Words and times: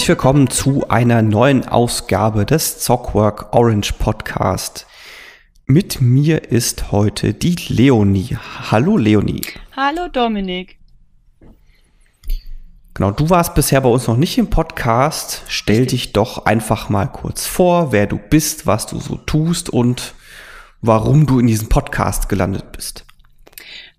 Herzlich 0.00 0.16
willkommen 0.16 0.48
zu 0.48 0.88
einer 0.88 1.20
neuen 1.20 1.68
Ausgabe 1.68 2.46
des 2.46 2.78
Zockwork 2.78 3.54
Orange 3.54 3.92
Podcast. 3.92 4.86
Mit 5.66 6.00
mir 6.00 6.50
ist 6.50 6.90
heute 6.90 7.34
die 7.34 7.54
Leonie. 7.68 8.38
Hallo 8.70 8.96
Leonie. 8.96 9.42
Hallo 9.76 10.08
Dominik. 10.08 10.78
Genau, 12.94 13.10
du 13.10 13.28
warst 13.28 13.54
bisher 13.54 13.82
bei 13.82 13.90
uns 13.90 14.06
noch 14.06 14.16
nicht 14.16 14.38
im 14.38 14.48
Podcast. 14.48 15.42
Stell 15.48 15.84
dich 15.84 16.14
doch 16.14 16.46
einfach 16.46 16.88
mal 16.88 17.04
kurz 17.04 17.44
vor, 17.46 17.92
wer 17.92 18.06
du 18.06 18.16
bist, 18.16 18.66
was 18.66 18.86
du 18.86 18.98
so 18.98 19.16
tust 19.16 19.68
und 19.68 20.14
warum 20.80 21.26
du 21.26 21.40
in 21.40 21.46
diesem 21.46 21.68
Podcast 21.68 22.30
gelandet 22.30 22.72
bist. 22.72 23.04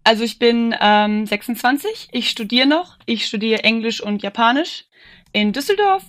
Also 0.03 0.23
ich 0.23 0.39
bin 0.39 0.73
ähm, 0.81 1.27
26, 1.27 2.09
ich 2.11 2.31
studiere 2.31 2.65
noch, 2.65 2.97
ich 3.05 3.27
studiere 3.27 3.63
Englisch 3.63 4.01
und 4.01 4.23
Japanisch 4.23 4.85
in 5.31 5.53
Düsseldorf. 5.53 6.03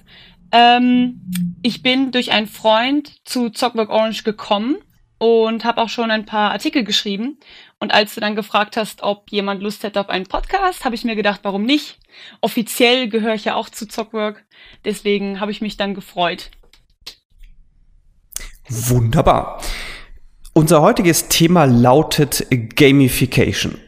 Ähm, 0.53 1.21
ich 1.63 1.83
bin 1.83 2.13
durch 2.13 2.33
einen 2.33 2.47
Freund 2.47 3.27
zu 3.27 3.51
Zockwork 3.51 3.91
Orange 3.91 4.23
gekommen 4.23 4.77
und 5.19 5.65
habe 5.65 5.81
auch 5.81 5.89
schon 5.89 6.11
ein 6.11 6.27
paar 6.27 6.51
Artikel 6.51 6.85
geschrieben. 6.85 7.39
Und 7.79 7.93
als 7.95 8.15
du 8.15 8.21
dann 8.21 8.37
gefragt 8.37 8.77
hast, 8.77 9.03
ob 9.03 9.31
jemand 9.31 9.63
Lust 9.63 9.83
hätte 9.83 10.01
auf 10.01 10.09
einen 10.09 10.27
Podcast, 10.27 10.85
habe 10.85 10.95
ich 10.95 11.05
mir 11.05 11.17
gedacht, 11.17 11.41
warum 11.45 11.63
nicht? 11.63 11.99
Offiziell 12.41 13.09
gehöre 13.09 13.35
ich 13.35 13.45
ja 13.45 13.55
auch 13.55 13.69
zu 13.69 13.87
Zockwork. 13.87 14.45
Deswegen 14.85 15.41
habe 15.41 15.53
ich 15.53 15.61
mich 15.61 15.77
dann 15.77 15.95
gefreut. 15.95 16.51
Wunderbar. 18.69 19.63
Unser 20.55 20.83
heutiges 20.83 21.29
Thema 21.29 21.65
lautet 21.65 22.47
Gamification. 22.77 23.79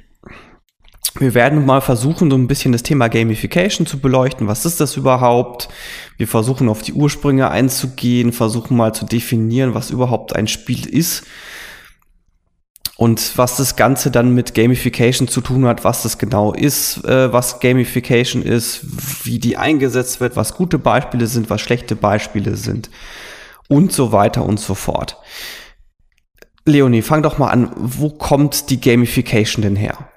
Wir 1.17 1.35
werden 1.35 1.65
mal 1.65 1.81
versuchen, 1.81 2.29
so 2.29 2.37
ein 2.37 2.49
bisschen 2.49 2.73
das 2.73 2.83
Thema 2.83 3.09
Gamification 3.09 3.87
zu 3.87 4.01
beleuchten. 4.01 4.49
Was 4.49 4.67
ist 4.67 4.81
das 4.81 4.97
überhaupt? 4.97 5.69
Wir 6.17 6.27
versuchen 6.27 6.69
auf 6.69 6.83
die 6.83 6.93
Ursprünge 6.93 7.51
einzugehen, 7.51 8.33
versuchen 8.33 8.77
mal 8.77 8.93
zu 8.93 9.05
definieren, 9.05 9.75
was 9.75 9.91
überhaupt 9.91 10.35
ein 10.35 10.49
Spiel 10.49 10.89
ist 10.89 11.25
und 12.97 13.39
was 13.39 13.57
das 13.57 13.77
Ganze 13.77 14.11
dann 14.11 14.35
mit 14.35 14.55
Gamification 14.55 15.29
zu 15.29 15.41
tun 15.41 15.67
hat, 15.67 15.85
was 15.85 16.03
das 16.03 16.19
genau 16.19 16.53
ist, 16.53 17.05
äh, 17.05 17.33
was 17.33 17.61
Gamification 17.61 18.43
ist, 18.43 18.81
wie 19.25 19.39
die 19.39 19.57
eingesetzt 19.57 20.21
wird, 20.21 20.35
was 20.35 20.55
gute 20.55 20.79
Beispiele 20.79 21.29
sind, 21.29 21.49
was 21.49 21.61
schlechte 21.61 21.95
Beispiele 21.95 22.57
sind 22.57 22.91
und 23.69 23.93
so 23.93 24.11
weiter 24.11 24.45
und 24.45 24.59
so 24.59 24.75
fort. 24.75 25.19
Leonie, 26.67 27.03
fang 27.03 27.23
doch 27.23 27.39
mal 27.39 27.51
an. 27.51 27.71
Wo 27.77 28.11
kommt 28.11 28.71
die 28.71 28.81
Gamification 28.81 29.63
denn 29.63 29.77
her? 29.77 30.09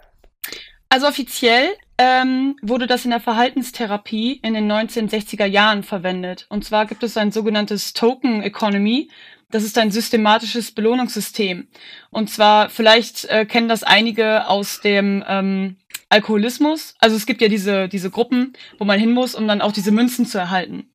Also 0.89 1.07
offiziell 1.07 1.75
ähm, 1.97 2.55
wurde 2.61 2.87
das 2.87 3.03
in 3.03 3.11
der 3.11 3.19
Verhaltenstherapie 3.19 4.39
in 4.43 4.53
den 4.53 4.71
1960er 4.71 5.45
Jahren 5.45 5.83
verwendet. 5.83 6.45
Und 6.49 6.63
zwar 6.63 6.85
gibt 6.85 7.03
es 7.03 7.17
ein 7.17 7.31
sogenanntes 7.31 7.93
Token 7.93 8.41
Economy. 8.41 9.09
Das 9.49 9.63
ist 9.63 9.77
ein 9.77 9.91
systematisches 9.91 10.71
Belohnungssystem. 10.71 11.67
Und 12.09 12.29
zwar, 12.29 12.69
vielleicht 12.69 13.25
äh, 13.25 13.45
kennen 13.45 13.69
das 13.69 13.83
einige 13.83 14.47
aus 14.47 14.81
dem 14.81 15.23
ähm, 15.27 15.77
Alkoholismus. 16.09 16.95
Also 16.99 17.15
es 17.15 17.25
gibt 17.25 17.41
ja 17.41 17.47
diese, 17.47 17.87
diese 17.87 18.09
Gruppen, 18.09 18.53
wo 18.77 18.85
man 18.85 18.99
hin 18.99 19.11
muss, 19.11 19.35
um 19.35 19.47
dann 19.47 19.61
auch 19.61 19.71
diese 19.71 19.91
Münzen 19.91 20.25
zu 20.25 20.37
erhalten. 20.37 20.89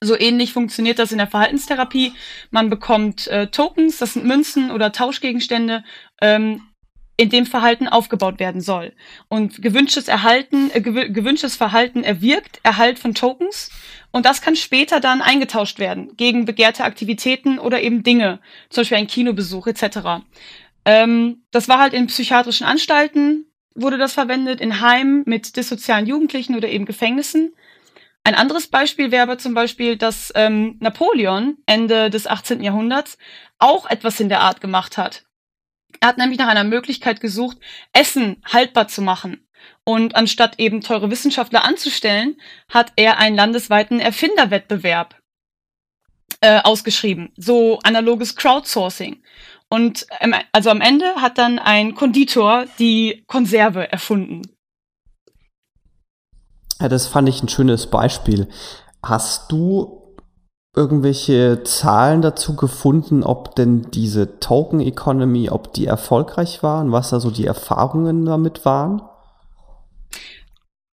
So 0.00 0.18
ähnlich 0.18 0.52
funktioniert 0.52 0.98
das 0.98 1.12
in 1.12 1.18
der 1.18 1.26
Verhaltenstherapie. 1.26 2.12
Man 2.50 2.70
bekommt 2.70 3.26
äh, 3.26 3.48
Tokens, 3.48 3.98
das 3.98 4.14
sind 4.14 4.24
Münzen 4.24 4.70
oder 4.70 4.92
Tauschgegenstände, 4.92 5.84
ähm, 6.22 6.62
in 7.20 7.28
dem 7.28 7.44
Verhalten 7.44 7.86
aufgebaut 7.86 8.40
werden 8.40 8.62
soll. 8.62 8.94
Und 9.28 9.60
gewünschtes 9.60 10.08
Erhalten, 10.08 10.70
äh, 10.72 10.80
gewünschtes 10.80 11.54
Verhalten 11.54 12.02
erwirkt 12.02 12.60
Erhalt 12.62 12.98
von 12.98 13.14
Tokens 13.14 13.70
und 14.10 14.24
das 14.24 14.40
kann 14.40 14.56
später 14.56 15.00
dann 15.00 15.20
eingetauscht 15.20 15.78
werden 15.78 16.16
gegen 16.16 16.46
begehrte 16.46 16.82
Aktivitäten 16.82 17.58
oder 17.58 17.82
eben 17.82 18.02
Dinge, 18.02 18.40
zum 18.70 18.80
Beispiel 18.80 18.96
ein 18.96 19.06
Kinobesuch 19.06 19.66
etc. 19.66 20.24
Ähm, 20.86 21.42
das 21.50 21.68
war 21.68 21.78
halt 21.78 21.92
in 21.92 22.06
psychiatrischen 22.06 22.66
Anstalten 22.66 23.44
wurde 23.74 23.98
das 23.98 24.14
verwendet, 24.14 24.60
in 24.60 24.80
Heimen 24.80 25.22
mit 25.26 25.56
dissozialen 25.56 26.06
Jugendlichen 26.06 26.56
oder 26.56 26.68
eben 26.68 26.86
Gefängnissen. 26.86 27.54
Ein 28.24 28.34
anderes 28.34 28.66
Beispiel 28.66 29.10
wäre 29.10 29.22
aber 29.22 29.38
zum 29.38 29.52
Beispiel, 29.52 29.96
dass 29.96 30.32
ähm, 30.34 30.76
Napoleon 30.80 31.58
Ende 31.66 32.10
des 32.10 32.26
18. 32.26 32.62
Jahrhunderts 32.62 33.18
auch 33.58 33.88
etwas 33.88 34.20
in 34.20 34.28
der 34.30 34.40
Art 34.40 34.60
gemacht 34.60 34.98
hat. 34.98 35.24
Er 36.00 36.08
hat 36.08 36.18
nämlich 36.18 36.38
nach 36.38 36.48
einer 36.48 36.64
Möglichkeit 36.64 37.20
gesucht, 37.20 37.58
Essen 37.92 38.42
haltbar 38.44 38.88
zu 38.88 39.02
machen. 39.02 39.46
Und 39.84 40.16
anstatt 40.16 40.58
eben 40.58 40.80
teure 40.80 41.10
Wissenschaftler 41.10 41.64
anzustellen, 41.64 42.40
hat 42.68 42.92
er 42.96 43.18
einen 43.18 43.36
landesweiten 43.36 44.00
Erfinderwettbewerb 44.00 45.16
äh, 46.40 46.60
ausgeschrieben. 46.62 47.32
So 47.36 47.78
analoges 47.82 48.36
Crowdsourcing. 48.36 49.22
Und 49.68 50.06
ähm, 50.20 50.34
also 50.52 50.70
am 50.70 50.80
Ende 50.80 51.16
hat 51.16 51.38
dann 51.38 51.58
ein 51.58 51.94
Konditor 51.94 52.64
die 52.78 53.24
Konserve 53.26 53.92
erfunden. 53.92 54.42
Ja, 56.80 56.88
das 56.88 57.06
fand 57.06 57.28
ich 57.28 57.42
ein 57.42 57.48
schönes 57.48 57.88
Beispiel. 57.88 58.48
Hast 59.02 59.52
du 59.52 59.99
irgendwelche 60.74 61.62
Zahlen 61.64 62.22
dazu 62.22 62.54
gefunden, 62.54 63.22
ob 63.24 63.56
denn 63.56 63.90
diese 63.90 64.38
Token 64.38 64.80
Economy, 64.80 65.50
ob 65.50 65.72
die 65.72 65.86
erfolgreich 65.86 66.62
waren, 66.62 66.92
was 66.92 67.10
da 67.10 67.20
so 67.20 67.30
die 67.30 67.46
Erfahrungen 67.46 68.24
damit 68.24 68.64
waren? 68.64 69.02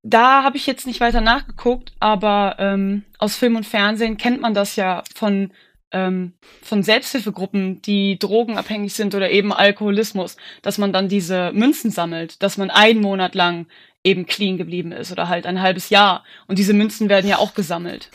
Da 0.02 0.44
habe 0.44 0.56
ich 0.56 0.66
jetzt 0.66 0.86
nicht 0.86 1.00
weiter 1.00 1.20
nachgeguckt, 1.20 1.92
aber 1.98 2.56
ähm, 2.58 3.04
aus 3.18 3.36
Film 3.36 3.56
und 3.56 3.66
Fernsehen 3.66 4.16
kennt 4.16 4.40
man 4.40 4.54
das 4.54 4.76
ja 4.76 5.02
von 5.14 5.50
ähm, 5.92 6.34
von 6.62 6.82
Selbsthilfegruppen, 6.82 7.82
die 7.82 8.18
drogenabhängig 8.18 8.94
sind 8.94 9.14
oder 9.14 9.30
eben 9.30 9.52
Alkoholismus, 9.52 10.36
dass 10.62 10.78
man 10.78 10.92
dann 10.92 11.08
diese 11.08 11.52
Münzen 11.52 11.90
sammelt, 11.90 12.42
dass 12.42 12.56
man 12.56 12.70
einen 12.70 13.00
Monat 13.00 13.34
lang 13.34 13.66
eben 14.04 14.26
clean 14.26 14.56
geblieben 14.56 14.92
ist 14.92 15.10
oder 15.12 15.28
halt 15.28 15.46
ein 15.46 15.60
halbes 15.60 15.90
Jahr. 15.90 16.24
Und 16.46 16.58
diese 16.58 16.72
Münzen 16.72 17.08
werden 17.08 17.28
ja 17.28 17.38
auch 17.38 17.54
gesammelt. 17.54 18.10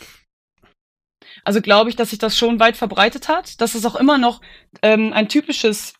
Also 1.44 1.60
glaube 1.60 1.90
ich, 1.90 1.96
dass 1.96 2.10
sich 2.10 2.18
das 2.18 2.36
schon 2.36 2.60
weit 2.60 2.76
verbreitet 2.76 3.28
hat, 3.28 3.60
dass 3.60 3.74
es 3.74 3.84
auch 3.84 3.96
immer 3.96 4.18
noch 4.18 4.40
ähm, 4.82 5.12
ein 5.12 5.28
typisches, 5.28 5.94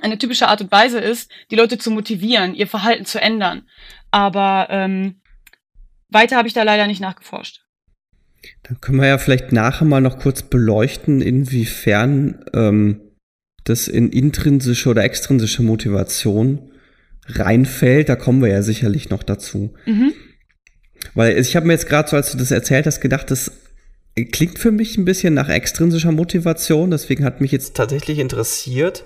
eine 0.00 0.18
typische 0.18 0.48
Art 0.48 0.60
und 0.60 0.70
Weise 0.70 1.00
ist, 1.00 1.30
die 1.50 1.56
Leute 1.56 1.78
zu 1.78 1.90
motivieren, 1.90 2.54
ihr 2.54 2.66
Verhalten 2.66 3.04
zu 3.04 3.20
ändern. 3.20 3.68
Aber 4.10 4.68
ähm, 4.70 5.20
weiter 6.08 6.36
habe 6.36 6.48
ich 6.48 6.54
da 6.54 6.62
leider 6.62 6.86
nicht 6.86 7.00
nachgeforscht. 7.00 7.60
Dann 8.64 8.80
können 8.80 9.00
wir 9.00 9.08
ja 9.08 9.18
vielleicht 9.18 9.52
nachher 9.52 9.84
mal 9.84 10.00
noch 10.00 10.18
kurz 10.18 10.42
beleuchten, 10.42 11.20
inwiefern 11.20 12.44
ähm, 12.54 13.00
das 13.64 13.88
in 13.88 14.10
intrinsische 14.10 14.88
oder 14.88 15.04
extrinsische 15.04 15.62
Motivation 15.62 16.72
reinfällt, 17.26 18.08
da 18.08 18.16
kommen 18.16 18.42
wir 18.42 18.48
ja 18.48 18.62
sicherlich 18.62 19.10
noch 19.10 19.22
dazu. 19.22 19.74
Mhm. 19.86 20.12
Weil 21.14 21.38
ich 21.38 21.56
habe 21.56 21.66
mir 21.66 21.72
jetzt 21.72 21.88
gerade 21.88 22.08
so, 22.08 22.16
als 22.16 22.32
du 22.32 22.38
das 22.38 22.50
erzählt 22.50 22.86
hast, 22.86 23.00
gedacht, 23.00 23.30
das 23.30 23.52
klingt 24.14 24.58
für 24.58 24.72
mich 24.72 24.98
ein 24.98 25.04
bisschen 25.04 25.34
nach 25.34 25.48
extrinsischer 25.48 26.12
Motivation. 26.12 26.90
Deswegen 26.90 27.24
hat 27.24 27.40
mich 27.40 27.52
jetzt 27.52 27.76
tatsächlich 27.76 28.18
interessiert, 28.18 29.04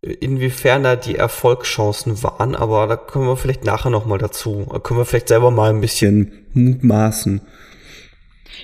inwiefern 0.00 0.84
da 0.84 0.96
die 0.96 1.16
Erfolgschancen 1.16 2.22
waren. 2.22 2.54
Aber 2.54 2.86
da 2.86 2.96
kommen 2.96 3.26
wir 3.26 3.36
vielleicht 3.36 3.64
nachher 3.64 3.90
noch 3.90 4.06
mal 4.06 4.18
dazu. 4.18 4.66
Da 4.70 4.78
können 4.78 5.00
wir 5.00 5.04
vielleicht 5.04 5.28
selber 5.28 5.50
mal 5.50 5.70
ein 5.70 5.80
bisschen 5.80 6.46
mutmaßen. 6.52 7.40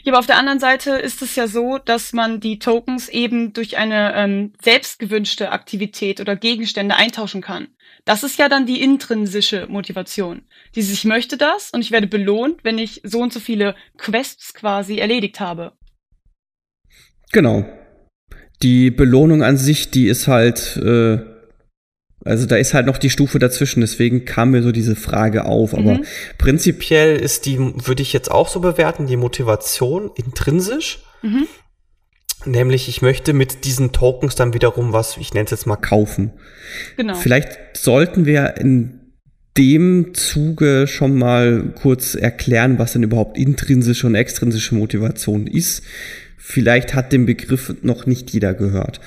Ja, 0.02 0.12
aber 0.12 0.18
auf 0.18 0.26
der 0.26 0.38
anderen 0.38 0.58
Seite 0.58 0.92
ist 0.92 1.22
es 1.22 1.36
ja 1.36 1.46
so, 1.46 1.78
dass 1.78 2.12
man 2.12 2.40
die 2.40 2.58
Tokens 2.58 3.08
eben 3.08 3.52
durch 3.52 3.76
eine 3.76 4.14
ähm, 4.16 4.52
selbstgewünschte 4.62 5.52
Aktivität 5.52 6.20
oder 6.20 6.36
Gegenstände 6.36 6.96
eintauschen 6.96 7.42
kann. 7.42 7.68
Das 8.04 8.22
ist 8.22 8.38
ja 8.38 8.48
dann 8.48 8.66
die 8.66 8.82
intrinsische 8.82 9.66
Motivation. 9.68 10.42
Dieses, 10.74 10.92
ich 10.92 11.04
möchte 11.04 11.38
das 11.38 11.70
und 11.70 11.80
ich 11.80 11.90
werde 11.90 12.06
belohnt, 12.06 12.62
wenn 12.62 12.78
ich 12.78 13.00
so 13.02 13.20
und 13.20 13.32
so 13.32 13.40
viele 13.40 13.74
Quests 13.96 14.52
quasi 14.52 14.98
erledigt 14.98 15.40
habe. 15.40 15.72
Genau. 17.32 17.64
Die 18.62 18.90
Belohnung 18.90 19.42
an 19.42 19.56
sich, 19.56 19.90
die 19.90 20.06
ist 20.06 20.28
halt, 20.28 20.76
äh, 20.76 21.18
also 22.24 22.46
da 22.46 22.56
ist 22.56 22.74
halt 22.74 22.86
noch 22.86 22.98
die 22.98 23.10
Stufe 23.10 23.38
dazwischen, 23.38 23.80
deswegen 23.80 24.24
kam 24.24 24.50
mir 24.50 24.62
so 24.62 24.70
diese 24.70 24.96
Frage 24.96 25.46
auf. 25.46 25.72
Aber 25.72 25.94
mhm. 25.94 26.04
prinzipiell 26.36 27.16
ist 27.16 27.46
die, 27.46 27.58
würde 27.58 28.02
ich 28.02 28.12
jetzt 28.12 28.30
auch 28.30 28.48
so 28.48 28.60
bewerten, 28.60 29.06
die 29.06 29.16
Motivation 29.16 30.10
intrinsisch. 30.14 31.02
Mhm. 31.22 31.46
Nämlich, 32.46 32.88
ich 32.88 33.02
möchte 33.02 33.32
mit 33.32 33.64
diesen 33.64 33.92
Tokens 33.92 34.34
dann 34.34 34.54
wiederum 34.54 34.92
was, 34.92 35.16
ich 35.16 35.34
nenne 35.34 35.44
es 35.46 35.50
jetzt 35.50 35.66
mal, 35.66 35.76
kaufen. 35.76 36.32
Genau. 36.96 37.14
Vielleicht 37.14 37.58
sollten 37.74 38.26
wir 38.26 38.56
in 38.58 39.00
dem 39.56 40.14
Zuge 40.14 40.86
schon 40.88 41.16
mal 41.16 41.72
kurz 41.80 42.14
erklären, 42.14 42.78
was 42.78 42.92
denn 42.92 43.04
überhaupt 43.04 43.38
intrinsische 43.38 44.06
und 44.06 44.14
extrinsische 44.14 44.74
Motivation 44.74 45.46
ist. 45.46 45.82
Vielleicht 46.36 46.94
hat 46.94 47.12
den 47.12 47.24
Begriff 47.24 47.74
noch 47.82 48.04
nicht 48.04 48.30
jeder 48.32 48.52
gehört. 48.52 49.00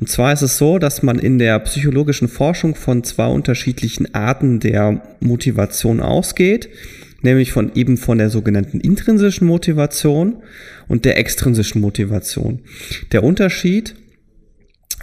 Und 0.00 0.08
zwar 0.08 0.32
ist 0.32 0.42
es 0.42 0.58
so, 0.58 0.78
dass 0.78 1.02
man 1.04 1.18
in 1.18 1.38
der 1.38 1.58
psychologischen 1.60 2.26
Forschung 2.26 2.74
von 2.74 3.04
zwei 3.04 3.26
unterschiedlichen 3.26 4.12
Arten 4.14 4.58
der 4.58 5.00
Motivation 5.20 6.00
ausgeht. 6.00 6.68
Nämlich 7.22 7.52
von 7.52 7.74
eben 7.74 7.96
von 7.96 8.18
der 8.18 8.30
sogenannten 8.30 8.80
intrinsischen 8.80 9.46
Motivation 9.46 10.42
und 10.88 11.04
der 11.04 11.18
extrinsischen 11.18 11.80
Motivation. 11.80 12.60
Der 13.12 13.24
Unterschied 13.24 13.94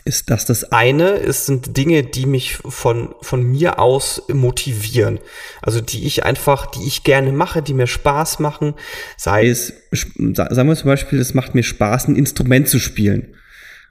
ist, 0.07 0.29
dass 0.29 0.45
das 0.45 0.71
eine 0.71 1.09
ist, 1.09 1.45
sind 1.45 1.75
Dinge, 1.75 2.03
die 2.03 2.25
mich 2.25 2.55
von, 2.55 3.13
von 3.21 3.43
mir 3.43 3.77
aus 3.79 4.23
motivieren. 4.29 5.19
Also 5.61 5.81
die 5.81 6.05
ich 6.07 6.23
einfach, 6.23 6.67
die 6.67 6.87
ich 6.87 7.03
gerne 7.03 7.33
mache, 7.33 7.61
die 7.61 7.73
mir 7.73 7.87
Spaß 7.87 8.39
machen. 8.39 8.73
Sei 9.17 9.47
es, 9.47 9.73
sagen 9.91 10.69
wir 10.69 10.75
zum 10.75 10.87
Beispiel, 10.87 11.19
es 11.19 11.33
macht 11.33 11.55
mir 11.55 11.63
Spaß, 11.63 12.07
ein 12.07 12.15
Instrument 12.15 12.69
zu 12.69 12.79
spielen. 12.79 13.35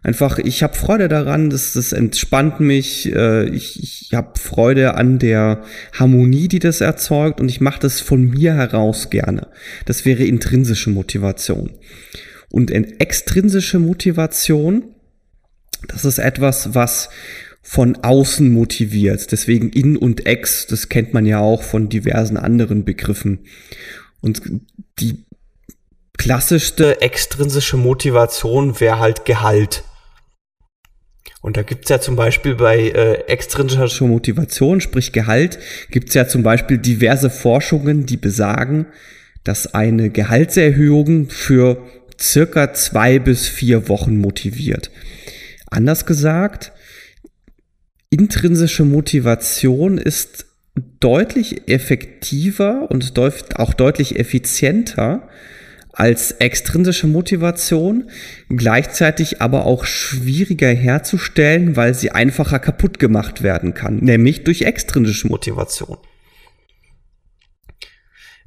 Einfach, 0.02 0.38
ich 0.38 0.62
habe 0.62 0.74
Freude 0.74 1.08
daran, 1.08 1.50
das, 1.50 1.72
das 1.72 1.92
entspannt 1.92 2.60
mich, 2.60 3.12
äh, 3.12 3.48
ich, 3.48 3.82
ich 3.82 4.10
habe 4.14 4.38
Freude 4.38 4.94
an 4.94 5.18
der 5.18 5.62
Harmonie, 5.92 6.48
die 6.48 6.60
das 6.60 6.80
erzeugt 6.80 7.40
und 7.40 7.48
ich 7.48 7.60
mache 7.60 7.80
das 7.80 8.00
von 8.00 8.22
mir 8.22 8.54
heraus 8.54 9.10
gerne. 9.10 9.48
Das 9.84 10.04
wäre 10.04 10.24
intrinsische 10.24 10.90
Motivation. 10.90 11.70
Und 12.50 12.70
in 12.70 13.00
extrinsische 13.00 13.78
Motivation, 13.78 14.94
das 15.88 16.04
ist 16.04 16.18
etwas, 16.18 16.74
was 16.74 17.08
von 17.62 17.96
außen 17.96 18.48
motiviert. 18.48 19.32
Deswegen 19.32 19.70
in 19.70 19.96
und 19.96 20.24
ex, 20.24 20.68
das 20.68 20.88
kennt 20.88 21.14
man 21.14 21.26
ja 21.26 21.40
auch 21.40 21.64
von 21.64 21.88
diversen 21.88 22.36
anderen 22.36 22.84
Begriffen. 22.84 23.40
Und 24.20 24.40
die 25.00 25.25
klassischste 26.16 27.00
extrinsische 27.00 27.76
Motivation 27.76 28.78
wäre 28.80 28.98
halt 28.98 29.24
Gehalt. 29.24 29.84
Und 31.42 31.56
da 31.56 31.62
gibt's 31.62 31.90
ja 31.90 32.00
zum 32.00 32.16
Beispiel 32.16 32.56
bei 32.56 32.88
äh, 32.88 33.24
extrinsischer 33.28 34.06
Motivation, 34.06 34.80
sprich 34.80 35.12
Gehalt, 35.12 35.58
gibt's 35.90 36.14
ja 36.14 36.26
zum 36.26 36.42
Beispiel 36.42 36.78
diverse 36.78 37.30
Forschungen, 37.30 38.04
die 38.04 38.16
besagen, 38.16 38.86
dass 39.44 39.72
eine 39.72 40.10
Gehaltserhöhung 40.10 41.30
für 41.30 41.86
circa 42.20 42.74
zwei 42.74 43.18
bis 43.18 43.46
vier 43.46 43.88
Wochen 43.88 44.18
motiviert. 44.18 44.90
Anders 45.70 46.04
gesagt, 46.04 46.72
intrinsische 48.10 48.84
Motivation 48.84 49.98
ist 49.98 50.46
deutlich 51.00 51.68
effektiver 51.68 52.90
und 52.90 53.18
auch 53.56 53.74
deutlich 53.74 54.18
effizienter 54.18 55.28
als 55.96 56.30
extrinsische 56.30 57.06
Motivation, 57.06 58.10
gleichzeitig 58.50 59.40
aber 59.40 59.64
auch 59.64 59.86
schwieriger 59.86 60.68
herzustellen, 60.68 61.74
weil 61.74 61.94
sie 61.94 62.10
einfacher 62.10 62.58
kaputt 62.58 62.98
gemacht 62.98 63.42
werden 63.42 63.72
kann, 63.72 63.96
nämlich 63.96 64.44
durch 64.44 64.62
extrinsische 64.62 65.26
Motivation. 65.28 65.96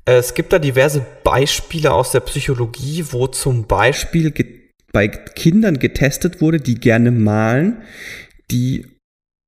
Es 0.05 0.35
gibt 0.35 0.53
da 0.53 0.59
diverse 0.59 1.03
Beispiele 1.23 1.91
aus 1.91 2.11
der 2.11 2.19
Psychologie, 2.19 3.03
wo 3.09 3.25
zum 3.25 3.65
Beispiel 3.65 4.31
bei 4.93 5.07
Kindern 5.07 5.79
getestet 5.79 6.41
wurde, 6.41 6.59
die 6.59 6.75
gerne 6.75 7.09
malen, 7.09 7.81
die 8.51 8.85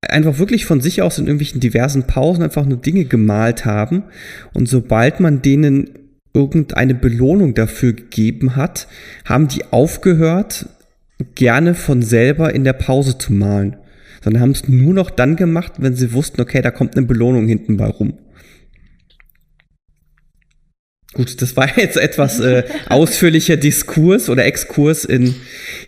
einfach 0.02 0.40
wirklich 0.40 0.66
von 0.66 0.82
sich 0.82 1.04
aus 1.04 1.20
in 1.20 1.28
irgendwelchen 1.28 1.60
diversen 1.60 2.08
Pausen 2.08 2.44
einfach 2.44 2.66
nur 2.66 2.80
Dinge 2.80 3.06
gemalt 3.06 3.66
haben. 3.66 4.06
Und 4.54 4.68
sobald 4.68 5.20
man 5.20 5.44
denen 5.44 6.01
irgendeine 6.34 6.96
Belohnung 6.96 7.54
dafür 7.54 7.94
gegeben 7.94 8.56
hat, 8.56 8.88
haben 9.26 9.48
die 9.48 9.66
aufgehört, 9.72 10.68
gerne 11.36 11.76
von 11.76 12.02
selber 12.02 12.54
in 12.54 12.64
der 12.64 12.74
Pause 12.74 13.18
zu 13.18 13.34
malen. 13.34 13.78
Sondern 14.24 14.42
haben 14.42 14.52
es 14.52 14.68
nur 14.68 14.94
noch 14.94 15.10
dann 15.10 15.36
gemacht, 15.36 15.74
wenn 15.78 15.96
sie 15.96 16.14
wussten, 16.14 16.42
okay, 16.42 16.62
da 16.62 16.72
kommt 16.72 16.96
eine 16.96 17.06
Belohnung 17.06 17.48
hinten 17.48 17.78
bei 17.78 17.88
rum. 17.88 18.18
Gut, 21.14 21.42
das 21.42 21.58
war 21.58 21.78
jetzt 21.78 21.98
etwas 21.98 22.40
äh, 22.40 22.64
ausführlicher 22.90 23.58
Diskurs 23.58 24.30
oder 24.30 24.46
Exkurs 24.46 25.06
in 25.06 25.36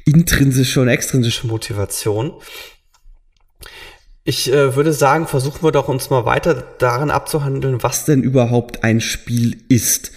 intrinsische 0.05 0.81
und 0.81 0.87
extrinsische 0.87 1.47
Motivation. 1.47 2.33
Ich 4.25 4.51
äh, 4.51 4.75
würde 4.75 4.93
sagen, 4.93 5.27
versuchen 5.27 5.63
wir 5.63 5.71
doch 5.71 5.89
uns 5.89 6.09
mal 6.09 6.25
weiter 6.25 6.63
daran 6.79 7.11
abzuhandeln, 7.11 7.83
was 7.83 8.05
denn 8.05 8.23
überhaupt 8.23 8.83
ein 8.83 9.01
Spiel 9.01 9.57
ist. 9.67 10.11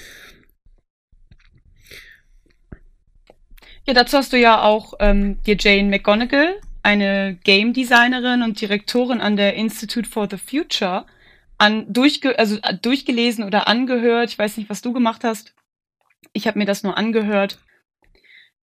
Ja, 3.87 3.94
dazu 3.94 4.17
hast 4.17 4.33
du 4.33 4.37
ja 4.37 4.62
auch 4.62 4.94
ähm, 4.99 5.41
dir 5.44 5.56
Jane 5.56 5.88
McGonigal, 5.88 6.61
eine 6.83 7.38
Game 7.44 7.73
Designerin 7.73 8.43
und 8.43 8.61
Direktorin 8.61 9.21
an 9.21 9.37
der 9.37 9.55
Institute 9.55 10.09
for 10.09 10.27
the 10.29 10.38
Future, 10.38 11.06
an, 11.56 11.93
durchge 11.93 12.37
also, 12.37 12.56
äh, 12.62 12.77
durchgelesen 12.77 13.44
oder 13.44 13.69
angehört. 13.69 14.31
Ich 14.31 14.38
weiß 14.38 14.56
nicht, 14.56 14.69
was 14.69 14.83
du 14.83 14.93
gemacht 14.93 15.23
hast. 15.23 15.55
Ich 16.33 16.49
habe 16.49 16.59
mir 16.59 16.65
das 16.65 16.83
nur 16.83 16.97
angehört. 16.97 17.61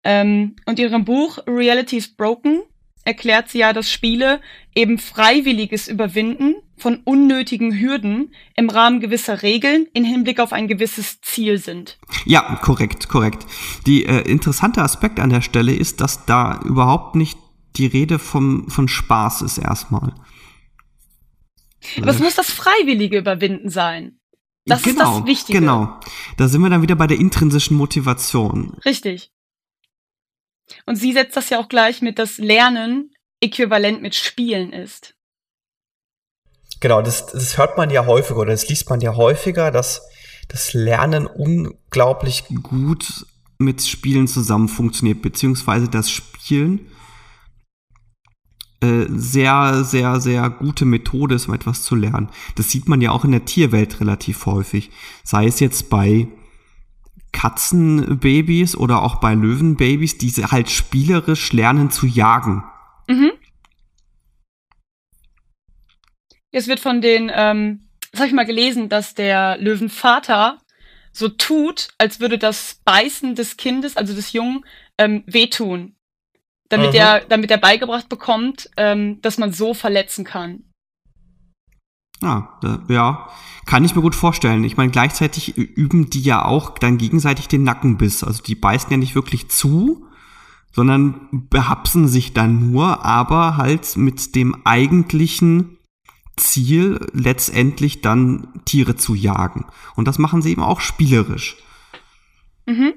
Ähm, 0.02 0.56
und 0.66 0.80
ihrem 0.80 1.04
Buch 1.04 1.38
Reality's 1.46 2.16
Broken 2.16 2.62
erklärt 3.04 3.48
sie 3.48 3.58
ja, 3.58 3.72
dass 3.72 3.90
Spiele 3.90 4.40
eben 4.74 4.98
freiwilliges 4.98 5.88
Überwinden 5.88 6.54
von 6.76 7.00
unnötigen 7.04 7.78
Hürden 7.78 8.34
im 8.56 8.70
Rahmen 8.70 9.00
gewisser 9.00 9.42
Regeln 9.42 9.86
in 9.92 10.04
Hinblick 10.04 10.40
auf 10.40 10.52
ein 10.52 10.68
gewisses 10.68 11.20
Ziel 11.20 11.58
sind. 11.58 11.98
Ja, 12.24 12.56
korrekt, 12.62 13.08
korrekt. 13.08 13.46
Die 13.86 14.04
äh, 14.04 14.22
interessante 14.28 14.82
Aspekt 14.82 15.20
an 15.20 15.30
der 15.30 15.42
Stelle 15.42 15.74
ist, 15.74 16.00
dass 16.00 16.26
da 16.26 16.60
überhaupt 16.64 17.14
nicht 17.14 17.38
die 17.76 17.86
Rede 17.86 18.18
vom, 18.18 18.68
von 18.68 18.88
Spaß 18.88 19.42
ist 19.42 19.58
erstmal. 19.58 20.14
Was 21.98 22.20
muss 22.20 22.34
das 22.34 22.50
freiwillige 22.50 23.18
Überwinden 23.18 23.68
sein? 23.68 24.18
Das 24.66 24.82
genau, 24.82 24.92
ist 24.92 25.00
das 25.00 25.14
genau, 25.14 25.26
Wichtige. 25.26 25.58
Genau. 25.58 26.00
Da 26.36 26.48
sind 26.48 26.60
wir 26.60 26.70
dann 26.70 26.82
wieder 26.82 26.94
bei 26.94 27.06
der 27.06 27.18
intrinsischen 27.18 27.76
Motivation. 27.76 28.76
Richtig. 28.84 29.32
Und 30.86 30.96
sie 30.96 31.12
setzt 31.12 31.36
das 31.36 31.50
ja 31.50 31.58
auch 31.58 31.68
gleich 31.68 32.02
mit, 32.02 32.18
dass 32.18 32.38
Lernen 32.38 33.12
äquivalent 33.40 34.02
mit 34.02 34.14
Spielen 34.14 34.72
ist. 34.72 35.14
Genau, 36.80 37.02
das, 37.02 37.26
das 37.26 37.58
hört 37.58 37.76
man 37.76 37.90
ja 37.90 38.06
häufiger 38.06 38.40
oder 38.40 38.52
das 38.52 38.68
liest 38.68 38.90
man 38.90 39.00
ja 39.00 39.14
häufiger, 39.14 39.70
dass 39.70 40.02
das 40.48 40.74
Lernen 40.74 41.26
unglaublich 41.26 42.44
gut 42.62 43.26
mit 43.58 43.82
Spielen 43.82 44.26
zusammen 44.26 44.68
funktioniert, 44.68 45.22
beziehungsweise 45.22 45.88
das 45.88 46.10
Spielen 46.10 46.90
äh, 48.82 49.06
sehr, 49.10 49.84
sehr, 49.84 50.20
sehr 50.20 50.50
gute 50.50 50.84
Methode 50.84 51.36
ist, 51.36 51.46
um 51.46 51.54
etwas 51.54 51.82
zu 51.82 51.94
lernen. 51.94 52.30
Das 52.56 52.70
sieht 52.70 52.88
man 52.88 53.00
ja 53.00 53.12
auch 53.12 53.24
in 53.24 53.30
der 53.30 53.44
Tierwelt 53.44 54.00
relativ 54.00 54.44
häufig. 54.46 54.90
Sei 55.22 55.46
es 55.46 55.60
jetzt 55.60 55.88
bei 55.88 56.26
Katzenbabys 57.32 58.76
oder 58.76 59.02
auch 59.02 59.16
bei 59.16 59.34
Löwenbabys, 59.34 60.18
die 60.18 60.30
halt 60.30 60.70
spielerisch 60.70 61.52
lernen 61.52 61.90
zu 61.90 62.06
jagen. 62.06 62.64
Mhm. 63.08 63.32
Es 66.52 66.68
wird 66.68 66.80
von 66.80 67.00
den, 67.00 67.30
ähm, 67.34 67.88
das 68.10 68.20
habe 68.20 68.28
ich 68.28 68.34
mal 68.34 68.44
gelesen, 68.44 68.88
dass 68.88 69.14
der 69.14 69.56
Löwenvater 69.58 70.60
so 71.12 71.28
tut, 71.28 71.88
als 71.98 72.20
würde 72.20 72.38
das 72.38 72.80
Beißen 72.84 73.34
des 73.34 73.56
Kindes, 73.56 73.96
also 73.96 74.14
des 74.14 74.32
Jungen, 74.32 74.64
ähm, 74.98 75.24
wehtun. 75.26 75.96
Damit 76.68 76.94
er, 76.94 77.20
damit 77.20 77.50
er 77.50 77.58
beigebracht 77.58 78.08
bekommt, 78.08 78.70
ähm, 78.78 79.20
dass 79.20 79.36
man 79.36 79.52
so 79.52 79.74
verletzen 79.74 80.24
kann. 80.24 80.71
Ja, 82.22 82.58
ja, 82.88 83.28
kann 83.66 83.84
ich 83.84 83.94
mir 83.94 84.02
gut 84.02 84.14
vorstellen. 84.14 84.64
Ich 84.64 84.76
meine, 84.76 84.92
gleichzeitig 84.92 85.56
üben 85.56 86.08
die 86.08 86.22
ja 86.22 86.44
auch 86.44 86.78
dann 86.78 86.98
gegenseitig 86.98 87.48
den 87.48 87.64
Nackenbiss. 87.64 88.24
Also 88.24 88.42
die 88.42 88.54
beißen 88.54 88.90
ja 88.90 88.96
nicht 88.96 89.14
wirklich 89.14 89.48
zu, 89.48 90.06
sondern 90.72 91.28
behapsen 91.50 92.08
sich 92.08 92.32
dann 92.32 92.70
nur, 92.70 93.04
aber 93.04 93.56
halt 93.56 93.96
mit 93.96 94.34
dem 94.34 94.64
eigentlichen 94.64 95.78
Ziel, 96.36 97.06
letztendlich 97.12 98.00
dann 98.00 98.48
Tiere 98.64 98.96
zu 98.96 99.14
jagen. 99.14 99.66
Und 99.96 100.08
das 100.08 100.18
machen 100.18 100.42
sie 100.42 100.52
eben 100.52 100.62
auch 100.62 100.80
spielerisch. 100.80 101.56
Mhm. 102.66 102.94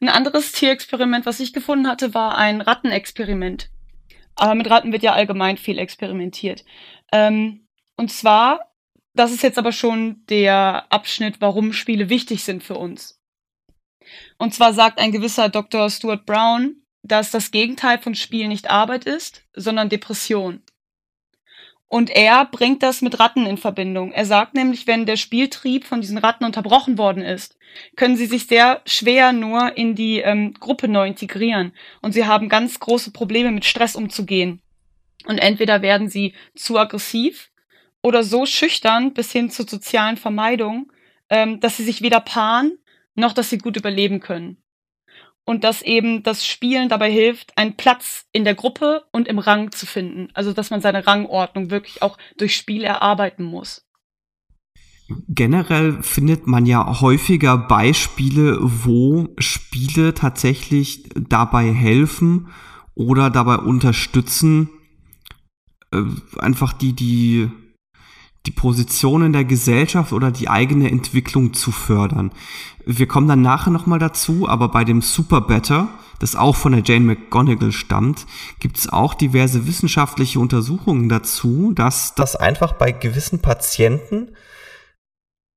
Ein 0.00 0.08
anderes 0.08 0.52
Tierexperiment, 0.52 1.26
was 1.26 1.40
ich 1.40 1.52
gefunden 1.52 1.88
hatte, 1.88 2.14
war 2.14 2.36
ein 2.36 2.60
Rattenexperiment. 2.60 3.70
Aber 4.36 4.54
mit 4.54 4.68
Ratten 4.68 4.92
wird 4.92 5.02
ja 5.02 5.12
allgemein 5.12 5.56
viel 5.56 5.78
experimentiert. 5.78 6.64
Ähm, 7.12 7.63
und 7.96 8.10
zwar, 8.10 8.72
das 9.14 9.32
ist 9.32 9.42
jetzt 9.42 9.58
aber 9.58 9.72
schon 9.72 10.24
der 10.28 10.86
Abschnitt, 10.90 11.40
warum 11.40 11.72
Spiele 11.72 12.08
wichtig 12.08 12.42
sind 12.44 12.62
für 12.62 12.76
uns. 12.76 13.20
Und 14.38 14.54
zwar 14.54 14.72
sagt 14.72 14.98
ein 14.98 15.12
gewisser 15.12 15.48
Dr. 15.48 15.88
Stuart 15.90 16.26
Brown, 16.26 16.76
dass 17.02 17.30
das 17.30 17.50
Gegenteil 17.50 17.98
von 17.98 18.14
Spiel 18.14 18.48
nicht 18.48 18.70
Arbeit 18.70 19.04
ist, 19.04 19.42
sondern 19.54 19.88
Depression. 19.88 20.62
Und 21.86 22.10
er 22.10 22.46
bringt 22.46 22.82
das 22.82 23.02
mit 23.02 23.20
Ratten 23.20 23.46
in 23.46 23.56
Verbindung. 23.56 24.10
Er 24.10 24.24
sagt 24.24 24.54
nämlich, 24.54 24.86
wenn 24.86 25.06
der 25.06 25.16
Spieltrieb 25.16 25.84
von 25.84 26.00
diesen 26.00 26.18
Ratten 26.18 26.44
unterbrochen 26.44 26.98
worden 26.98 27.22
ist, 27.22 27.56
können 27.94 28.16
sie 28.16 28.26
sich 28.26 28.46
sehr 28.46 28.80
schwer 28.84 29.32
nur 29.32 29.76
in 29.76 29.94
die 29.94 30.18
ähm, 30.18 30.54
Gruppe 30.54 30.88
neu 30.88 31.06
integrieren. 31.06 31.72
Und 32.02 32.12
sie 32.12 32.24
haben 32.24 32.48
ganz 32.48 32.80
große 32.80 33.12
Probleme 33.12 33.52
mit 33.52 33.64
Stress 33.64 33.94
umzugehen. 33.94 34.60
Und 35.26 35.38
entweder 35.38 35.82
werden 35.82 36.08
sie 36.08 36.34
zu 36.56 36.78
aggressiv 36.78 37.50
oder 38.04 38.22
so 38.22 38.44
schüchtern 38.44 39.14
bis 39.14 39.32
hin 39.32 39.50
zur 39.50 39.66
sozialen 39.66 40.18
Vermeidung, 40.18 40.92
ähm, 41.30 41.58
dass 41.60 41.78
sie 41.78 41.84
sich 41.84 42.02
weder 42.02 42.20
paaren, 42.20 42.78
noch 43.14 43.32
dass 43.32 43.48
sie 43.48 43.56
gut 43.56 43.76
überleben 43.76 44.20
können. 44.20 44.58
Und 45.46 45.64
dass 45.64 45.80
eben 45.80 46.22
das 46.22 46.46
Spielen 46.46 46.90
dabei 46.90 47.10
hilft, 47.10 47.56
einen 47.56 47.76
Platz 47.76 48.26
in 48.32 48.44
der 48.44 48.54
Gruppe 48.54 49.04
und 49.10 49.26
im 49.26 49.38
Rang 49.38 49.72
zu 49.72 49.86
finden. 49.86 50.28
Also 50.34 50.52
dass 50.52 50.70
man 50.70 50.82
seine 50.82 51.06
Rangordnung 51.06 51.70
wirklich 51.70 52.02
auch 52.02 52.18
durch 52.36 52.54
Spiel 52.54 52.84
erarbeiten 52.84 53.42
muss. 53.44 53.86
Generell 55.28 56.02
findet 56.02 56.46
man 56.46 56.66
ja 56.66 57.00
häufiger 57.00 57.56
Beispiele, 57.56 58.58
wo 58.60 59.28
Spiele 59.38 60.12
tatsächlich 60.12 61.08
dabei 61.14 61.72
helfen 61.72 62.48
oder 62.94 63.30
dabei 63.30 63.56
unterstützen, 63.56 64.68
äh, 65.90 66.02
einfach 66.38 66.72
die, 66.74 66.92
die, 66.92 67.50
die 68.46 68.50
Position 68.50 69.24
in 69.24 69.32
der 69.32 69.44
Gesellschaft 69.44 70.12
oder 70.12 70.30
die 70.30 70.48
eigene 70.48 70.90
Entwicklung 70.90 71.54
zu 71.54 71.72
fördern. 71.72 72.30
Wir 72.84 73.08
kommen 73.08 73.28
dann 73.28 73.42
nachher 73.42 73.70
nochmal 73.70 73.98
dazu, 73.98 74.48
aber 74.48 74.68
bei 74.68 74.84
dem 74.84 75.00
Super 75.00 75.40
Better, 75.40 75.88
das 76.18 76.36
auch 76.36 76.54
von 76.54 76.72
der 76.72 76.82
Jane 76.84 77.04
McGonigal 77.06 77.72
stammt, 77.72 78.26
gibt 78.60 78.78
es 78.78 78.92
auch 78.92 79.14
diverse 79.14 79.66
wissenschaftliche 79.66 80.38
Untersuchungen 80.38 81.08
dazu, 81.08 81.72
dass 81.74 82.14
das 82.14 82.36
einfach 82.36 82.74
bei 82.74 82.92
gewissen 82.92 83.40
Patienten 83.40 84.36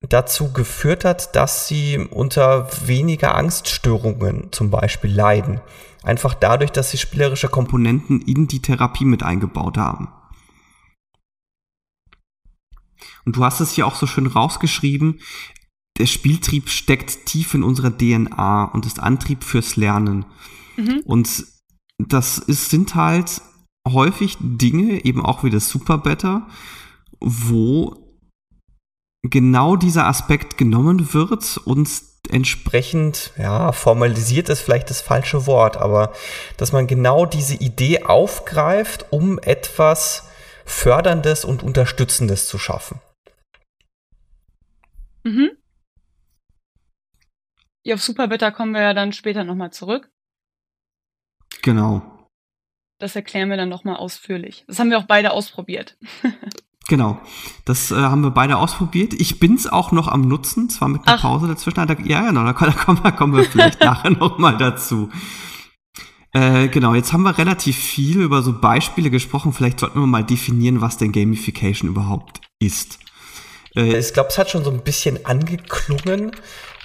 dazu 0.01 0.53
geführt 0.53 1.03
hat, 1.03 1.35
dass 1.35 1.67
sie 1.67 1.97
unter 1.97 2.69
weniger 2.85 3.35
Angststörungen 3.35 4.51
zum 4.51 4.69
Beispiel 4.69 5.11
leiden. 5.11 5.59
Einfach 6.03 6.33
dadurch, 6.33 6.71
dass 6.71 6.91
sie 6.91 6.97
spielerische 6.97 7.49
Komponenten 7.49 8.21
in 8.21 8.47
die 8.47 8.61
Therapie 8.61 9.05
mit 9.05 9.23
eingebaut 9.23 9.77
haben. 9.77 10.07
Und 13.27 13.35
du 13.35 13.43
hast 13.43 13.59
es 13.59 13.73
hier 13.73 13.85
auch 13.85 13.95
so 13.95 14.07
schön 14.07 14.25
rausgeschrieben, 14.25 15.19
der 15.97 16.05
Spieltrieb 16.05 16.69
steckt 16.69 17.25
tief 17.25 17.53
in 17.55 17.61
unserer 17.61 17.91
DNA 17.91 18.63
und 18.63 18.85
ist 18.85 19.01
Antrieb 19.01 19.43
fürs 19.43 19.75
Lernen. 19.75 20.25
Mhm. 20.77 21.01
Und 21.03 21.45
das 21.97 22.37
ist, 22.37 22.69
sind 22.69 22.95
halt 22.95 23.41
häufig 23.85 24.37
Dinge, 24.39 25.03
eben 25.03 25.25
auch 25.25 25.43
wie 25.43 25.49
das 25.49 25.67
Super 25.67 25.97
Better, 25.97 26.47
wo 27.19 27.97
genau 29.23 29.75
dieser 29.75 30.07
Aspekt 30.07 30.57
genommen 30.57 31.13
wird 31.13 31.57
und 31.65 31.89
entsprechend, 32.29 33.33
ja, 33.37 33.73
formalisiert 33.73 34.47
ist 34.47 34.61
vielleicht 34.61 34.89
das 34.89 35.01
falsche 35.01 35.47
Wort, 35.47 35.75
aber 35.75 36.13
dass 36.55 36.71
man 36.71 36.87
genau 36.87 37.25
diese 37.25 37.55
Idee 37.55 38.03
aufgreift, 38.03 39.07
um 39.09 39.37
etwas 39.39 40.23
Förderndes 40.63 41.43
und 41.43 41.61
Unterstützendes 41.61 42.47
zu 42.47 42.57
schaffen. 42.57 43.01
Mhm. 45.27 45.49
Ja, 47.83 47.95
auf 47.95 48.01
Superbetter 48.01 48.51
kommen 48.51 48.73
wir 48.73 48.81
ja 48.81 48.93
dann 48.93 49.11
später 49.13 49.43
nochmal 49.43 49.71
zurück. 49.71 50.09
Genau. 51.61 52.29
Das 52.99 53.15
erklären 53.15 53.49
wir 53.49 53.57
dann 53.57 53.69
nochmal 53.69 53.97
ausführlich. 53.97 54.63
Das 54.67 54.79
haben 54.79 54.89
wir 54.89 54.97
auch 54.97 55.07
beide 55.07 55.31
ausprobiert. 55.31 55.97
Genau, 56.89 57.19
das 57.65 57.91
äh, 57.91 57.95
haben 57.95 58.21
wir 58.21 58.31
beide 58.31 58.55
ausprobiert. 58.55 59.13
Ich 59.13 59.39
bin's 59.39 59.67
auch 59.67 59.91
noch 59.91 60.07
am 60.07 60.21
Nutzen, 60.21 60.69
zwar 60.69 60.87
mit 60.87 61.05
einer 61.05 61.17
Ach. 61.17 61.21
Pause 61.21 61.47
dazwischen. 61.47 61.85
Da, 61.85 61.97
ja, 62.05 62.25
genau, 62.29 62.45
da, 62.45 62.53
da, 62.59 62.71
kommen, 62.71 63.01
da 63.03 63.11
kommen 63.11 63.35
wir 63.35 63.43
vielleicht 63.43 63.81
nachher 63.81 64.11
noch 64.17 64.37
mal 64.37 64.57
dazu. 64.57 65.09
Äh, 66.31 66.69
genau, 66.69 66.95
jetzt 66.95 67.11
haben 67.11 67.23
wir 67.23 67.37
relativ 67.37 67.75
viel 67.75 68.21
über 68.21 68.41
so 68.41 68.57
Beispiele 68.57 69.09
gesprochen. 69.09 69.51
Vielleicht 69.51 69.81
sollten 69.81 69.99
wir 69.99 70.07
mal 70.07 70.23
definieren, 70.23 70.79
was 70.79 70.95
denn 70.95 71.11
Gamification 71.11 71.89
überhaupt 71.89 72.39
ist. 72.59 72.99
Äh, 73.77 73.97
ich 73.97 74.13
glaube, 74.13 74.29
es 74.29 74.37
hat 74.37 74.49
schon 74.49 74.63
so 74.63 74.71
ein 74.71 74.81
bisschen 74.81 75.25
angeklungen 75.25 76.31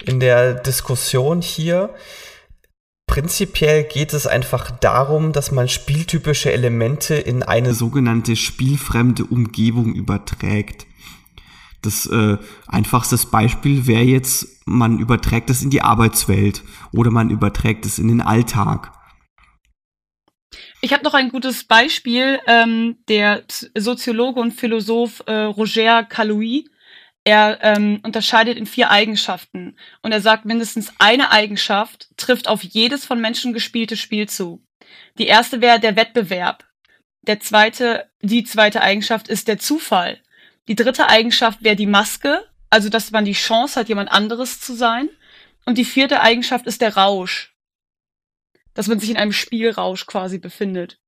in 0.05 0.21
der 0.21 0.55
Diskussion 0.55 1.43
hier. 1.43 1.95
Prinzipiell 3.07 3.85
geht 3.85 4.13
es 4.15 4.27
einfach 4.27 4.71
darum, 4.71 5.33
dass 5.33 5.51
man 5.51 5.69
spieltypische 5.69 6.53
Elemente 6.53 7.15
in 7.15 7.43
eine 7.43 7.75
sogenannte 7.75 8.37
spielfremde 8.37 9.25
Umgebung 9.25 9.95
überträgt. 9.95 10.87
Das 11.83 12.07
äh, 12.07 12.39
einfachste 12.69 13.19
Beispiel 13.27 13.87
wäre 13.87 14.03
jetzt, 14.03 14.47
man 14.67 14.99
überträgt 14.99 15.51
es 15.51 15.63
in 15.63 15.71
die 15.71 15.83
Arbeitswelt 15.83 16.63
oder 16.93 17.11
man 17.11 17.29
überträgt 17.29 17.85
es 17.85 17.99
in 17.99 18.07
den 18.07 18.21
Alltag. 18.21 18.93
Ich 20.81 20.93
habe 20.93 21.05
noch 21.05 21.15
ein 21.15 21.29
gutes 21.29 21.65
Beispiel. 21.65 22.39
Ähm, 22.47 22.99
der 23.09 23.43
Soziologe 23.77 24.41
und 24.41 24.53
Philosoph 24.53 25.23
äh, 25.27 25.33
Roger 25.33 26.05
Calouis 26.05 26.65
er 27.25 27.59
ähm, 27.63 28.01
unterscheidet 28.03 28.59
in 28.59 28.67
vier 28.67 28.91
Eigenschaften 28.91 29.77
und 30.03 30.13
er 30.13 30.21
sagt, 30.21 30.45
mindestens 30.45 30.93
eine 30.99 31.31
Eigenschaft 31.31 32.09
trifft 32.17 32.49
auf 32.49 32.63
jedes 32.63 33.05
von 33.05 33.21
Menschen 33.21 33.53
gespielte 33.53 33.97
Spiel 33.97 34.29
zu. 34.29 34.65
Die 35.19 35.27
erste 35.27 35.61
wäre 35.61 35.79
der 35.79 35.97
Wettbewerb. 35.97 36.65
Der 37.23 37.39
zweite, 37.39 38.11
die 38.21 38.43
zweite 38.43 38.81
Eigenschaft 38.81 39.29
ist 39.29 39.47
der 39.47 39.59
Zufall. 39.59 40.21
Die 40.67 40.75
dritte 40.75 41.09
Eigenschaft 41.09 41.63
wäre 41.63 41.77
die 41.77 41.87
Maske, 41.87 42.45
also 42.71 42.89
dass 42.89 43.13
man 43.13 43.25
die 43.25 43.33
Chance 43.33 43.79
hat, 43.79 43.89
jemand 43.89 44.11
anderes 44.11 44.61
zu 44.61 44.75
sein. 44.75 45.09
Und 45.65 45.79
die 45.79 45.85
vierte 45.85 46.21
Eigenschaft 46.21 46.67
ist 46.67 46.81
der 46.81 46.97
Rausch, 46.97 47.55
dass 48.75 48.89
man 48.89 48.99
sich 48.99 49.11
in 49.11 49.17
einem 49.17 49.33
Spielrausch 49.33 50.07
quasi 50.07 50.39
befindet. 50.39 50.99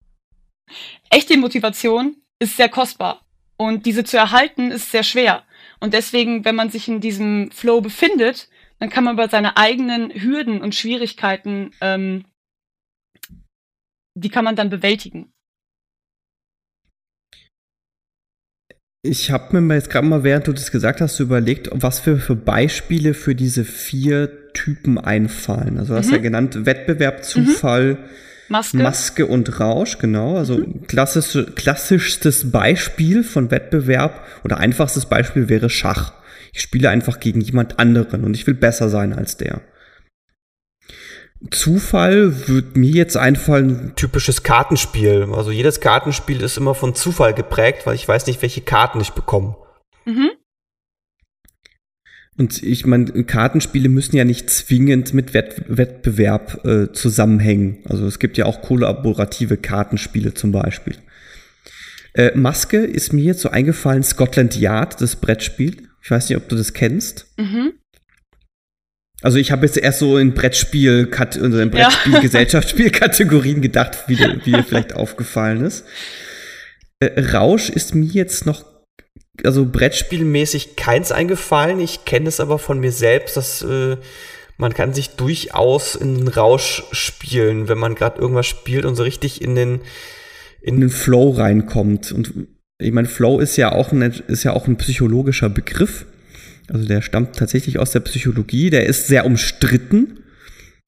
Echte 1.10 1.36
Motivation 1.36 2.16
ist 2.38 2.56
sehr 2.56 2.68
kostbar 2.68 3.24
und 3.56 3.86
diese 3.86 4.04
zu 4.04 4.16
erhalten 4.16 4.70
ist 4.70 4.90
sehr 4.90 5.02
schwer. 5.02 5.44
Und 5.80 5.94
deswegen, 5.94 6.44
wenn 6.44 6.54
man 6.54 6.70
sich 6.70 6.88
in 6.88 7.00
diesem 7.00 7.50
Flow 7.50 7.80
befindet, 7.80 8.48
dann 8.78 8.90
kann 8.90 9.04
man 9.04 9.14
über 9.14 9.28
seine 9.28 9.56
eigenen 9.56 10.10
Hürden 10.10 10.60
und 10.60 10.74
Schwierigkeiten, 10.74 11.72
ähm, 11.80 12.24
die 14.16 14.28
kann 14.28 14.44
man 14.44 14.56
dann 14.56 14.70
bewältigen. 14.70 15.30
Ich 19.06 19.30
habe 19.30 19.60
mir 19.60 19.74
jetzt 19.74 19.90
gerade 19.90 20.06
mal, 20.06 20.24
während 20.24 20.46
du 20.46 20.52
das 20.52 20.70
gesagt 20.70 21.00
hast, 21.02 21.20
überlegt, 21.20 21.68
was 21.72 22.00
für, 22.00 22.16
für 22.16 22.36
Beispiele 22.36 23.12
für 23.12 23.34
diese 23.34 23.64
vier 23.64 24.52
Typen 24.54 24.98
einfallen. 24.98 25.78
Also 25.78 25.92
du 25.92 25.98
hast 25.98 26.06
mhm. 26.06 26.14
ja 26.14 26.18
genannt 26.20 26.64
Wettbewerb, 26.64 27.22
Zufall, 27.22 27.94
mhm 27.94 28.08
Maske. 28.48 28.76
Maske 28.76 29.26
und 29.26 29.60
Rausch, 29.60 29.98
genau. 29.98 30.36
Also 30.36 30.58
mhm. 30.58 30.86
klassisch, 30.86 31.38
klassischstes 31.54 32.50
Beispiel 32.50 33.24
von 33.24 33.50
Wettbewerb 33.50 34.26
oder 34.44 34.58
einfachstes 34.58 35.06
Beispiel 35.06 35.48
wäre 35.48 35.70
Schach. 35.70 36.12
Ich 36.52 36.60
spiele 36.60 36.90
einfach 36.90 37.20
gegen 37.20 37.40
jemand 37.40 37.78
anderen 37.78 38.24
und 38.24 38.34
ich 38.34 38.46
will 38.46 38.54
besser 38.54 38.88
sein 38.88 39.12
als 39.12 39.36
der. 39.36 39.60
Zufall 41.50 42.48
wird 42.48 42.76
mir 42.76 42.90
jetzt 42.90 43.16
einfallen. 43.16 43.92
Typisches 43.96 44.42
Kartenspiel. 44.42 45.28
Also 45.32 45.50
jedes 45.50 45.80
Kartenspiel 45.80 46.40
ist 46.40 46.56
immer 46.56 46.74
von 46.74 46.94
Zufall 46.94 47.34
geprägt, 47.34 47.86
weil 47.86 47.96
ich 47.96 48.06
weiß 48.06 48.26
nicht, 48.26 48.40
welche 48.40 48.62
Karten 48.62 49.00
ich 49.00 49.12
bekomme. 49.12 49.56
Mhm. 50.04 50.30
Und 52.36 52.62
ich 52.62 52.84
meine, 52.84 53.24
Kartenspiele 53.24 53.88
müssen 53.88 54.16
ja 54.16 54.24
nicht 54.24 54.50
zwingend 54.50 55.14
mit 55.14 55.34
Wett 55.34 55.62
Wettbewerb 55.68 56.64
äh, 56.64 56.92
zusammenhängen. 56.92 57.78
Also 57.84 58.06
es 58.06 58.18
gibt 58.18 58.36
ja 58.36 58.46
auch 58.46 58.60
kollaborative 58.60 59.56
Kartenspiele 59.56 60.34
zum 60.34 60.50
Beispiel. 60.50 60.96
Äh, 62.14 62.32
Maske 62.36 62.78
ist 62.78 63.12
mir 63.12 63.24
jetzt 63.24 63.40
so 63.40 63.50
eingefallen, 63.50 64.02
Scotland 64.02 64.56
Yard, 64.56 65.00
das 65.00 65.16
Brettspiel. 65.16 65.88
Ich 66.02 66.10
weiß 66.10 66.28
nicht, 66.28 66.36
ob 66.36 66.48
du 66.48 66.56
das 66.56 66.72
kennst. 66.72 67.26
Mhm. 67.36 67.74
Also 69.22 69.38
ich 69.38 69.52
habe 69.52 69.64
jetzt 69.64 69.78
erst 69.78 70.00
so 70.00 70.18
in 70.18 70.34
Brettspiel, 70.34 71.08
also 71.16 71.58
in 71.58 71.70
Brettspiel, 71.70 72.12
ja. 72.14 72.20
Gesellschaftsspielkategorien 72.20 73.62
gedacht, 73.62 74.04
wie 74.08 74.16
dir, 74.16 74.40
wie 74.44 74.50
dir 74.50 74.64
vielleicht 74.64 74.94
aufgefallen 74.94 75.64
ist. 75.64 75.84
Äh, 76.98 77.20
Rausch 77.32 77.70
ist 77.70 77.94
mir 77.94 78.04
jetzt 78.04 78.44
noch 78.44 78.73
also 79.42 79.66
Brettspielmäßig 79.66 80.76
keins 80.76 81.10
eingefallen. 81.10 81.80
Ich 81.80 82.04
kenne 82.04 82.28
es 82.28 82.40
aber 82.40 82.58
von 82.58 82.78
mir 82.78 82.92
selbst, 82.92 83.36
dass 83.36 83.62
äh, 83.62 83.96
man 84.56 84.72
kann 84.72 84.94
sich 84.94 85.10
durchaus 85.10 85.96
in 85.96 86.16
den 86.16 86.28
Rausch 86.28 86.84
spielen, 86.92 87.68
wenn 87.68 87.78
man 87.78 87.94
gerade 87.94 88.20
irgendwas 88.20 88.46
spielt 88.46 88.84
und 88.84 88.94
so 88.94 89.02
richtig 89.02 89.42
in 89.42 89.54
den 89.54 89.80
in 90.62 90.80
den 90.80 90.90
Flow 90.90 91.30
reinkommt. 91.30 92.12
Und 92.12 92.32
ich 92.78 92.92
meine, 92.92 93.08
Flow 93.08 93.38
ist 93.38 93.56
ja 93.56 93.72
auch 93.72 93.92
ein, 93.92 94.02
ist 94.02 94.44
ja 94.44 94.52
auch 94.54 94.66
ein 94.66 94.76
psychologischer 94.76 95.50
Begriff. 95.50 96.06
Also 96.68 96.86
der 96.86 97.02
stammt 97.02 97.36
tatsächlich 97.36 97.78
aus 97.78 97.90
der 97.90 98.00
Psychologie. 98.00 98.70
Der 98.70 98.86
ist 98.86 99.06
sehr 99.06 99.26
umstritten, 99.26 100.20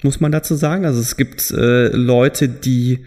muss 0.02 0.20
man 0.20 0.32
dazu 0.32 0.54
sagen. 0.54 0.86
Also 0.86 1.00
es 1.00 1.16
gibt 1.16 1.50
äh, 1.50 1.88
Leute, 1.88 2.48
die 2.48 3.04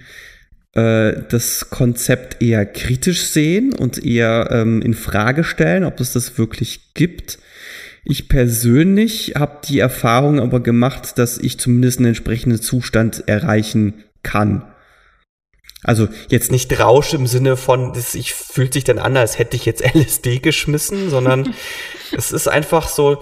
äh, 0.76 1.14
das 1.30 1.70
Konzept 1.70 2.42
eher 2.42 2.66
kritisch 2.66 3.24
sehen 3.24 3.74
und 3.74 4.04
eher 4.04 4.50
ähm, 4.52 4.82
in 4.82 4.94
Frage 4.94 5.44
stellen, 5.44 5.84
ob 5.84 6.00
es 6.00 6.14
das 6.14 6.38
wirklich 6.38 6.94
gibt. 6.94 7.40
Ich 8.06 8.30
persönlich 8.30 9.34
habe 9.36 9.60
die 9.68 9.80
Erfahrung 9.80 10.40
aber 10.40 10.62
gemacht, 10.62 11.18
dass 11.18 11.38
ich 11.38 11.60
zumindest 11.60 12.00
einen 12.00 12.08
entsprechenden 12.08 12.62
Zustand 12.62 13.28
erreichen 13.28 14.06
kann. 14.24 14.64
Also 15.82 16.10
jetzt 16.30 16.52
nicht 16.52 16.78
Rausch 16.78 17.14
im 17.14 17.26
Sinne 17.26 17.56
von, 17.56 17.94
das 17.94 18.14
ich 18.14 18.34
fühlt 18.34 18.74
sich 18.74 18.84
dann 18.84 19.00
an, 19.00 19.16
als 19.16 19.40
hätte 19.40 19.56
ich 19.56 19.66
jetzt 19.66 19.82
LSD 19.96 20.40
geschmissen, 20.40 21.10
sondern 21.10 21.54
es 22.18 22.34
ist 22.34 22.50
einfach 22.50 22.90
so, 22.90 23.22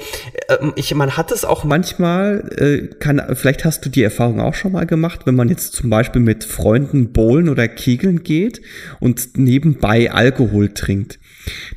ähm, 0.50 0.74
ich, 0.76 0.94
man 0.96 1.18
hat 1.18 1.32
es 1.32 1.46
auch 1.46 1.64
manchmal, 1.64 2.50
äh, 2.58 2.96
kann, 2.96 3.36
vielleicht 3.36 3.64
hast 3.64 3.86
du 3.86 3.90
die 3.90 4.02
Erfahrung 4.02 4.40
auch 4.40 4.56
schon 4.56 4.72
mal 4.72 4.88
gemacht, 4.88 5.22
wenn 5.26 5.36
man 5.36 5.50
jetzt 5.50 5.74
zum 5.74 5.92
Beispiel 5.92 6.22
mit 6.22 6.44
Freunden 6.44 7.14
bowlen 7.14 7.48
oder 7.48 7.68
kegeln 7.68 8.24
geht 8.24 8.62
und 9.00 9.38
nebenbei 9.38 10.12
Alkohol 10.12 10.74
trinkt. 10.74 11.20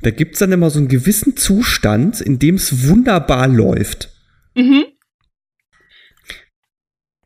Da 0.00 0.10
gibt's 0.10 0.38
dann 0.38 0.52
immer 0.52 0.70
so 0.70 0.78
einen 0.78 0.88
gewissen 0.88 1.36
Zustand, 1.36 2.22
in 2.22 2.38
dem 2.38 2.54
es 2.54 2.88
wunderbar 2.88 3.48
läuft. 3.48 4.08
Mhm. 4.54 4.86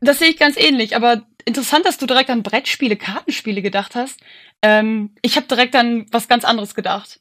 Das 0.01 0.19
sehe 0.19 0.29
ich 0.29 0.37
ganz 0.37 0.57
ähnlich, 0.57 0.95
aber 0.95 1.23
interessant, 1.45 1.85
dass 1.85 1.97
du 1.97 2.05
direkt 2.05 2.29
an 2.29 2.43
Brettspiele, 2.43 2.97
Kartenspiele 2.97 3.61
gedacht 3.61 3.95
hast. 3.95 4.19
Ähm, 4.61 5.15
ich 5.21 5.37
habe 5.37 5.47
direkt 5.47 5.75
an 5.75 6.05
was 6.11 6.27
ganz 6.27 6.43
anderes 6.43 6.75
gedacht. 6.75 7.19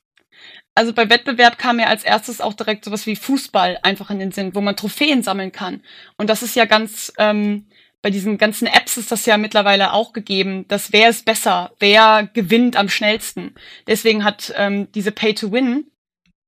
Also 0.75 0.93
bei 0.93 1.09
Wettbewerb 1.09 1.57
kam 1.57 1.76
mir 1.76 1.87
als 1.87 2.02
erstes 2.02 2.40
auch 2.40 2.54
direkt 2.54 2.85
sowas 2.85 3.07
wie 3.07 3.14
Fußball 3.14 3.78
einfach 3.83 4.11
in 4.11 4.19
den 4.19 4.33
Sinn, 4.33 4.54
wo 4.54 4.61
man 4.61 4.76
Trophäen 4.76 5.23
sammeln 5.23 5.52
kann. 5.52 5.83
Und 6.16 6.28
das 6.28 6.43
ist 6.43 6.57
ja 6.57 6.64
ganz, 6.64 7.12
ähm, 7.19 7.69
bei 8.02 8.11
diesen 8.11 8.38
ganzen 8.38 8.66
Apps 8.66 8.97
ist 8.97 9.12
das 9.12 9.25
ja 9.25 9.37
mittlerweile 9.37 9.93
auch 9.93 10.12
gegeben, 10.12 10.66
dass 10.66 10.93
wer 10.93 11.09
ist 11.11 11.25
besser, 11.25 11.73
wer 11.78 12.28
gewinnt 12.33 12.76
am 12.76 12.88
schnellsten. 12.88 13.54
Deswegen 13.87 14.25
hat 14.25 14.52
ähm, 14.57 14.90
diese 14.93 15.12
Pay 15.12 15.35
to 15.35 15.52
Win, 15.52 15.87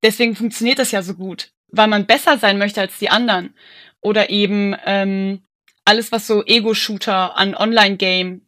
deswegen 0.02 0.34
funktioniert 0.34 0.80
das 0.80 0.90
ja 0.90 1.02
so 1.02 1.14
gut, 1.14 1.52
weil 1.68 1.88
man 1.88 2.06
besser 2.06 2.36
sein 2.38 2.58
möchte 2.58 2.80
als 2.80 2.98
die 2.98 3.10
anderen. 3.10 3.54
Oder 4.00 4.28
eben 4.30 4.76
ähm, 4.84 5.45
alles, 5.86 6.12
was 6.12 6.26
so 6.26 6.44
Ego-Shooter 6.44 7.36
an 7.36 7.54
Online-Game, 7.54 8.42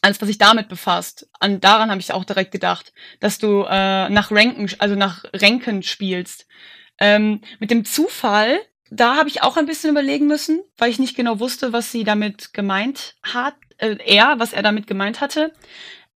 alles, 0.00 0.20
was 0.20 0.28
sich 0.28 0.38
damit 0.38 0.68
befasst, 0.68 1.28
an 1.40 1.60
daran 1.60 1.90
habe 1.90 2.00
ich 2.00 2.12
auch 2.12 2.24
direkt 2.24 2.52
gedacht, 2.52 2.92
dass 3.20 3.38
du 3.38 3.64
äh, 3.68 4.08
nach 4.08 4.30
Ranken, 4.30 4.70
also 4.78 4.94
nach 4.94 5.24
Ranken 5.34 5.82
spielst. 5.82 6.46
Ähm, 6.98 7.40
mit 7.58 7.70
dem 7.70 7.84
Zufall, 7.84 8.60
da 8.90 9.16
habe 9.16 9.28
ich 9.28 9.42
auch 9.42 9.56
ein 9.56 9.66
bisschen 9.66 9.90
überlegen 9.90 10.26
müssen, 10.26 10.62
weil 10.78 10.90
ich 10.90 10.98
nicht 10.98 11.16
genau 11.16 11.40
wusste, 11.40 11.72
was 11.72 11.90
sie 11.90 12.04
damit 12.04 12.54
gemeint 12.54 13.16
hat, 13.22 13.56
äh, 13.78 13.96
er, 14.04 14.38
was 14.38 14.52
er 14.52 14.62
damit 14.62 14.86
gemeint 14.86 15.20
hatte. 15.20 15.52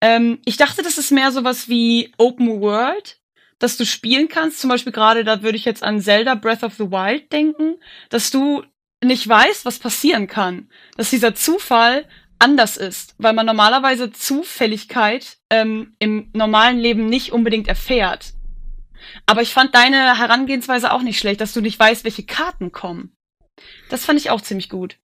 Ähm, 0.01 0.39
ich 0.45 0.57
dachte, 0.57 0.83
das 0.83 0.99
ist 0.99 1.11
mehr 1.11 1.33
sowas 1.33 1.69
wie 1.69 2.13
Open 2.17 2.61
World, 2.61 3.19
dass 3.59 3.77
du 3.77 3.85
spielen 3.85 4.29
kannst. 4.29 4.61
Zum 4.61 4.71
Beispiel 4.71 4.93
gerade, 4.93 5.25
da 5.25 5.43
würde 5.43 5.57
ich 5.57 5.65
jetzt 5.65 5.83
an 5.83 6.01
Zelda 6.01 6.37
Breath 6.37 6.63
of 6.63 6.75
the 6.75 6.91
Wild 6.91 7.33
denken, 7.33 7.75
dass 8.11 8.31
du 8.31 8.63
nicht 9.03 9.29
weiß, 9.29 9.65
was 9.65 9.79
passieren 9.79 10.27
kann. 10.27 10.69
Dass 10.97 11.11
dieser 11.11 11.35
Zufall 11.35 12.07
anders 12.39 12.77
ist, 12.77 13.15
weil 13.19 13.33
man 13.33 13.47
normalerweise 13.47 14.13
Zufälligkeit 14.13 15.39
ähm, 15.51 15.95
im 15.99 16.31
normalen 16.33 16.79
Leben 16.79 17.07
nicht 17.07 17.33
unbedingt 17.33 17.69
erfährt. 17.69 18.33
Aber 19.27 19.43
ich 19.43 19.53
fand 19.53 19.75
deine 19.75 20.19
Herangehensweise 20.19 20.93
auch 20.93 21.03
nicht 21.03 21.19
schlecht, 21.19 21.41
dass 21.41 21.53
du 21.53 21.61
nicht 21.61 21.79
weißt, 21.79 22.05
welche 22.05 22.25
Karten 22.25 22.73
kommen. 22.73 23.17
Das 23.89 24.05
fand 24.05 24.21
ich 24.21 24.31
auch 24.31 24.41
ziemlich 24.41 24.69
gut. 24.69 24.99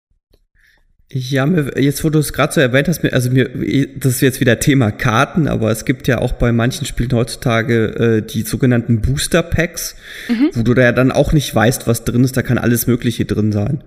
Ja, 1.17 1.47
jetzt 1.77 2.03
wo 2.03 2.11
du 2.11 2.19
es 2.19 2.33
gerade 2.33 2.53
so 2.53 2.61
erwähnt 2.61 2.89
hast, 2.89 3.05
also 3.05 3.31
mir, 3.31 3.49
das 3.95 4.15
ist 4.15 4.21
jetzt 4.21 4.41
wieder 4.41 4.59
Thema 4.59 4.91
Karten, 4.91 5.47
aber 5.47 5.71
es 5.71 5.85
gibt 5.85 6.09
ja 6.09 6.19
auch 6.19 6.33
bei 6.33 6.51
manchen 6.51 6.87
Spielen 6.87 7.13
heutzutage 7.13 7.85
äh, 7.85 8.27
die 8.27 8.43
sogenannten 8.43 9.01
Booster 9.01 9.45
Packs, 9.45 9.95
mhm. 10.27 10.51
wo 10.55 10.63
du 10.65 10.75
da 10.75 10.83
ja 10.83 10.91
dann 10.91 11.13
auch 11.13 11.33
nicht 11.33 11.55
weißt, 11.55 11.87
was 11.87 12.03
drin 12.03 12.25
ist, 12.25 12.37
da 12.37 12.43
kann 12.43 12.59
alles 12.59 12.89
Mögliche 12.89 13.27
drin 13.27 13.53
sein. 13.53 13.85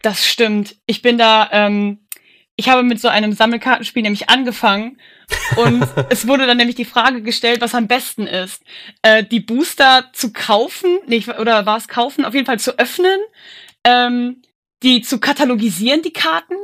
Das 0.00 0.26
stimmt. 0.26 0.76
Ich 0.86 1.02
bin 1.02 1.18
da, 1.18 1.50
ähm, 1.52 1.98
ich 2.56 2.70
habe 2.70 2.82
mit 2.82 2.98
so 2.98 3.08
einem 3.08 3.32
Sammelkartenspiel 3.32 4.02
nämlich 4.02 4.30
angefangen 4.30 4.96
und 5.56 5.86
es 6.08 6.26
wurde 6.26 6.46
dann 6.46 6.56
nämlich 6.56 6.76
die 6.76 6.86
Frage 6.86 7.20
gestellt, 7.20 7.60
was 7.60 7.74
am 7.74 7.88
besten 7.88 8.26
ist. 8.26 8.62
Äh, 9.02 9.22
die 9.22 9.40
Booster 9.40 10.06
zu 10.14 10.32
kaufen, 10.32 10.98
nee, 11.06 11.22
oder 11.38 11.66
war 11.66 11.76
es 11.76 11.88
kaufen, 11.88 12.24
auf 12.24 12.32
jeden 12.32 12.46
Fall 12.46 12.58
zu 12.58 12.78
öffnen. 12.78 13.20
Ähm, 13.84 14.36
die 14.82 15.02
zu 15.02 15.18
katalogisieren, 15.18 16.02
die 16.02 16.12
Karten, 16.12 16.54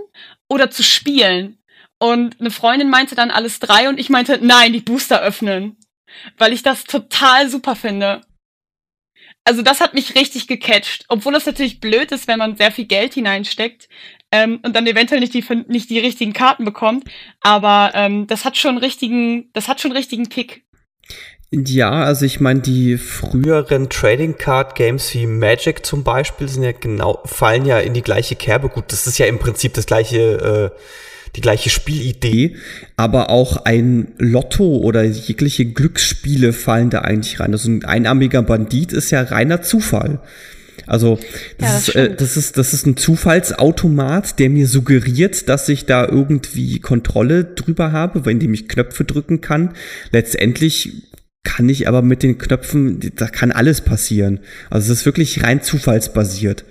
oder 0.48 0.70
zu 0.70 0.82
spielen. 0.82 1.58
Und 1.98 2.40
eine 2.40 2.50
Freundin 2.50 2.90
meinte 2.90 3.14
dann 3.14 3.30
alles 3.30 3.58
drei 3.58 3.88
und 3.88 3.98
ich 3.98 4.08
meinte, 4.08 4.38
nein, 4.42 4.72
die 4.72 4.80
Booster 4.80 5.20
öffnen. 5.20 5.76
Weil 6.36 6.52
ich 6.52 6.62
das 6.62 6.84
total 6.84 7.48
super 7.48 7.76
finde. 7.76 8.22
Also 9.44 9.62
das 9.62 9.80
hat 9.80 9.94
mich 9.94 10.14
richtig 10.14 10.46
gecatcht. 10.46 11.04
Obwohl 11.08 11.32
das 11.32 11.46
natürlich 11.46 11.80
blöd 11.80 12.12
ist, 12.12 12.28
wenn 12.28 12.38
man 12.38 12.56
sehr 12.56 12.72
viel 12.72 12.86
Geld 12.86 13.14
hineinsteckt 13.14 13.88
ähm, 14.30 14.60
und 14.62 14.74
dann 14.74 14.86
eventuell 14.86 15.20
nicht 15.20 15.34
die, 15.34 15.44
nicht 15.68 15.90
die 15.90 15.98
richtigen 15.98 16.32
Karten 16.32 16.64
bekommt. 16.64 17.08
Aber 17.40 17.92
ähm, 17.94 18.26
das 18.26 18.44
hat 18.44 18.56
schon 18.56 18.78
richtigen, 18.78 19.50
das 19.52 19.68
hat 19.68 19.80
schon 19.80 19.92
richtigen 19.92 20.28
Kick. 20.28 20.64
Ja, 21.50 22.04
also 22.04 22.26
ich 22.26 22.40
meine, 22.40 22.60
die 22.60 22.98
früheren 22.98 23.88
Trading 23.88 24.36
Card 24.36 24.74
Games 24.74 25.14
wie 25.14 25.26
Magic 25.26 25.84
zum 25.84 26.04
Beispiel 26.04 26.46
sind 26.46 26.62
ja 26.62 26.72
genau, 26.72 27.22
fallen 27.24 27.64
ja 27.64 27.78
in 27.78 27.94
die 27.94 28.02
gleiche 28.02 28.36
Kerbe. 28.36 28.68
Gut, 28.68 28.92
das 28.92 29.06
ist 29.06 29.18
ja 29.18 29.24
im 29.24 29.38
Prinzip 29.38 29.72
das 29.72 29.86
gleiche, 29.86 30.72
äh, 30.74 30.78
die 31.36 31.40
gleiche 31.40 31.70
Spielidee, 31.70 32.56
aber 32.96 33.30
auch 33.30 33.64
ein 33.64 34.08
Lotto 34.18 34.76
oder 34.76 35.04
jegliche 35.04 35.64
Glücksspiele 35.64 36.52
fallen 36.52 36.90
da 36.90 37.00
eigentlich 37.00 37.40
rein. 37.40 37.52
Also 37.52 37.70
ein 37.70 37.82
einarmiger 37.82 38.42
Bandit 38.42 38.92
ist 38.92 39.10
ja 39.10 39.22
reiner 39.22 39.62
Zufall. 39.62 40.20
Also 40.86 41.18
das, 41.58 41.58
ja, 41.58 41.68
das, 41.68 41.88
ist, 41.88 41.94
äh, 41.94 42.14
das, 42.14 42.36
ist, 42.36 42.58
das 42.58 42.74
ist 42.74 42.86
ein 42.86 42.96
Zufallsautomat, 42.98 44.38
der 44.38 44.50
mir 44.50 44.66
suggeriert, 44.66 45.48
dass 45.48 45.68
ich 45.70 45.86
da 45.86 46.06
irgendwie 46.06 46.78
Kontrolle 46.80 47.44
drüber 47.44 47.92
habe, 47.92 48.30
indem 48.30 48.52
ich 48.52 48.68
Knöpfe 48.68 49.04
drücken 49.04 49.40
kann. 49.40 49.74
Letztendlich 50.12 51.08
kann 51.44 51.68
ich 51.68 51.88
aber 51.88 52.02
mit 52.02 52.22
den 52.22 52.38
Knöpfen, 52.38 53.12
da 53.16 53.28
kann 53.28 53.52
alles 53.52 53.80
passieren. 53.80 54.40
Also 54.70 54.92
es 54.92 55.00
ist 55.00 55.06
wirklich 55.06 55.42
rein 55.42 55.62
zufallsbasiert. 55.62 56.64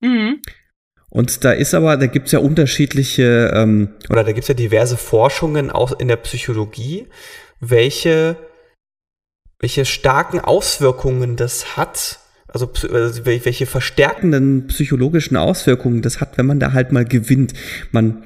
Mhm. 0.00 0.40
Und 1.10 1.44
da 1.44 1.52
ist 1.52 1.74
aber, 1.74 1.96
da 1.96 2.06
gibt's 2.06 2.32
ja 2.32 2.38
unterschiedliche, 2.38 3.52
ähm, 3.54 3.90
oder 4.10 4.24
da 4.24 4.32
gibt's 4.32 4.48
ja 4.48 4.54
diverse 4.54 4.96
Forschungen 4.96 5.70
auch 5.70 5.98
in 5.98 6.08
der 6.08 6.16
Psychologie, 6.16 7.06
welche, 7.60 8.36
welche 9.58 9.84
starken 9.84 10.40
Auswirkungen 10.40 11.36
das 11.36 11.76
hat, 11.76 12.20
also, 12.46 12.70
also 12.92 13.26
welche 13.26 13.66
verstärkenden 13.66 14.66
psychologischen 14.68 15.36
Auswirkungen 15.36 16.02
das 16.02 16.20
hat, 16.20 16.38
wenn 16.38 16.46
man 16.46 16.60
da 16.60 16.72
halt 16.72 16.92
mal 16.92 17.04
gewinnt. 17.04 17.54
Man, 17.90 18.24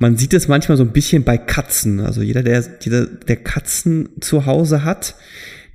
man 0.00 0.16
sieht 0.16 0.32
es 0.32 0.48
manchmal 0.48 0.78
so 0.78 0.82
ein 0.82 0.92
bisschen 0.92 1.24
bei 1.24 1.36
Katzen. 1.36 2.00
Also 2.00 2.22
jeder, 2.22 2.42
der, 2.42 2.64
jeder, 2.80 3.06
der 3.06 3.36
Katzen 3.36 4.08
zu 4.20 4.46
Hause 4.46 4.82
hat, 4.82 5.14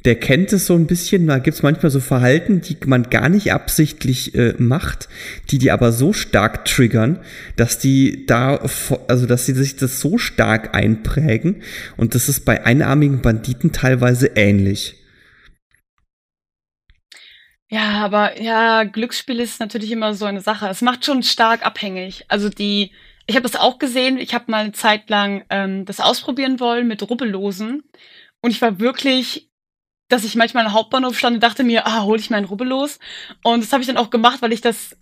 der 0.04 0.16
kennt 0.16 0.52
es 0.52 0.66
so 0.66 0.74
ein 0.74 0.88
bisschen. 0.88 1.28
Da 1.28 1.38
gibt 1.38 1.56
es 1.56 1.64
manchmal 1.64 1.92
so 1.92 2.00
Verhalten, 2.00 2.60
die 2.60 2.76
man 2.88 3.12
gar 3.12 3.30
nicht 3.30 3.54
absichtlich 3.54 4.34
äh, 4.34 4.56
macht, 4.58 5.10
die 5.52 5.60
die 5.60 5.70
aber 5.70 5.92
so 5.92 6.12
stark 6.12 6.66
triggern, 6.66 7.20
dass 7.56 7.78
die 7.78 8.26
da, 8.26 8.60
also 9.08 9.28
dass 9.28 9.46
sie 9.46 9.54
sich 9.54 9.76
das 9.76 10.02
so 10.02 10.18
stark 10.18 10.76
einprägen. 10.76 11.62
Und 11.96 12.16
das 12.16 12.28
ist 12.28 12.46
bei 12.46 12.66
einarmigen 12.66 13.22
Banditen 13.22 13.74
teilweise 13.74 14.32
ähnlich. 14.36 14.96
Ja, 17.70 18.04
aber 18.04 18.42
ja, 18.42 18.86
Glücksspiel 18.86 19.40
ist 19.40 19.60
natürlich 19.60 19.92
immer 19.92 20.16
so 20.16 20.26
eine 20.26 20.42
Sache. 20.42 20.68
Es 20.68 20.82
macht 20.82 21.06
schon 21.06 21.22
stark 21.22 21.64
abhängig. 21.64 22.26
Also 22.28 22.50
die 22.50 22.92
ich 23.28 23.36
habe 23.36 23.44
das 23.44 23.56
auch 23.56 23.80
gesehen. 23.80 24.18
Ich 24.18 24.34
habe 24.34 24.52
mal 24.52 24.64
eine 24.64 24.72
Zeit 24.72 25.10
lang 25.10 25.46
ähm, 25.50 25.86
das 25.86 26.00
ausprobieren 26.00 26.60
wollen 26.60 26.88
mit 26.88 27.08
Rubbellosen. 27.10 27.84
Und 28.42 28.52
ich 28.52 28.62
war 28.62 28.80
wirklich, 28.80 29.50
dass 30.10 30.24
ich 30.24 30.36
manchmal 30.36 30.66
im 30.66 30.74
Hauptbahnhof 30.74 31.18
stand 31.18 31.36
und 31.36 31.44
dachte 31.44 31.64
mir, 31.64 31.88
ah, 31.88 32.04
hol 32.04 32.20
ich 32.20 32.30
meinen 32.30 32.46
Rubbellos. 32.46 33.00
Und 33.44 33.64
das 33.64 33.74
habe 33.74 33.82
ich 33.82 33.88
dann 33.88 33.98
auch 33.98 34.12
gemacht, 34.12 34.42
weil 34.42 34.54
ich 34.54 34.62
das, 34.62 34.96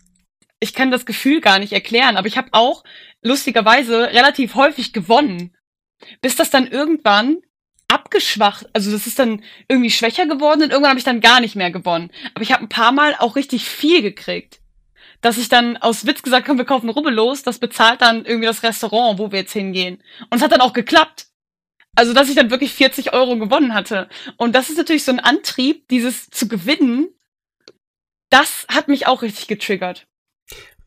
ich 0.59 0.73
kann 0.73 0.91
das 0.91 1.05
Gefühl 1.05 1.41
gar 1.41 1.59
nicht 1.59 1.73
erklären. 1.73 2.15
Aber 2.15 2.27
ich 2.27 2.37
habe 2.37 2.49
auch 2.53 2.83
lustigerweise 3.21 4.03
relativ 4.13 4.55
häufig 4.55 4.93
gewonnen. 4.93 5.55
Bis 6.21 6.35
das 6.35 6.49
dann 6.49 6.67
irgendwann 6.67 7.37
abgeschwacht, 7.89 8.67
also 8.73 8.91
das 8.91 9.05
ist 9.05 9.19
dann 9.19 9.43
irgendwie 9.67 9.91
schwächer 9.91 10.25
geworden 10.25 10.63
und 10.63 10.71
irgendwann 10.71 10.91
habe 10.91 10.99
ich 10.99 11.05
dann 11.05 11.21
gar 11.21 11.41
nicht 11.41 11.55
mehr 11.55 11.71
gewonnen. 11.71 12.11
Aber 12.33 12.41
ich 12.41 12.51
habe 12.51 12.63
ein 12.63 12.69
paar 12.69 12.91
Mal 12.91 13.15
auch 13.19 13.35
richtig 13.35 13.65
viel 13.65 14.01
gekriegt 14.01 14.62
dass 15.23 15.37
ich 15.37 15.47
dann 15.47 15.77
aus 15.77 16.05
Witz 16.05 16.21
gesagt 16.21 16.49
habe, 16.49 16.59
wir 16.59 16.65
kaufen 16.65 16.89
Rubbellos, 16.89 17.43
das 17.43 17.57
bezahlt 17.57 18.01
dann 18.01 18.25
irgendwie 18.25 18.45
das 18.45 18.61
Restaurant, 18.61 19.17
wo 19.17 19.31
wir 19.31 19.39
jetzt 19.39 19.53
hingehen. 19.53 19.99
Und 20.29 20.37
es 20.37 20.43
hat 20.43 20.51
dann 20.51 20.61
auch 20.61 20.73
geklappt. 20.73 21.27
Also, 21.95 22.13
dass 22.13 22.27
ich 22.27 22.35
dann 22.35 22.51
wirklich 22.51 22.73
40 22.73 23.13
Euro 23.13 23.37
gewonnen 23.37 23.73
hatte. 23.73 24.09
Und 24.35 24.53
das 24.53 24.69
ist 24.69 24.77
natürlich 24.77 25.05
so 25.05 25.13
ein 25.13 25.21
Antrieb, 25.21 25.87
dieses 25.87 26.29
zu 26.29 26.47
gewinnen. 26.47 27.07
Das 28.29 28.65
hat 28.67 28.89
mich 28.89 29.07
auch 29.07 29.21
richtig 29.21 29.47
getriggert. 29.47 30.07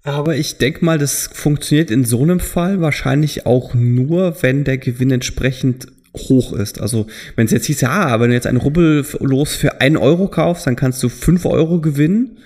Aber 0.02 0.36
ich 0.36 0.58
denke 0.58 0.84
mal, 0.84 0.98
das 0.98 1.30
funktioniert 1.32 1.90
in 1.90 2.04
so 2.04 2.22
einem 2.22 2.40
Fall 2.40 2.80
wahrscheinlich 2.80 3.46
auch 3.46 3.72
nur, 3.72 4.42
wenn 4.42 4.64
der 4.64 4.76
Gewinn 4.76 5.12
entsprechend 5.12 5.86
hoch 6.14 6.52
ist. 6.52 6.80
Also 6.80 7.06
wenn 7.36 7.46
es 7.46 7.52
jetzt 7.52 7.66
hieß, 7.66 7.80
ja, 7.80 8.20
wenn 8.20 8.28
du 8.28 8.34
jetzt 8.34 8.46
ein 8.46 8.56
Rubbellos 8.58 9.56
für 9.56 9.80
ein 9.80 9.96
Euro 9.96 10.28
kaufst, 10.28 10.66
dann 10.66 10.76
kannst 10.76 11.02
du 11.02 11.08
fünf 11.08 11.46
Euro 11.46 11.80
gewinnen 11.80 12.38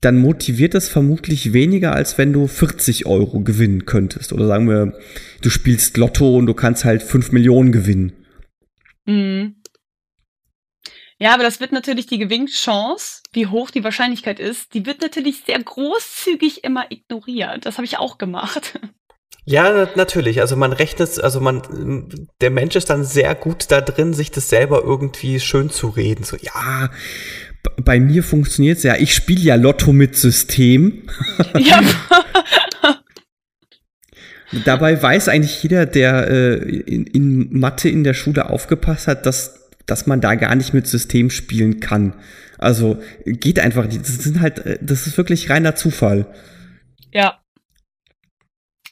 dann 0.00 0.18
motiviert 0.18 0.74
das 0.74 0.88
vermutlich 0.88 1.52
weniger, 1.52 1.92
als 1.92 2.16
wenn 2.16 2.32
du 2.32 2.46
40 2.46 3.06
Euro 3.06 3.40
gewinnen 3.40 3.84
könntest. 3.84 4.32
Oder 4.32 4.46
sagen 4.46 4.68
wir, 4.68 4.98
du 5.42 5.50
spielst 5.50 5.96
Lotto 5.96 6.36
und 6.36 6.46
du 6.46 6.54
kannst 6.54 6.84
halt 6.84 7.02
5 7.02 7.32
Millionen 7.32 7.70
gewinnen. 7.70 8.12
Mhm. 9.04 9.56
Ja, 11.18 11.34
aber 11.34 11.42
das 11.42 11.60
wird 11.60 11.72
natürlich 11.72 12.06
die 12.06 12.18
Gewinnchance, 12.18 13.20
wie 13.32 13.46
hoch 13.46 13.70
die 13.70 13.84
Wahrscheinlichkeit 13.84 14.40
ist, 14.40 14.72
die 14.72 14.86
wird 14.86 15.02
natürlich 15.02 15.42
sehr 15.44 15.62
großzügig 15.62 16.64
immer 16.64 16.90
ignoriert. 16.90 17.66
Das 17.66 17.76
habe 17.76 17.84
ich 17.84 17.98
auch 17.98 18.16
gemacht. 18.16 18.80
Ja, 19.44 19.88
natürlich. 19.96 20.40
Also 20.40 20.56
man 20.56 20.72
rechnet, 20.72 21.18
also 21.18 21.40
man, 21.40 22.28
der 22.40 22.50
Mensch 22.50 22.76
ist 22.76 22.88
dann 22.88 23.04
sehr 23.04 23.34
gut 23.34 23.66
da 23.70 23.80
drin, 23.80 24.14
sich 24.14 24.30
das 24.30 24.48
selber 24.48 24.82
irgendwie 24.84 25.40
schön 25.40 25.70
zu 25.70 25.88
reden. 25.88 26.24
So, 26.24 26.36
ja, 26.36 26.90
bei 27.84 28.00
mir 28.00 28.22
funktioniert 28.22 28.78
es 28.78 28.84
ja. 28.84 28.96
Ich 28.96 29.14
spiele 29.14 29.40
ja 29.40 29.54
Lotto 29.56 29.92
mit 29.92 30.16
System. 30.16 31.02
Ja. 31.58 31.80
Dabei 34.64 35.00
weiß 35.00 35.28
eigentlich 35.28 35.62
jeder, 35.62 35.86
der 35.86 36.28
äh, 36.28 36.54
in, 36.56 37.06
in 37.06 37.58
Mathe 37.58 37.88
in 37.88 38.02
der 38.02 38.14
Schule 38.14 38.50
aufgepasst 38.50 39.06
hat, 39.06 39.24
dass, 39.24 39.68
dass 39.86 40.08
man 40.08 40.20
da 40.20 40.34
gar 40.34 40.56
nicht 40.56 40.74
mit 40.74 40.88
System 40.88 41.30
spielen 41.30 41.78
kann. 41.78 42.14
Also 42.58 43.00
geht 43.24 43.60
einfach, 43.60 43.86
das 43.86 44.18
sind 44.18 44.40
halt, 44.40 44.58
äh, 44.66 44.78
das 44.80 45.06
ist 45.06 45.16
wirklich 45.16 45.50
reiner 45.50 45.76
Zufall. 45.76 46.26
Ja. 47.12 47.39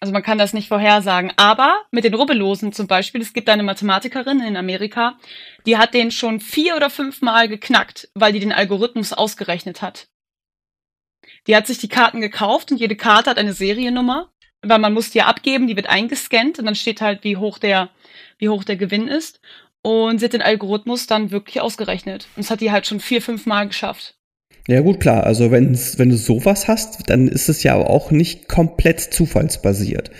Also 0.00 0.12
man 0.12 0.22
kann 0.22 0.38
das 0.38 0.52
nicht 0.52 0.68
vorhersagen. 0.68 1.32
Aber 1.36 1.82
mit 1.90 2.04
den 2.04 2.14
Rubbellosen 2.14 2.72
zum 2.72 2.86
Beispiel, 2.86 3.20
es 3.20 3.32
gibt 3.32 3.48
eine 3.48 3.62
Mathematikerin 3.62 4.40
in 4.40 4.56
Amerika, 4.56 5.18
die 5.66 5.76
hat 5.76 5.94
den 5.94 6.10
schon 6.10 6.40
vier 6.40 6.76
oder 6.76 6.90
fünf 6.90 7.20
Mal 7.22 7.48
geknackt, 7.48 8.08
weil 8.14 8.32
die 8.32 8.40
den 8.40 8.52
Algorithmus 8.52 9.12
ausgerechnet 9.12 9.82
hat. 9.82 10.08
Die 11.46 11.56
hat 11.56 11.66
sich 11.66 11.78
die 11.78 11.88
Karten 11.88 12.20
gekauft 12.20 12.70
und 12.70 12.78
jede 12.78 12.96
Karte 12.96 13.30
hat 13.30 13.38
eine 13.38 13.52
Seriennummer 13.52 14.30
weil 14.62 14.78
man 14.78 14.94
muss 14.94 15.10
die 15.10 15.22
abgeben, 15.22 15.66
die 15.66 15.76
wird 15.76 15.88
eingescannt 15.88 16.58
und 16.58 16.66
dann 16.66 16.74
steht 16.74 17.00
halt, 17.00 17.24
wie 17.24 17.36
hoch 17.36 17.58
der, 17.58 17.90
wie 18.38 18.48
hoch 18.48 18.64
der 18.64 18.76
Gewinn 18.76 19.08
ist. 19.08 19.40
Und 19.82 20.18
sie 20.18 20.24
hat 20.24 20.32
den 20.32 20.42
Algorithmus 20.42 21.06
dann 21.06 21.30
wirklich 21.30 21.60
ausgerechnet. 21.60 22.26
Und 22.36 22.44
das 22.44 22.50
hat 22.50 22.60
die 22.60 22.72
halt 22.72 22.86
schon 22.86 23.00
vier, 23.00 23.22
fünf 23.22 23.46
Mal 23.46 23.68
geschafft. 23.68 24.17
Ja, 24.70 24.82
gut, 24.82 25.00
klar. 25.00 25.24
Also 25.24 25.50
wenn's, 25.50 25.98
wenn 25.98 26.10
du 26.10 26.18
sowas 26.18 26.68
hast, 26.68 27.08
dann 27.08 27.26
ist 27.26 27.48
es 27.48 27.62
ja 27.62 27.74
auch 27.74 28.10
nicht 28.10 28.48
komplett 28.48 29.00
zufallsbasiert. 29.00 30.10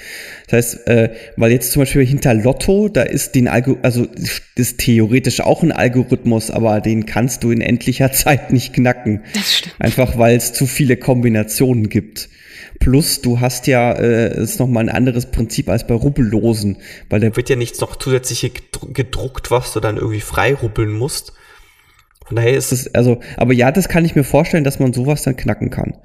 Das 0.46 0.56
heißt, 0.56 0.86
äh, 0.86 1.10
weil 1.36 1.52
jetzt 1.52 1.70
zum 1.72 1.82
Beispiel 1.82 2.06
hinter 2.06 2.32
Lotto, 2.32 2.88
da 2.88 3.02
ist 3.02 3.34
den 3.34 3.46
Algo 3.46 3.76
also 3.82 4.06
ist 4.54 4.78
theoretisch 4.78 5.42
auch 5.42 5.62
ein 5.62 5.70
Algorithmus, 5.70 6.50
aber 6.50 6.80
den 6.80 7.04
kannst 7.04 7.44
du 7.44 7.50
in 7.50 7.60
endlicher 7.60 8.10
Zeit 8.12 8.50
nicht 8.50 8.72
knacken. 8.72 9.22
Das 9.34 9.58
stimmt. 9.58 9.74
Einfach 9.80 10.16
weil 10.16 10.38
es 10.38 10.54
zu 10.54 10.66
viele 10.66 10.96
Kombinationen 10.96 11.90
gibt. 11.90 12.30
Plus, 12.78 13.20
du 13.20 13.40
hast 13.40 13.66
ja, 13.66 13.92
äh, 13.92 14.42
ist 14.42 14.60
nochmal 14.60 14.84
ein 14.84 14.96
anderes 14.96 15.26
Prinzip 15.26 15.68
als 15.68 15.86
bei 15.86 15.92
Rubbellosen, 15.92 16.78
weil 17.10 17.20
da 17.20 17.36
wird 17.36 17.50
ja 17.50 17.56
nichts 17.56 17.80
noch 17.80 17.96
zusätzlich 17.96 18.50
gedruckt, 18.94 19.50
was 19.50 19.74
du 19.74 19.80
dann 19.80 19.98
irgendwie 19.98 20.22
frei 20.22 20.54
rubbeln 20.54 20.92
musst. 20.92 21.34
Von 22.28 22.36
daher 22.36 22.54
ist 22.54 22.72
es, 22.72 22.94
also, 22.94 23.20
aber 23.38 23.54
ja, 23.54 23.72
das 23.72 23.88
kann 23.88 24.04
ich 24.04 24.14
mir 24.14 24.22
vorstellen, 24.22 24.62
dass 24.62 24.78
man 24.78 24.92
sowas 24.92 25.22
dann 25.22 25.36
knacken 25.36 25.70
kann. 25.70 25.96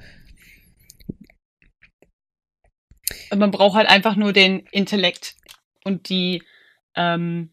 Man 3.36 3.52
braucht 3.52 3.76
halt 3.76 3.90
einfach 3.90 4.16
nur 4.16 4.32
den 4.32 4.62
Intellekt 4.72 5.36
und 5.84 6.08
die, 6.08 6.42
ähm, 6.96 7.50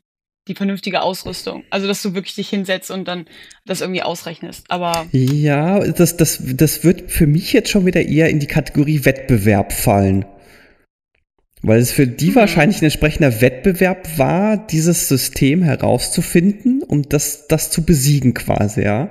die 0.46 0.54
vernünftige 0.54 1.02
Ausrüstung. 1.02 1.64
Also, 1.70 1.88
dass 1.88 2.00
du 2.00 2.14
wirklich 2.14 2.36
dich 2.36 2.48
hinsetzt 2.48 2.92
und 2.92 3.08
dann 3.08 3.26
das 3.66 3.80
irgendwie 3.80 4.02
ausrechnest. 4.02 4.70
Aber. 4.70 5.08
Ja, 5.10 5.80
das, 5.80 6.16
das, 6.16 6.40
das 6.40 6.84
wird 6.84 7.10
für 7.10 7.26
mich 7.26 7.52
jetzt 7.52 7.70
schon 7.70 7.86
wieder 7.86 8.02
eher 8.02 8.28
in 8.28 8.38
die 8.38 8.46
Kategorie 8.46 9.04
Wettbewerb 9.04 9.72
fallen. 9.72 10.26
Weil 11.62 11.80
es 11.80 11.92
für 11.92 12.06
die 12.06 12.30
mhm. 12.30 12.36
wahrscheinlich 12.36 12.80
ein 12.80 12.84
entsprechender 12.84 13.40
Wettbewerb 13.40 14.18
war, 14.18 14.56
dieses 14.56 15.08
System 15.08 15.62
herauszufinden 15.62 16.82
und 16.82 17.12
das, 17.12 17.46
das 17.48 17.70
zu 17.70 17.84
besiegen 17.84 18.34
quasi, 18.34 18.82
ja. 18.82 19.10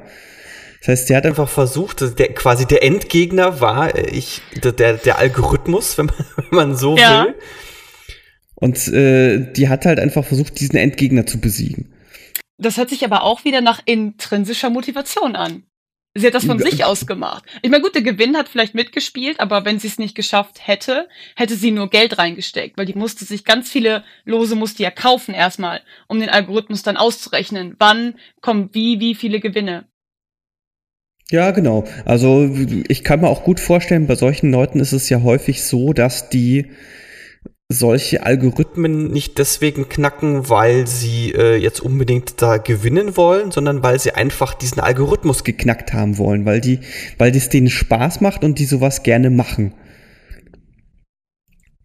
Das 0.80 0.88
heißt, 0.88 1.10
der 1.10 1.18
hat 1.18 1.26
einfach 1.26 1.50
versucht, 1.50 2.18
der, 2.20 2.34
quasi 2.34 2.66
der 2.66 2.84
Endgegner 2.84 3.60
war 3.60 3.94
äh, 3.96 4.10
ich, 4.10 4.42
der, 4.64 4.94
der 4.94 5.18
Algorithmus, 5.20 5.98
wenn 5.98 6.08
man, 6.08 6.26
wenn 6.38 6.46
man 6.52 6.76
so 6.76 6.98
ja. 6.98 7.26
will. 7.26 7.36
Und 8.56 8.88
äh, 8.90 9.52
die 9.54 9.70
hat 9.70 9.86
halt 9.86 10.00
einfach 10.00 10.26
versucht, 10.26 10.60
diesen 10.60 10.78
Endgegner 10.78 11.26
zu 11.26 11.40
besiegen. 11.40 11.94
Das 12.58 12.78
hört 12.78 12.90
sich 12.90 13.06
aber 13.06 13.24
auch 13.24 13.46
wieder 13.46 13.62
nach 13.62 13.82
intrinsischer 13.86 14.70
Motivation 14.70 15.36
an. 15.36 15.64
Sie 16.20 16.28
hat 16.28 16.34
das 16.34 16.46
von 16.46 16.60
sich 16.60 16.84
aus 16.84 17.06
gemacht. 17.06 17.44
Ich 17.62 17.70
meine, 17.70 17.84
gut, 17.84 17.96
der 17.96 18.02
Gewinn 18.02 18.38
hat 18.38 18.50
vielleicht 18.50 18.76
mitgespielt, 18.76 19.40
aber 19.40 19.66
wenn 19.66 19.80
sie 19.80 19.88
es 19.88 20.00
nicht 20.00 20.16
geschafft 20.16 20.68
hätte, 20.68 21.08
hätte 21.36 21.56
sie 21.56 21.72
nur 21.72 21.90
Geld 21.90 22.18
reingesteckt, 22.18 22.78
weil 22.78 22.86
die 22.86 22.94
musste 22.94 23.26
sich 23.26 23.46
ganz 23.46 23.72
viele 23.72 24.04
Lose 24.26 24.56
musste 24.56 24.84
ja 24.84 24.92
kaufen 24.92 25.34
erstmal, 25.34 25.82
um 26.08 26.20
den 26.20 26.30
Algorithmus 26.30 26.84
dann 26.84 26.98
auszurechnen, 26.98 27.76
wann 27.80 28.16
kommt 28.42 28.76
wie, 28.76 29.00
wie 29.00 29.16
viele 29.16 29.40
Gewinne. 29.40 29.86
Ja, 31.32 31.52
genau. 31.52 31.86
Also 32.06 32.50
ich 32.88 33.04
kann 33.04 33.22
mir 33.22 33.28
auch 33.28 33.44
gut 33.44 33.60
vorstellen, 33.60 34.08
bei 34.08 34.16
solchen 34.16 34.52
Leuten 34.52 34.80
ist 34.80 34.94
es 34.94 35.10
ja 35.10 35.22
häufig 35.22 35.64
so, 35.64 35.94
dass 35.94 36.30
die 36.30 36.72
solche 37.72 38.24
Algorithmen 38.26 39.12
nicht 39.12 39.38
deswegen 39.38 39.90
knacken, 39.90 40.50
weil 40.50 40.88
sie 40.88 41.32
äh, 41.34 41.56
jetzt 41.56 41.80
unbedingt 41.80 42.42
da 42.42 42.58
gewinnen 42.58 43.16
wollen, 43.16 43.52
sondern 43.52 43.84
weil 43.84 44.00
sie 44.00 44.14
einfach 44.14 44.56
diesen 44.56 44.80
Algorithmus 44.80 45.44
geknackt 45.44 45.94
haben 45.94 46.18
wollen, 46.18 46.46
weil 46.46 46.62
die, 46.62 46.80
weil 47.20 47.32
das 47.32 47.50
denen 47.50 47.70
Spaß 47.70 48.22
macht 48.22 48.44
und 48.44 48.58
die 48.58 48.66
sowas 48.66 49.04
gerne 49.04 49.30
machen. 49.30 49.76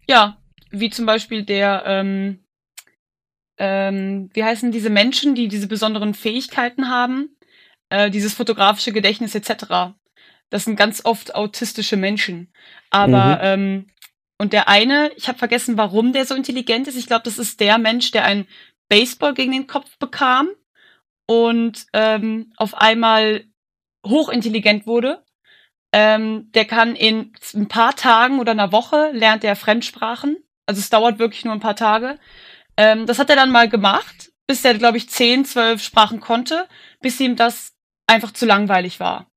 Ja, 0.08 0.38
wie 0.70 0.88
zum 0.88 1.04
Beispiel 1.04 1.44
der, 1.44 1.84
ähm, 1.86 2.38
ähm, 3.58 4.30
wie 4.32 4.42
heißen 4.42 4.72
diese 4.72 4.90
Menschen, 4.90 5.34
die 5.34 5.48
diese 5.48 5.68
besonderen 5.68 6.14
Fähigkeiten 6.14 6.88
haben, 6.88 7.36
äh, 7.90 8.10
dieses 8.10 8.32
fotografische 8.32 8.92
Gedächtnis 8.92 9.34
etc. 9.34 9.94
Das 10.48 10.64
sind 10.64 10.76
ganz 10.76 11.04
oft 11.04 11.34
autistische 11.34 11.98
Menschen. 11.98 12.52
Aber 12.90 13.36
mhm. 13.36 13.40
ähm, 13.42 13.86
und 14.38 14.52
der 14.52 14.68
eine, 14.68 15.12
ich 15.16 15.28
habe 15.28 15.38
vergessen, 15.38 15.76
warum 15.76 16.12
der 16.12 16.26
so 16.26 16.34
intelligent 16.34 16.88
ist. 16.88 16.96
Ich 16.96 17.06
glaube, 17.06 17.22
das 17.24 17.38
ist 17.38 17.60
der 17.60 17.78
Mensch, 17.78 18.10
der 18.10 18.24
einen 18.24 18.48
Baseball 18.88 19.34
gegen 19.34 19.52
den 19.52 19.66
Kopf 19.66 19.96
bekam 19.98 20.48
und 21.26 21.86
ähm, 21.92 22.52
auf 22.56 22.74
einmal 22.74 23.44
hochintelligent 24.06 24.86
wurde. 24.86 25.24
Ähm, 25.92 26.50
der 26.52 26.64
kann 26.64 26.96
in 26.96 27.32
ein 27.54 27.68
paar 27.68 27.94
Tagen 27.94 28.40
oder 28.40 28.52
einer 28.52 28.72
Woche 28.72 29.10
lernt 29.12 29.44
er 29.44 29.56
Fremdsprachen. 29.56 30.36
Also 30.66 30.80
es 30.80 30.90
dauert 30.90 31.18
wirklich 31.18 31.44
nur 31.44 31.54
ein 31.54 31.60
paar 31.60 31.76
Tage. 31.76 32.18
Ähm, 32.76 33.06
das 33.06 33.18
hat 33.18 33.30
er 33.30 33.36
dann 33.36 33.52
mal 33.52 33.68
gemacht, 33.68 34.32
bis 34.48 34.64
er, 34.64 34.74
glaube 34.74 34.96
ich, 34.96 35.08
zehn, 35.08 35.44
zwölf 35.44 35.82
Sprachen 35.82 36.20
konnte, 36.20 36.68
bis 37.00 37.20
ihm 37.20 37.36
das 37.36 37.74
einfach 38.06 38.32
zu 38.32 38.44
langweilig 38.44 38.98
war. 38.98 39.30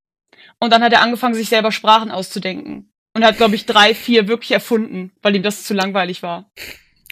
Und 0.59 0.73
dann 0.73 0.83
hat 0.83 0.93
er 0.93 1.01
angefangen, 1.01 1.35
sich 1.35 1.49
selber 1.49 1.71
Sprachen 1.71 2.11
auszudenken. 2.11 2.91
Und 3.17 3.25
hat, 3.25 3.37
glaube 3.37 3.55
ich, 3.55 3.65
drei, 3.65 3.95
vier 3.95 4.27
wirklich 4.27 4.51
erfunden, 4.51 5.11
weil 5.23 5.35
ihm 5.35 5.41
das 5.41 5.63
zu 5.63 5.73
langweilig 5.73 6.21
war. 6.21 6.51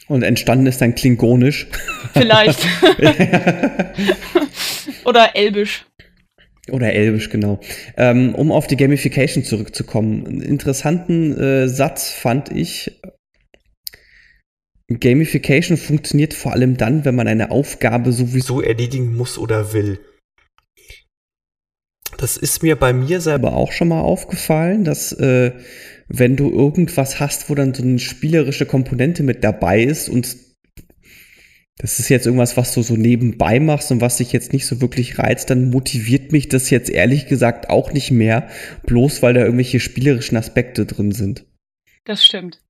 Und 0.07 0.21
entstanden 0.21 0.67
ist 0.67 0.79
dann 0.79 0.93
Klingonisch. 0.93 1.65
Vielleicht. 2.13 2.59
Oder 5.05 5.35
Elbisch. 5.35 5.83
Oder 6.69 6.93
Elbisch, 6.93 7.31
genau. 7.31 7.59
Ähm, 7.97 8.35
um 8.35 8.51
auf 8.51 8.67
die 8.67 8.77
Gamification 8.77 9.43
zurückzukommen. 9.43 10.27
Einen 10.27 10.41
interessanten 10.43 11.35
äh, 11.39 11.67
Satz 11.67 12.11
fand 12.11 12.51
ich. 12.51 13.01
Gamification 14.87 15.75
funktioniert 15.75 16.35
vor 16.35 16.51
allem 16.51 16.77
dann, 16.77 17.03
wenn 17.03 17.15
man 17.15 17.27
eine 17.27 17.49
Aufgabe 17.49 18.11
sowieso 18.11 18.61
erledigen 18.61 19.17
muss 19.17 19.39
oder 19.39 19.73
will. 19.73 19.97
Das 22.17 22.37
ist 22.37 22.63
mir 22.63 22.75
bei 22.75 22.93
mir 22.93 23.21
selber 23.21 23.53
auch 23.53 23.71
schon 23.71 23.89
mal 23.89 24.01
aufgefallen, 24.01 24.83
dass 24.83 25.11
äh, 25.11 25.51
wenn 26.07 26.35
du 26.35 26.49
irgendwas 26.51 27.19
hast, 27.19 27.49
wo 27.49 27.55
dann 27.55 27.73
so 27.73 27.83
eine 27.83 27.99
spielerische 27.99 28.65
Komponente 28.65 29.23
mit 29.23 29.43
dabei 29.43 29.83
ist 29.83 30.09
und 30.09 30.35
das 31.77 31.99
ist 31.99 32.07
jetzt 32.07 32.25
irgendwas, 32.25 32.55
was 32.55 32.73
du 32.73 32.81
so 32.81 32.95
nebenbei 32.95 33.59
machst 33.59 33.91
und 33.91 33.99
was 33.99 34.17
dich 34.17 34.31
jetzt 34.31 34.53
nicht 34.53 34.65
so 34.65 34.79
wirklich 34.79 35.19
reizt, 35.19 35.49
dann 35.49 35.69
motiviert 35.69 36.31
mich 36.31 36.47
das 36.47 36.69
jetzt 36.69 36.89
ehrlich 36.89 37.27
gesagt 37.27 37.69
auch 37.69 37.91
nicht 37.91 38.11
mehr, 38.11 38.47
bloß 38.85 39.21
weil 39.21 39.33
da 39.33 39.41
irgendwelche 39.41 39.81
spielerischen 39.81 40.37
Aspekte 40.37 40.85
drin 40.85 41.11
sind. 41.11 41.45
Das 42.05 42.23
stimmt. 42.23 42.64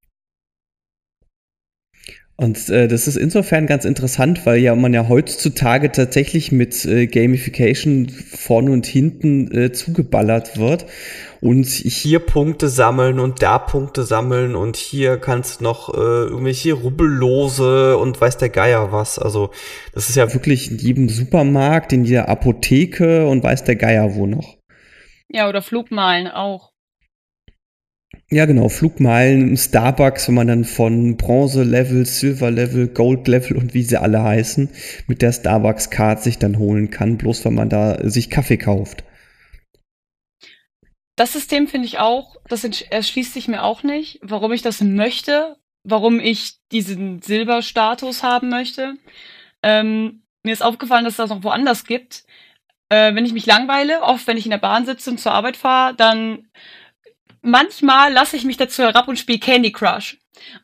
Und 2.37 2.67
äh, 2.69 2.89
das 2.89 3.07
ist 3.07 3.15
insofern 3.15 3.65
ganz 3.65 3.85
interessant, 3.85 4.45
weil 4.45 4.57
ja 4.57 4.75
man 4.75 4.93
ja 4.93 5.07
heutzutage 5.07 5.89
tatsächlich 5.91 6.51
mit 6.51 6.83
äh, 6.83 7.07
Gamification 7.07 8.09
vorne 8.09 8.71
und 8.71 8.85
hinten 8.85 9.49
äh, 9.55 9.71
zugeballert 9.71 10.57
wird. 10.57 10.85
Und 11.39 11.65
hier 11.65 12.19
Punkte 12.19 12.67
sammeln 12.67 13.19
und 13.19 13.41
da 13.41 13.57
Punkte 13.57 14.03
sammeln 14.03 14.55
und 14.55 14.75
hier 14.75 15.17
kannst 15.17 15.61
noch 15.61 15.93
äh, 15.93 15.97
irgendwelche 15.97 16.73
Rubbellose 16.73 17.97
und 17.97 18.19
weiß 18.19 18.37
der 18.37 18.49
Geier 18.49 18.91
was. 18.91 19.17
Also 19.17 19.51
das 19.93 20.09
ist 20.09 20.15
ja 20.15 20.33
wirklich 20.33 20.71
in 20.71 20.77
jedem 20.77 21.07
Supermarkt, 21.07 21.93
in 21.93 22.03
jeder 22.03 22.27
Apotheke 22.27 23.27
und 23.27 23.43
weiß 23.43 23.63
der 23.63 23.77
Geier 23.77 24.15
wo 24.15 24.25
noch. 24.25 24.57
Ja, 25.29 25.47
oder 25.47 25.61
Flugmalen 25.61 26.27
auch. 26.27 26.74
Ja, 28.31 28.45
genau. 28.45 28.69
Flugmeilen, 28.69 29.55
Starbucks, 29.55 30.27
wenn 30.27 30.35
man 30.35 30.47
dann 30.47 30.63
von 30.65 31.15
Bronze-Level, 31.15 32.05
Silver-Level, 32.05 32.87
Gold-Level 32.87 33.55
und 33.55 33.75
wie 33.75 33.83
sie 33.83 33.97
alle 33.97 34.23
heißen, 34.23 34.69
mit 35.07 35.21
der 35.21 35.31
Starbucks-Card 35.31 36.23
sich 36.23 36.39
dann 36.39 36.57
holen 36.57 36.89
kann, 36.89 37.17
bloß 37.17 37.45
wenn 37.45 37.53
man 37.53 37.69
da 37.69 37.97
sich 38.09 38.31
Kaffee 38.31 38.57
kauft. 38.57 39.03
Das 41.15 41.33
System 41.33 41.67
finde 41.67 41.87
ich 41.87 41.99
auch, 41.99 42.35
das 42.49 42.63
erschließt 42.63 43.33
sich 43.33 43.47
mir 43.47 43.63
auch 43.63 43.83
nicht, 43.83 44.19
warum 44.21 44.51
ich 44.51 44.63
das 44.63 44.81
möchte, 44.81 45.55
warum 45.83 46.19
ich 46.19 46.55
diesen 46.71 47.21
Silberstatus 47.21 48.23
haben 48.23 48.49
möchte. 48.49 48.95
Ähm, 49.63 50.23
mir 50.43 50.51
ist 50.51 50.63
aufgefallen, 50.63 51.05
dass 51.05 51.13
es 51.13 51.17
das 51.17 51.29
noch 51.29 51.43
woanders 51.43 51.85
gibt. 51.85 52.25
Äh, 52.89 53.15
wenn 53.15 53.25
ich 53.25 53.33
mich 53.33 53.45
langweile, 53.45 54.01
oft 54.01 54.27
wenn 54.27 54.37
ich 54.37 54.45
in 54.45 54.51
der 54.51 54.57
Bahn 54.57 54.85
sitze 54.85 55.11
und 55.11 55.19
zur 55.19 55.31
Arbeit 55.31 55.57
fahre, 55.57 55.95
dann 55.95 56.49
manchmal 57.45 58.11
lasse 58.11 58.35
ich 58.35 58.43
mich 58.43 58.57
dazu 58.57 58.83
herab 58.83 59.07
und 59.07 59.17
spiele 59.17 59.39
Candy 59.39 59.71
Crush. 59.71 60.17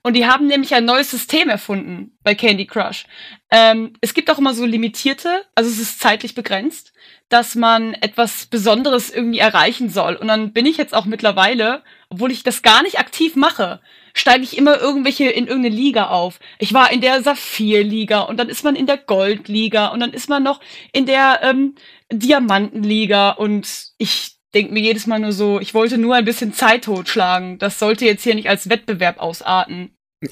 Und 0.03 0.15
die 0.15 0.27
haben 0.27 0.47
nämlich 0.47 0.73
ein 0.75 0.85
neues 0.85 1.11
System 1.11 1.49
erfunden 1.49 2.17
bei 2.23 2.35
Candy 2.35 2.65
Crush. 2.65 3.05
Ähm, 3.49 3.93
es 4.01 4.13
gibt 4.13 4.29
auch 4.29 4.37
immer 4.37 4.53
so 4.53 4.65
limitierte, 4.65 5.43
also 5.55 5.69
es 5.69 5.79
ist 5.79 5.99
zeitlich 5.99 6.35
begrenzt, 6.35 6.93
dass 7.29 7.55
man 7.55 7.93
etwas 7.93 8.47
Besonderes 8.47 9.09
irgendwie 9.09 9.39
erreichen 9.39 9.89
soll. 9.89 10.15
Und 10.15 10.27
dann 10.27 10.51
bin 10.51 10.65
ich 10.65 10.77
jetzt 10.77 10.93
auch 10.93 11.05
mittlerweile, 11.05 11.83
obwohl 12.09 12.31
ich 12.31 12.43
das 12.43 12.61
gar 12.61 12.83
nicht 12.83 12.99
aktiv 12.99 13.35
mache, 13.35 13.79
steige 14.13 14.43
ich 14.43 14.57
immer 14.57 14.79
irgendwelche 14.79 15.29
in 15.29 15.47
irgendeine 15.47 15.73
Liga 15.75 16.07
auf. 16.07 16.39
Ich 16.59 16.73
war 16.73 16.91
in 16.91 16.99
der 16.99 17.23
Saphir-Liga 17.23 18.21
und 18.21 18.37
dann 18.37 18.49
ist 18.49 18.63
man 18.63 18.75
in 18.75 18.85
der 18.85 18.97
Gold-Liga 18.97 19.87
und 19.87 20.01
dann 20.01 20.11
ist 20.11 20.27
man 20.27 20.43
noch 20.43 20.59
in 20.91 21.05
der 21.05 21.39
ähm, 21.43 21.75
Diamanten-Liga 22.11 23.31
und 23.31 23.91
ich 23.97 24.40
denke 24.53 24.73
mir 24.73 24.81
jedes 24.81 25.07
Mal 25.07 25.19
nur 25.19 25.31
so, 25.31 25.59
ich 25.59 25.73
wollte 25.73 25.97
nur 25.97 26.15
ein 26.15 26.25
bisschen 26.25 26.53
Zeit 26.53 26.85
totschlagen. 26.85 27.57
Das 27.57 27.79
sollte 27.79 28.05
jetzt 28.05 28.23
hier 28.23 28.35
nicht 28.35 28.49
als 28.49 28.69
Wettbewerb 28.69 29.19
ausarten. 29.19 29.95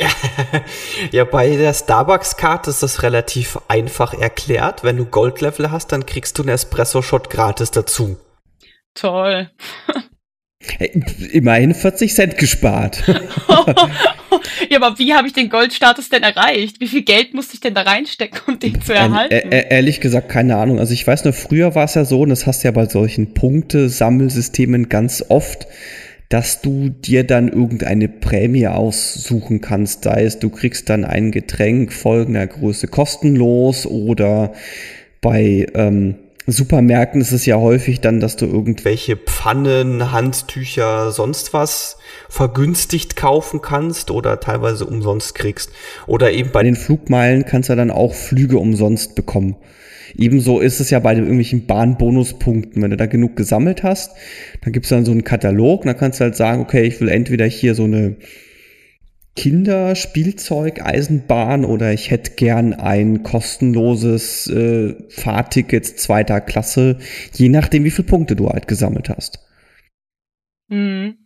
ja, 1.12 1.24
bei 1.24 1.56
der 1.56 1.74
Starbucks-Karte 1.74 2.70
ist 2.70 2.84
das 2.84 3.02
relativ 3.02 3.58
einfach 3.68 4.14
erklärt. 4.14 4.84
Wenn 4.84 4.98
du 4.98 5.06
Gold-Level 5.06 5.72
hast, 5.72 5.92
dann 5.92 6.06
kriegst 6.06 6.38
du 6.38 6.44
einen 6.44 6.50
Espresso-Shot 6.50 7.30
gratis 7.30 7.72
dazu. 7.72 8.18
Toll. 8.94 9.50
Immerhin 11.32 11.74
40 11.74 12.14
Cent 12.14 12.38
gespart. 12.38 13.04
ja, 14.70 14.82
aber 14.82 15.00
wie 15.00 15.14
habe 15.14 15.28
ich 15.28 15.34
den 15.34 15.50
Goldstatus 15.50 16.10
denn 16.10 16.24
erreicht? 16.24 16.82
Wie 16.82 16.88
viel 16.88 17.04
Geld 17.04 17.34
musste 17.34 17.54
ich 17.54 17.62
denn 17.62 17.74
da 17.74 17.84
reinstecken, 17.84 18.42
um 18.48 18.60
den 18.60 18.82
zu 18.82 18.94
erhalten? 18.94 19.34
Äh, 19.34 19.58
äh, 19.58 19.66
ehrlich 19.70 20.02
gesagt, 20.02 20.28
keine 20.28 20.58
Ahnung. 20.58 20.80
Also 20.80 20.94
ich 20.94 21.08
weiß 21.08 21.24
nur, 21.24 21.34
früher 21.34 21.76
war 21.76 21.86
es 21.86 21.96
ja 21.96 22.04
so, 22.04 22.22
und 22.22 22.30
das 22.30 22.46
hast 22.46 22.64
du 22.64 22.68
ja 22.68 22.72
bei 22.72 22.88
solchen 22.88 23.34
Punkte-Sammelsystemen 23.34 24.90
ganz 24.90 25.24
oft, 25.30 25.66
dass 26.28 26.62
du 26.62 26.90
dir 26.90 27.24
dann 27.24 27.48
irgendeine 27.48 28.10
Prämie 28.10 28.68
aussuchen 28.68 29.62
kannst. 29.62 30.04
Sei 30.04 30.24
es, 30.24 30.40
du 30.40 30.50
kriegst 30.50 30.90
dann 30.90 31.06
ein 31.06 31.32
Getränk 31.32 31.94
folgender 31.94 32.46
Größe 32.48 32.88
kostenlos 32.88 33.86
oder 33.86 34.54
bei 35.22 35.68
ähm, 35.74 36.16
Supermärkten 36.52 37.22
ist 37.22 37.32
es 37.32 37.46
ja 37.46 37.58
häufig 37.58 38.02
dann, 38.02 38.20
dass 38.20 38.36
du 38.36 38.46
irgendwelche 38.46 39.18
Pfannen, 39.18 40.12
Handtücher, 40.12 41.12
sonst 41.12 41.54
was 41.54 41.98
vergünstigt 42.30 43.16
kaufen 43.16 43.62
kannst 43.62 44.12
oder 44.12 44.40
teilweise 44.40 44.86
umsonst 44.86 45.36
kriegst. 45.36 45.72
Oder 46.08 46.32
eben 46.32 46.52
bei 46.52 46.64
den 46.64 46.76
Flugmeilen 46.76 47.46
kannst 47.46 47.70
du 47.70 47.76
dann 47.76 47.92
auch 47.92 48.14
Flüge 48.14 48.58
umsonst 48.58 49.16
bekommen. 49.16 49.56
Ebenso 50.18 50.60
ist 50.60 50.80
es 50.80 50.90
ja 50.90 51.00
bei 51.00 51.14
den 51.14 51.24
irgendwelchen 51.24 51.66
Bahnbonuspunkten. 51.66 52.82
Wenn 52.82 52.92
du 52.92 52.98
da 52.98 53.06
genug 53.06 53.36
gesammelt 53.36 53.84
hast, 53.84 54.12
dann 54.62 54.74
gibt's 54.74 54.90
dann 54.90 55.06
so 55.06 55.12
einen 55.12 55.24
Katalog, 55.24 55.84
dann 55.84 55.98
kannst 55.98 56.20
du 56.20 56.24
halt 56.24 56.36
sagen, 56.36 56.62
okay, 56.62 56.84
ich 56.84 57.00
will 57.00 57.10
entweder 57.10 57.46
hier 57.46 57.76
so 57.76 57.84
eine 57.84 58.16
Kinderspielzeug, 59.40 60.82
Eisenbahn 60.82 61.64
oder 61.64 61.94
ich 61.94 62.12
hätte 62.12 62.32
gern 62.32 62.74
ein 62.74 63.24
kostenloses 63.24 64.48
äh, 64.48 64.96
Fahrticket 65.08 65.86
zweiter 65.86 66.42
Klasse, 66.42 67.00
je 67.36 67.48
nachdem, 67.48 67.86
wie 67.86 67.92
viele 67.92 68.10
Punkte 68.10 68.36
du 68.36 68.50
halt 68.50 68.68
gesammelt 68.68 69.08
hast. 69.08 69.40
Mhm. 70.68 71.26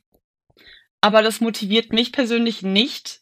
Aber 1.02 1.24
das 1.24 1.42
motiviert 1.42 1.92
mich 1.92 2.12
persönlich 2.12 2.62
nicht, 2.62 3.22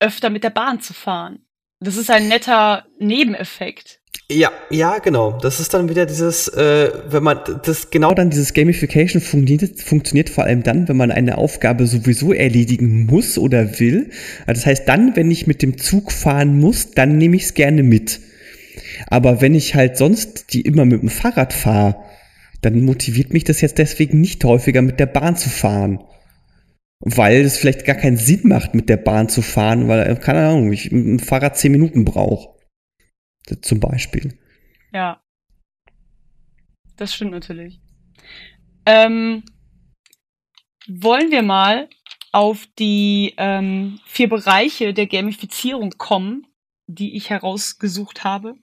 öfter 0.00 0.30
mit 0.30 0.42
der 0.42 0.50
Bahn 0.50 0.80
zu 0.80 0.94
fahren. 0.94 1.44
Das 1.80 1.96
ist 1.96 2.10
ein 2.10 2.28
netter 2.28 2.84
Nebeneffekt. 2.98 4.00
Ja, 4.30 4.50
ja, 4.68 4.98
genau. 4.98 5.38
Das 5.40 5.58
ist 5.58 5.72
dann 5.72 5.88
wieder 5.88 6.04
dieses, 6.04 6.48
äh, 6.48 6.90
wenn 7.08 7.22
man 7.22 7.38
das 7.64 7.90
genau 7.90 8.12
dann 8.12 8.28
dieses 8.28 8.52
Gamification 8.52 9.22
funktioniert, 9.22 9.80
funktioniert 9.80 10.28
vor 10.28 10.44
allem 10.44 10.62
dann, 10.62 10.88
wenn 10.88 10.98
man 10.98 11.10
eine 11.10 11.38
Aufgabe 11.38 11.86
sowieso 11.86 12.34
erledigen 12.34 13.06
muss 13.06 13.38
oder 13.38 13.78
will. 13.80 14.10
Also 14.46 14.60
das 14.60 14.66
heißt, 14.66 14.88
dann, 14.88 15.16
wenn 15.16 15.30
ich 15.30 15.46
mit 15.46 15.62
dem 15.62 15.78
Zug 15.78 16.12
fahren 16.12 16.58
muss, 16.58 16.90
dann 16.90 17.16
nehme 17.16 17.36
ich 17.36 17.44
es 17.44 17.54
gerne 17.54 17.82
mit. 17.82 18.20
Aber 19.06 19.40
wenn 19.40 19.54
ich 19.54 19.74
halt 19.74 19.96
sonst 19.96 20.52
die 20.52 20.62
immer 20.62 20.84
mit 20.84 21.00
dem 21.00 21.08
Fahrrad 21.08 21.52
fahre, 21.52 21.96
dann 22.60 22.84
motiviert 22.84 23.32
mich 23.32 23.44
das 23.44 23.60
jetzt 23.60 23.78
deswegen 23.78 24.20
nicht 24.20 24.44
häufiger 24.44 24.82
mit 24.82 24.98
der 25.00 25.06
Bahn 25.06 25.36
zu 25.36 25.48
fahren. 25.48 26.00
Weil 27.00 27.42
es 27.42 27.58
vielleicht 27.58 27.84
gar 27.84 27.94
keinen 27.94 28.16
Sinn 28.16 28.48
macht, 28.48 28.74
mit 28.74 28.88
der 28.88 28.96
Bahn 28.96 29.28
zu 29.28 29.42
fahren, 29.42 29.88
weil, 29.88 30.16
keine 30.16 30.48
Ahnung, 30.48 30.72
ich 30.72 30.88
dem 30.88 31.18
Fahrrad 31.18 31.56
zehn 31.56 31.72
Minuten 31.72 32.04
brauche. 32.04 32.58
Zum 33.62 33.80
Beispiel. 33.80 34.36
Ja. 34.92 35.22
Das 36.96 37.14
stimmt 37.14 37.30
natürlich. 37.30 37.80
Ähm, 38.84 39.44
wollen 40.88 41.30
wir 41.30 41.42
mal 41.42 41.88
auf 42.32 42.66
die 42.78 43.34
ähm, 43.36 44.00
vier 44.06 44.28
Bereiche 44.28 44.92
der 44.92 45.06
Gamifizierung 45.06 45.90
kommen, 45.98 46.46
die 46.86 47.16
ich 47.16 47.30
herausgesucht 47.30 48.24
habe? 48.24 48.56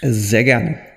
Sehr 0.00 0.44
gerne. 0.44 0.93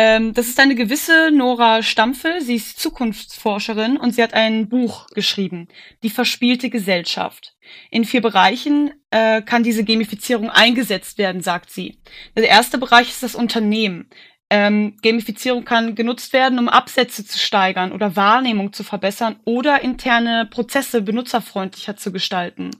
Ähm, 0.00 0.32
das 0.32 0.46
ist 0.46 0.60
eine 0.60 0.76
gewisse 0.76 1.32
Nora 1.32 1.82
Stampfel. 1.82 2.40
Sie 2.40 2.54
ist 2.54 2.78
Zukunftsforscherin 2.78 3.96
und 3.96 4.14
sie 4.14 4.22
hat 4.22 4.32
ein 4.32 4.68
Buch 4.68 5.08
geschrieben, 5.08 5.66
Die 6.04 6.10
verspielte 6.10 6.70
Gesellschaft. 6.70 7.56
In 7.90 8.04
vier 8.04 8.22
Bereichen 8.22 8.92
äh, 9.10 9.42
kann 9.42 9.64
diese 9.64 9.82
Gamifizierung 9.82 10.50
eingesetzt 10.50 11.18
werden, 11.18 11.42
sagt 11.42 11.70
sie. 11.70 11.98
Der 12.36 12.48
erste 12.48 12.78
Bereich 12.78 13.08
ist 13.08 13.24
das 13.24 13.34
Unternehmen. 13.34 14.08
Ähm, 14.50 14.96
Gamifizierung 15.02 15.64
kann 15.64 15.96
genutzt 15.96 16.32
werden, 16.32 16.60
um 16.60 16.68
Absätze 16.68 17.26
zu 17.26 17.36
steigern 17.36 17.90
oder 17.90 18.14
Wahrnehmung 18.14 18.72
zu 18.72 18.84
verbessern 18.84 19.40
oder 19.46 19.82
interne 19.82 20.46
Prozesse 20.46 21.02
benutzerfreundlicher 21.02 21.96
zu 21.96 22.12
gestalten. 22.12 22.70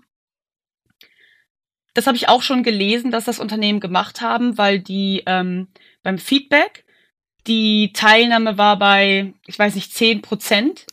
Das 1.94 2.06
habe 2.06 2.16
ich 2.16 2.28
auch 2.28 2.42
schon 2.42 2.62
gelesen, 2.62 3.10
dass 3.10 3.24
das 3.24 3.40
Unternehmen 3.40 3.80
gemacht 3.80 4.20
haben, 4.20 4.56
weil 4.56 4.78
die 4.78 5.24
ähm, 5.26 5.66
beim 6.04 6.18
Feedback 6.18 6.84
die 7.46 7.92
Teilnahme 7.92 8.58
war 8.58 8.78
bei, 8.78 9.32
ich 9.46 9.58
weiß 9.58 9.74
nicht, 9.74 9.94
10 9.94 10.22
Prozent. 10.22 10.86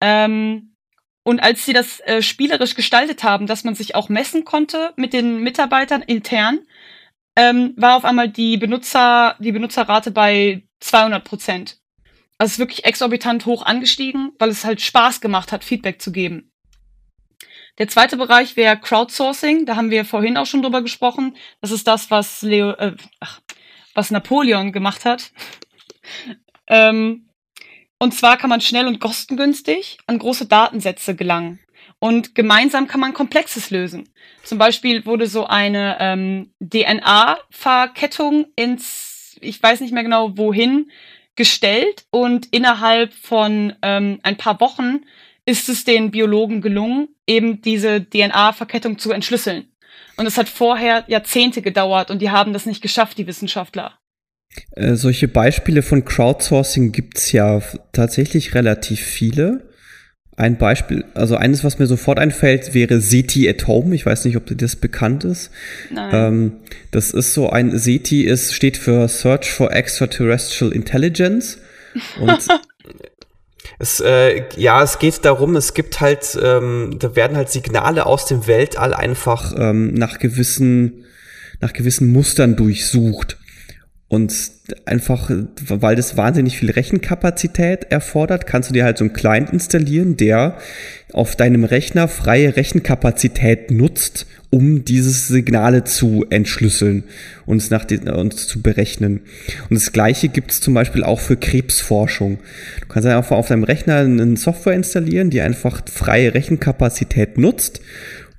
Ähm, 0.00 0.74
und 1.24 1.40
als 1.40 1.64
sie 1.64 1.72
das 1.72 2.00
äh, 2.00 2.22
spielerisch 2.22 2.74
gestaltet 2.74 3.24
haben, 3.24 3.46
dass 3.46 3.64
man 3.64 3.74
sich 3.74 3.94
auch 3.94 4.08
messen 4.08 4.44
konnte 4.44 4.92
mit 4.96 5.12
den 5.12 5.40
Mitarbeitern 5.42 6.02
intern, 6.02 6.60
ähm, 7.36 7.74
war 7.76 7.96
auf 7.96 8.04
einmal 8.04 8.28
die 8.28 8.56
Benutzer, 8.56 9.36
die 9.38 9.52
Benutzerrate 9.52 10.10
bei 10.10 10.62
200 10.80 11.24
Prozent. 11.24 11.78
Also 12.38 12.52
ist 12.52 12.58
wirklich 12.58 12.84
exorbitant 12.84 13.46
hoch 13.46 13.64
angestiegen, 13.64 14.32
weil 14.38 14.50
es 14.50 14.64
halt 14.64 14.80
Spaß 14.80 15.20
gemacht 15.20 15.52
hat, 15.52 15.64
Feedback 15.64 16.00
zu 16.00 16.12
geben. 16.12 16.50
Der 17.78 17.88
zweite 17.88 18.16
Bereich 18.16 18.56
wäre 18.56 18.78
Crowdsourcing. 18.78 19.66
Da 19.66 19.76
haben 19.76 19.90
wir 19.90 20.04
vorhin 20.04 20.36
auch 20.36 20.46
schon 20.46 20.62
drüber 20.62 20.82
gesprochen. 20.82 21.36
Das 21.60 21.70
ist 21.72 21.86
das, 21.88 22.10
was 22.10 22.42
Leo, 22.42 22.70
äh, 22.72 22.94
ach, 23.20 23.40
was 23.94 24.10
Napoleon 24.10 24.72
gemacht 24.72 25.04
hat. 25.04 25.32
ähm, 26.66 27.28
und 27.98 28.12
zwar 28.12 28.36
kann 28.36 28.50
man 28.50 28.60
schnell 28.60 28.86
und 28.86 29.00
kostengünstig 29.00 29.98
an 30.06 30.18
große 30.18 30.46
Datensätze 30.46 31.14
gelangen. 31.14 31.60
Und 31.98 32.34
gemeinsam 32.34 32.86
kann 32.86 33.00
man 33.00 33.14
Komplexes 33.14 33.70
lösen. 33.70 34.08
Zum 34.42 34.58
Beispiel 34.58 35.06
wurde 35.06 35.26
so 35.26 35.46
eine 35.46 35.96
ähm, 36.00 36.52
DNA-Verkettung 36.60 38.46
ins, 38.56 39.36
ich 39.40 39.62
weiß 39.62 39.80
nicht 39.80 39.94
mehr 39.94 40.02
genau 40.02 40.36
wohin, 40.36 40.90
gestellt 41.36 42.04
und 42.10 42.46
innerhalb 42.52 43.14
von 43.14 43.74
ähm, 43.82 44.20
ein 44.22 44.36
paar 44.36 44.60
Wochen 44.60 45.00
ist 45.46 45.68
es 45.68 45.84
den 45.84 46.10
Biologen 46.10 46.60
gelungen, 46.60 47.08
eben 47.26 47.60
diese 47.60 48.04
DNA-Verkettung 48.04 48.98
zu 48.98 49.12
entschlüsseln. 49.12 49.68
Und 50.16 50.26
es 50.26 50.38
hat 50.38 50.48
vorher 50.48 51.04
Jahrzehnte 51.08 51.62
gedauert 51.62 52.10
und 52.10 52.20
die 52.22 52.30
haben 52.30 52.52
das 52.52 52.66
nicht 52.66 52.82
geschafft, 52.82 53.18
die 53.18 53.26
Wissenschaftler. 53.26 53.98
Äh, 54.72 54.94
solche 54.94 55.28
Beispiele 55.28 55.82
von 55.82 56.04
Crowdsourcing 56.04 56.92
gibt's 56.92 57.32
ja 57.32 57.60
tatsächlich 57.92 58.54
relativ 58.54 59.00
viele. 59.00 59.68
Ein 60.36 60.58
Beispiel, 60.58 61.04
also 61.14 61.36
eines, 61.36 61.62
was 61.62 61.78
mir 61.78 61.86
sofort 61.86 62.18
einfällt, 62.18 62.74
wäre 62.74 63.00
SETI 63.00 63.48
at 63.48 63.68
Home. 63.68 63.94
Ich 63.94 64.04
weiß 64.04 64.24
nicht, 64.24 64.36
ob 64.36 64.46
dir 64.46 64.56
das 64.56 64.74
bekannt 64.74 65.22
ist. 65.22 65.50
Nein. 65.90 66.10
Ähm, 66.12 66.52
das 66.90 67.12
ist 67.12 67.34
so 67.34 67.50
ein, 67.50 67.76
SETI 67.76 68.22
ist, 68.22 68.52
steht 68.52 68.76
für 68.76 69.06
Search 69.06 69.50
for 69.50 69.72
Extraterrestrial 69.72 70.72
Intelligence. 70.72 71.58
Und 72.20 72.48
Es, 73.78 74.00
äh, 74.00 74.44
ja, 74.56 74.82
es 74.82 74.98
geht 74.98 75.24
darum, 75.24 75.56
es 75.56 75.74
gibt 75.74 76.00
halt, 76.00 76.38
ähm, 76.42 76.96
da 76.98 77.16
werden 77.16 77.36
halt 77.36 77.50
Signale 77.50 78.06
aus 78.06 78.26
dem 78.26 78.46
Weltall 78.46 78.94
einfach 78.94 79.54
ähm, 79.56 79.94
nach 79.94 80.18
gewissen, 80.18 81.04
nach 81.60 81.72
gewissen 81.72 82.12
Mustern 82.12 82.56
durchsucht. 82.56 83.38
Und 84.14 84.32
einfach, 84.86 85.28
weil 85.66 85.96
das 85.96 86.16
wahnsinnig 86.16 86.56
viel 86.56 86.70
Rechenkapazität 86.70 87.90
erfordert, 87.90 88.46
kannst 88.46 88.70
du 88.70 88.72
dir 88.72 88.84
halt 88.84 88.96
so 88.96 89.02
einen 89.02 89.12
Client 89.12 89.50
installieren, 89.50 90.16
der 90.16 90.56
auf 91.12 91.34
deinem 91.34 91.64
Rechner 91.64 92.06
freie 92.06 92.54
Rechenkapazität 92.54 93.72
nutzt, 93.72 94.26
um 94.50 94.84
dieses 94.84 95.26
Signale 95.26 95.82
zu 95.82 96.26
entschlüsseln 96.30 97.02
und 97.44 97.56
es 97.56 97.70
nach 97.70 97.84
den, 97.84 98.08
und 98.08 98.34
zu 98.34 98.62
berechnen. 98.62 99.22
Und 99.68 99.74
das 99.74 99.90
gleiche 99.90 100.28
gibt 100.28 100.52
es 100.52 100.60
zum 100.60 100.74
Beispiel 100.74 101.02
auch 101.02 101.18
für 101.18 101.36
Krebsforschung. 101.36 102.38
Du 102.82 102.86
kannst 102.86 103.08
einfach 103.08 103.36
auf 103.36 103.48
deinem 103.48 103.64
Rechner 103.64 103.96
eine 103.96 104.36
Software 104.36 104.74
installieren, 104.74 105.30
die 105.30 105.40
einfach 105.40 105.82
freie 105.92 106.34
Rechenkapazität 106.34 107.36
nutzt, 107.36 107.80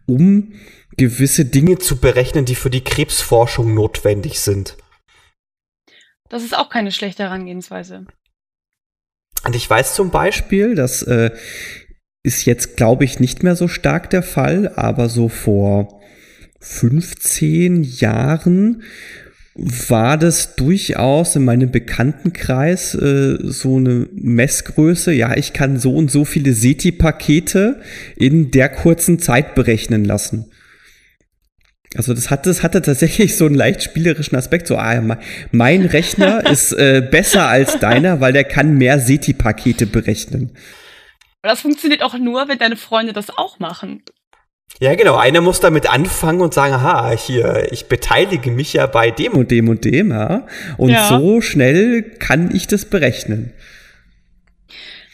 um 0.05 0.53
gewisse 0.95 1.43
Dinge 1.43 1.79
zu 1.79 1.97
berechnen, 1.97 2.45
die 2.45 2.55
für 2.55 2.69
die 2.69 2.85
Krebsforschung 2.85 3.73
notwendig 3.73 4.39
sind. 4.39 4.77
Das 6.29 6.43
ist 6.43 6.57
auch 6.57 6.69
keine 6.69 6.91
schlechte 6.91 7.23
Herangehensweise. 7.23 8.05
Und 9.43 9.55
ich 9.55 9.69
weiß 9.69 9.93
zum 9.93 10.09
Beispiel, 10.09 10.75
das 10.75 11.03
äh, 11.03 11.31
ist 12.23 12.45
jetzt, 12.45 12.77
glaube 12.77 13.05
ich, 13.05 13.19
nicht 13.19 13.43
mehr 13.43 13.55
so 13.55 13.67
stark 13.67 14.09
der 14.09 14.23
Fall, 14.23 14.73
aber 14.75 15.09
so 15.09 15.29
vor 15.29 16.01
15 16.59 17.83
Jahren 17.83 18.81
war 19.55 20.17
das 20.17 20.55
durchaus 20.55 21.35
in 21.35 21.45
meinem 21.45 21.71
Bekanntenkreis 21.71 22.93
äh, 22.95 23.37
so 23.41 23.77
eine 23.77 24.09
Messgröße. 24.13 25.13
Ja, 25.13 25.37
ich 25.37 25.53
kann 25.53 25.79
so 25.79 25.95
und 25.95 26.11
so 26.11 26.25
viele 26.25 26.53
SETI-Pakete 26.53 27.79
in 28.17 28.51
der 28.51 28.69
kurzen 28.69 29.19
Zeit 29.19 29.55
berechnen 29.55 30.03
lassen. 30.03 30.51
Also 31.97 32.13
das 32.13 32.29
hatte, 32.29 32.49
das 32.49 32.63
hatte 32.63 32.81
tatsächlich 32.81 33.37
so 33.37 33.45
einen 33.45 33.55
leicht 33.55 33.83
spielerischen 33.83 34.37
Aspekt. 34.37 34.67
So, 34.67 34.77
ah, 34.77 35.17
mein 35.51 35.85
Rechner 35.85 36.45
ist 36.49 36.71
äh, 36.73 37.07
besser 37.09 37.47
als 37.47 37.79
deiner, 37.79 38.21
weil 38.21 38.33
der 38.33 38.43
kann 38.43 38.77
mehr 38.77 38.99
SETI-Pakete 38.99 39.85
berechnen. 39.85 40.51
das 41.41 41.61
funktioniert 41.61 42.03
auch 42.03 42.17
nur, 42.17 42.47
wenn 42.47 42.57
deine 42.57 42.75
Freunde 42.75 43.13
das 43.13 43.37
auch 43.37 43.59
machen. 43.59 44.03
Ja, 44.79 44.93
genau. 44.95 45.15
Einer 45.15 45.41
muss 45.41 45.59
damit 45.61 45.89
anfangen 45.89 46.41
und 46.41 46.53
sagen, 46.53 46.73
aha, 46.73 47.11
hier, 47.11 47.71
ich 47.71 47.87
beteilige 47.87 48.51
mich 48.51 48.73
ja 48.73 48.87
bei 48.87 49.09
dem 49.09 49.33
und 49.33 49.51
dem 49.51 49.69
und 49.69 49.85
dem, 49.85 50.11
ja. 50.11 50.45
Und 50.77 50.89
ja. 50.89 51.07
so 51.07 51.39
schnell 51.39 52.03
kann 52.19 52.53
ich 52.53 52.67
das 52.67 52.85
berechnen. 52.85 53.53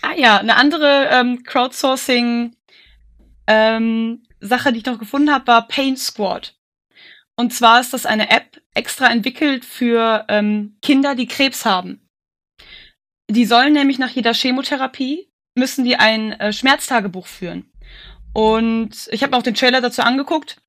Ah 0.02 0.14
ja, 0.18 0.38
eine 0.38 0.56
andere 0.56 1.10
ähm, 1.12 1.44
Crowdsourcing 1.44 2.56
ähm, 3.46 4.24
Sache, 4.40 4.72
die 4.72 4.80
ich 4.80 4.86
noch 4.86 4.98
gefunden 4.98 5.32
habe, 5.32 5.46
war 5.48 5.68
Pain 5.68 5.96
Squad. 5.96 6.56
Und 7.42 7.52
zwar 7.52 7.82
ist 7.82 7.92
das 7.92 8.06
eine 8.06 8.30
App 8.30 8.62
extra 8.76 9.10
entwickelt 9.10 9.66
für 9.66 10.26
ähm, 10.28 10.78
Kinder, 10.84 11.16
die 11.16 11.26
Krebs 11.26 11.66
haben. 11.66 12.08
Die 13.32 13.46
sollen 13.46 13.74
nämlich 13.74 13.98
nach 13.98 14.12
jeder 14.12 14.36
Chemotherapie 14.36 15.28
müssen 15.58 15.84
die 15.84 15.96
ein 15.96 16.34
äh, 16.34 16.54
Schmerztagebuch 16.54 17.26
führen. 17.26 17.72
Und 18.32 19.10
ich 19.10 19.24
habe 19.24 19.32
mir 19.32 19.38
auch 19.40 19.44
den 19.44 19.56
Trailer 19.56 19.82
dazu 19.82 20.04
angeguckt 20.04 20.62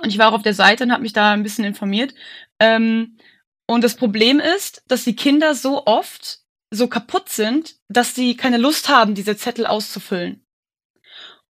und 0.00 0.10
ich 0.10 0.18
war 0.18 0.28
auch 0.28 0.34
auf 0.34 0.42
der 0.42 0.52
Seite 0.52 0.84
und 0.84 0.92
habe 0.92 1.02
mich 1.02 1.14
da 1.14 1.32
ein 1.32 1.42
bisschen 1.42 1.64
informiert. 1.64 2.14
Ähm, 2.60 3.16
und 3.66 3.82
das 3.82 3.96
Problem 3.96 4.38
ist, 4.38 4.82
dass 4.88 5.04
die 5.04 5.16
Kinder 5.16 5.54
so 5.54 5.86
oft 5.86 6.40
so 6.70 6.88
kaputt 6.88 7.30
sind, 7.30 7.76
dass 7.88 8.14
sie 8.14 8.36
keine 8.36 8.58
Lust 8.58 8.90
haben, 8.90 9.14
diese 9.14 9.38
Zettel 9.38 9.64
auszufüllen. 9.64 10.45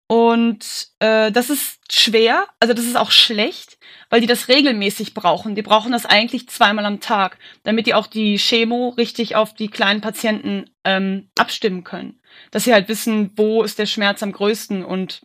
Und 0.08 0.90
äh, 1.00 1.32
das 1.32 1.50
ist 1.50 1.80
schwer, 1.92 2.46
also 2.60 2.76
das 2.76 2.86
ist 2.86 2.96
auch 2.96 3.10
schlecht, 3.10 3.80
weil 4.10 4.22
die 4.22 4.28
das 4.28 4.50
regelmäßig 4.50 5.16
brauchen. 5.16 5.56
Die 5.56 5.64
brauchen 5.64 5.92
das 5.92 6.06
eigentlich 6.06 6.48
zweimal 6.48 6.86
am 6.86 7.00
Tag, 7.00 7.40
damit 7.64 7.88
die 7.88 7.96
auch 7.96 8.06
die 8.06 8.38
Chemo 8.38 8.90
richtig 8.90 9.36
auf 9.36 9.56
die 9.56 9.68
kleinen 9.68 10.02
Patienten 10.02 10.70
ähm, 10.84 11.30
abstimmen 11.38 11.84
können. 11.84 12.20
Dass 12.52 12.66
sie 12.66 12.74
halt 12.74 12.88
wissen, 12.88 13.32
wo 13.36 13.64
ist 13.64 13.80
der 13.80 13.88
Schmerz 13.88 14.22
am 14.22 14.32
größten 14.32 14.86
und 14.86 15.22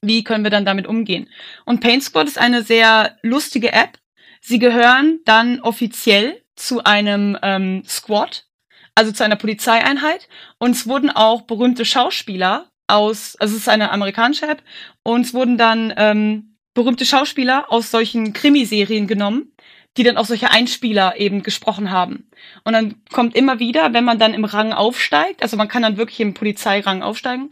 wie 0.00 0.24
können 0.24 0.44
wir 0.44 0.50
dann 0.50 0.64
damit 0.64 0.86
umgehen. 0.86 1.28
Und 1.66 1.80
Pain 1.80 2.00
Squad 2.00 2.26
ist 2.26 2.38
eine 2.38 2.62
sehr 2.62 3.18
lustige 3.22 3.72
App. 3.72 3.98
Sie 4.40 4.58
gehören 4.58 5.20
dann 5.26 5.60
offiziell 5.60 6.42
zu 6.56 6.84
einem 6.84 7.36
ähm, 7.42 7.82
Squad, 7.86 8.46
also 8.94 9.12
zu 9.12 9.24
einer 9.24 9.36
Polizeieinheit. 9.36 10.28
Und 10.58 10.70
es 10.70 10.86
wurden 10.86 11.10
auch 11.10 11.42
berühmte 11.42 11.84
Schauspieler 11.84 12.69
aus, 12.90 13.36
also 13.36 13.54
es 13.54 13.62
ist 13.62 13.68
eine 13.68 13.90
amerikanische 13.90 14.46
App, 14.46 14.62
und 15.02 15.22
es 15.22 15.34
wurden 15.34 15.58
dann 15.58 15.92
ähm, 15.96 16.56
berühmte 16.74 17.04
Schauspieler 17.04 17.66
aus 17.70 17.90
solchen 17.90 18.32
Krimiserien 18.32 19.06
genommen, 19.06 19.52
die 19.96 20.04
dann 20.04 20.16
auch 20.16 20.26
solche 20.26 20.50
Einspieler 20.50 21.18
eben 21.18 21.42
gesprochen 21.42 21.90
haben. 21.90 22.30
Und 22.64 22.72
dann 22.74 23.02
kommt 23.12 23.34
immer 23.34 23.58
wieder, 23.58 23.92
wenn 23.92 24.04
man 24.04 24.18
dann 24.18 24.34
im 24.34 24.44
Rang 24.44 24.72
aufsteigt, 24.72 25.42
also 25.42 25.56
man 25.56 25.68
kann 25.68 25.82
dann 25.82 25.96
wirklich 25.96 26.20
im 26.20 26.34
Polizeirang 26.34 27.02
aufsteigen, 27.02 27.50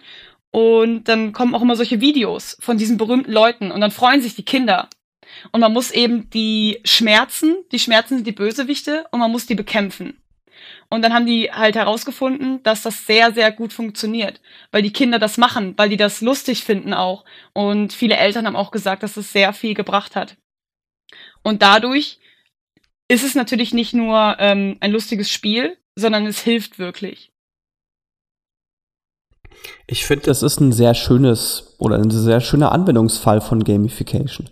und 0.50 1.04
dann 1.04 1.32
kommen 1.32 1.54
auch 1.54 1.62
immer 1.62 1.76
solche 1.76 2.00
Videos 2.00 2.56
von 2.60 2.78
diesen 2.78 2.96
berühmten 2.96 3.32
Leuten 3.32 3.70
und 3.70 3.80
dann 3.80 3.90
freuen 3.90 4.22
sich 4.22 4.34
die 4.34 4.44
Kinder. 4.44 4.88
Und 5.52 5.60
man 5.60 5.72
muss 5.72 5.90
eben 5.90 6.30
die 6.30 6.80
Schmerzen, 6.84 7.56
die 7.70 7.78
Schmerzen 7.78 8.16
sind 8.16 8.26
die 8.26 8.32
Bösewichte 8.32 9.04
und 9.10 9.20
man 9.20 9.30
muss 9.30 9.46
die 9.46 9.54
bekämpfen. 9.54 10.16
Und 10.90 11.02
dann 11.02 11.12
haben 11.12 11.26
die 11.26 11.52
halt 11.52 11.76
herausgefunden, 11.76 12.62
dass 12.62 12.82
das 12.82 13.06
sehr, 13.06 13.32
sehr 13.32 13.52
gut 13.52 13.74
funktioniert, 13.74 14.40
weil 14.72 14.82
die 14.82 14.92
Kinder 14.92 15.18
das 15.18 15.36
machen, 15.36 15.74
weil 15.76 15.90
die 15.90 15.98
das 15.98 16.22
lustig 16.22 16.64
finden 16.64 16.94
auch. 16.94 17.24
Und 17.52 17.92
viele 17.92 18.16
Eltern 18.16 18.46
haben 18.46 18.56
auch 18.56 18.70
gesagt, 18.70 19.02
dass 19.02 19.18
es 19.18 19.32
sehr 19.32 19.52
viel 19.52 19.74
gebracht 19.74 20.16
hat. 20.16 20.36
Und 21.42 21.60
dadurch 21.60 22.18
ist 23.08 23.24
es 23.24 23.34
natürlich 23.34 23.74
nicht 23.74 23.92
nur 23.92 24.36
ähm, 24.38 24.76
ein 24.80 24.92
lustiges 24.92 25.30
Spiel, 25.30 25.76
sondern 25.94 26.26
es 26.26 26.40
hilft 26.40 26.78
wirklich. 26.78 27.32
Ich 29.86 30.06
finde, 30.06 30.26
das 30.26 30.42
ist 30.42 30.60
ein 30.60 30.72
sehr 30.72 30.94
schönes 30.94 31.74
oder 31.78 31.96
ein 31.96 32.10
sehr 32.10 32.40
schöner 32.40 32.72
Anwendungsfall 32.72 33.40
von 33.40 33.64
Gamification 33.64 34.50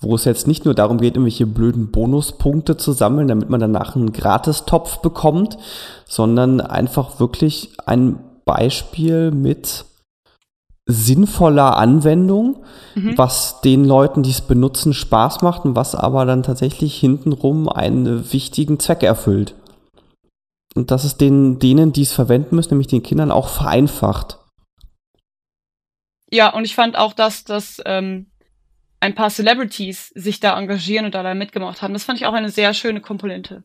wo 0.00 0.14
es 0.14 0.24
jetzt 0.24 0.46
nicht 0.46 0.64
nur 0.64 0.74
darum 0.74 0.98
geht, 0.98 1.16
irgendwelche 1.16 1.46
blöden 1.46 1.90
Bonuspunkte 1.90 2.76
zu 2.76 2.92
sammeln, 2.92 3.28
damit 3.28 3.50
man 3.50 3.60
danach 3.60 3.96
einen 3.96 4.12
Gratistopf 4.12 4.98
bekommt, 4.98 5.58
sondern 6.06 6.60
einfach 6.60 7.18
wirklich 7.18 7.70
ein 7.84 8.18
Beispiel 8.44 9.30
mit 9.32 9.84
sinnvoller 10.86 11.76
Anwendung, 11.76 12.64
mhm. 12.94 13.18
was 13.18 13.60
den 13.60 13.84
Leuten, 13.84 14.22
die 14.22 14.30
es 14.30 14.40
benutzen, 14.40 14.94
Spaß 14.94 15.42
macht 15.42 15.64
und 15.64 15.76
was 15.76 15.94
aber 15.94 16.24
dann 16.24 16.42
tatsächlich 16.42 16.96
hintenrum 16.96 17.68
einen 17.68 18.32
wichtigen 18.32 18.78
Zweck 18.78 19.02
erfüllt. 19.02 19.54
Und 20.74 20.90
dass 20.90 21.04
es 21.04 21.16
den, 21.16 21.58
denen, 21.58 21.92
die 21.92 22.02
es 22.02 22.12
verwenden 22.12 22.56
müssen, 22.56 22.70
nämlich 22.70 22.86
den 22.86 23.02
Kindern, 23.02 23.30
auch 23.30 23.48
vereinfacht. 23.48 24.38
Ja, 26.30 26.54
und 26.54 26.64
ich 26.64 26.74
fand 26.74 26.96
auch, 26.96 27.12
dass 27.12 27.44
das 27.44 27.82
ähm, 27.84 28.26
ein 29.00 29.14
paar 29.14 29.30
Celebrities 29.30 30.08
sich 30.14 30.40
da 30.40 30.58
engagieren 30.58 31.06
und 31.06 31.14
da, 31.14 31.34
mitgemacht 31.34 31.82
haben. 31.82 31.94
Das 31.94 32.04
fand 32.04 32.18
ich 32.18 32.26
auch 32.26 32.32
eine 32.32 32.50
sehr 32.50 32.74
schöne 32.74 33.00
Komponente. 33.00 33.62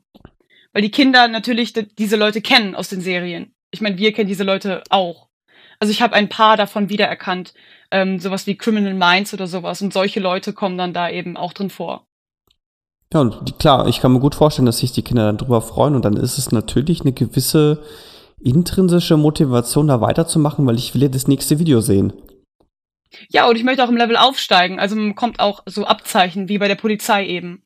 Weil 0.74 0.82
die 0.82 0.92
Kinder 0.92 1.28
natürlich 1.28 1.74
diese 1.74 2.16
Leute 2.16 2.42
kennen 2.42 2.76
aus 2.76 2.90
den 2.90 3.02
Serien. 3.02 3.54
Ich 3.72 3.82
meine, 3.82 3.98
wir 3.98 4.14
kennen 4.14 4.28
diese 4.28 4.44
Leute 4.44 4.84
auch. 4.90 5.30
Also 5.80 5.92
ich 5.92 6.02
habe 6.02 6.14
ein 6.14 6.30
paar 6.30 6.58
davon 6.58 6.90
wiedererkannt. 6.90 7.54
Ähm, 7.92 8.20
sowas 8.20 8.48
wie 8.48 8.58
Criminal 8.58 8.94
Minds 8.94 9.34
oder 9.34 9.48
sowas. 9.48 9.82
Und 9.82 9.94
solche 9.94 10.20
Leute 10.20 10.54
kommen 10.54 10.78
dann 10.78 10.94
da 10.94 11.10
eben 11.10 11.38
auch 11.38 11.54
drin 11.54 11.70
vor. 11.70 12.08
Ja, 13.14 13.22
und 13.22 13.60
klar, 13.60 13.88
ich 13.88 14.00
kann 14.00 14.12
mir 14.12 14.20
gut 14.20 14.34
vorstellen, 14.34 14.66
dass 14.66 14.80
sich 14.80 14.92
die 14.92 15.04
Kinder 15.04 15.26
dann 15.26 15.38
drüber 15.38 15.62
freuen. 15.62 15.96
Und 15.96 16.06
dann 16.06 16.18
ist 16.18 16.38
es 16.38 16.52
natürlich 16.52 17.02
eine 17.02 17.14
gewisse 17.14 17.84
intrinsische 18.40 19.18
Motivation, 19.18 19.88
da 19.88 20.02
weiterzumachen, 20.02 20.66
weil 20.66 20.78
ich 20.78 20.94
will 20.94 21.04
ja 21.04 21.08
das 21.08 21.28
nächste 21.28 21.60
Video 21.60 21.82
sehen. 21.82 22.14
Ja, 23.30 23.48
und 23.48 23.56
ich 23.56 23.64
möchte 23.64 23.84
auch 23.84 23.90
im 23.90 23.98
Level 23.98 24.18
aufsteigen. 24.18 24.80
Also 24.80 24.96
man 24.96 25.10
bekommt 25.10 25.40
auch 25.40 25.64
so 25.66 25.86
Abzeichen, 25.86 26.50
wie 26.50 26.58
bei 26.58 26.68
der 26.68 26.76
Polizei 26.76 27.26
eben. 27.26 27.64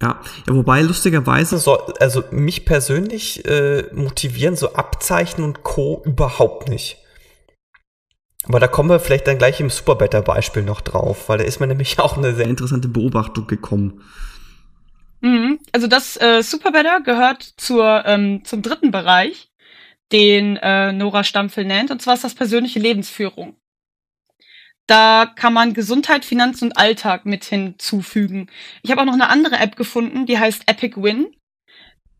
Ja, 0.00 0.20
ja 0.46 0.54
wobei 0.54 0.82
lustigerweise. 0.82 1.58
So, 1.58 1.78
also 2.00 2.24
mich 2.30 2.64
persönlich 2.64 3.44
äh, 3.44 3.84
motivieren 3.92 4.56
so 4.56 4.74
Abzeichen 4.74 5.44
und 5.44 5.62
Co. 5.62 6.02
überhaupt 6.04 6.68
nicht. 6.68 6.98
Aber 8.44 8.58
da 8.58 8.66
kommen 8.66 8.90
wir 8.90 8.98
vielleicht 8.98 9.28
dann 9.28 9.38
gleich 9.38 9.60
im 9.60 9.70
Superbetter-Beispiel 9.70 10.62
noch 10.62 10.80
drauf, 10.80 11.28
weil 11.28 11.38
da 11.38 11.44
ist 11.44 11.60
mir 11.60 11.68
nämlich 11.68 11.98
auch 11.98 12.16
eine 12.16 12.34
sehr 12.34 12.46
interessante 12.46 12.88
Beobachtung 12.88 13.46
gekommen. 13.46 14.02
Mhm. 15.20 15.60
Also 15.70 15.86
das 15.86 16.20
äh, 16.20 16.42
Superbetter 16.42 17.00
gehört 17.00 17.42
zur, 17.56 18.04
ähm, 18.06 18.44
zum 18.44 18.62
dritten 18.62 18.90
Bereich 18.90 19.51
den 20.12 20.56
äh, 20.58 20.92
Nora 20.92 21.24
Stampfel 21.24 21.64
nennt. 21.64 21.90
Und 21.90 22.02
zwar 22.02 22.14
ist 22.14 22.24
das 22.24 22.34
persönliche 22.34 22.78
Lebensführung. 22.78 23.56
Da 24.86 25.26
kann 25.36 25.52
man 25.52 25.74
Gesundheit, 25.74 26.24
Finanz 26.24 26.60
und 26.60 26.76
Alltag 26.76 27.24
mit 27.24 27.44
hinzufügen. 27.44 28.50
Ich 28.82 28.90
habe 28.90 29.00
auch 29.00 29.06
noch 29.06 29.14
eine 29.14 29.28
andere 29.28 29.56
App 29.56 29.76
gefunden, 29.76 30.26
die 30.26 30.38
heißt 30.38 30.64
Epic 30.66 31.00
Win. 31.00 31.34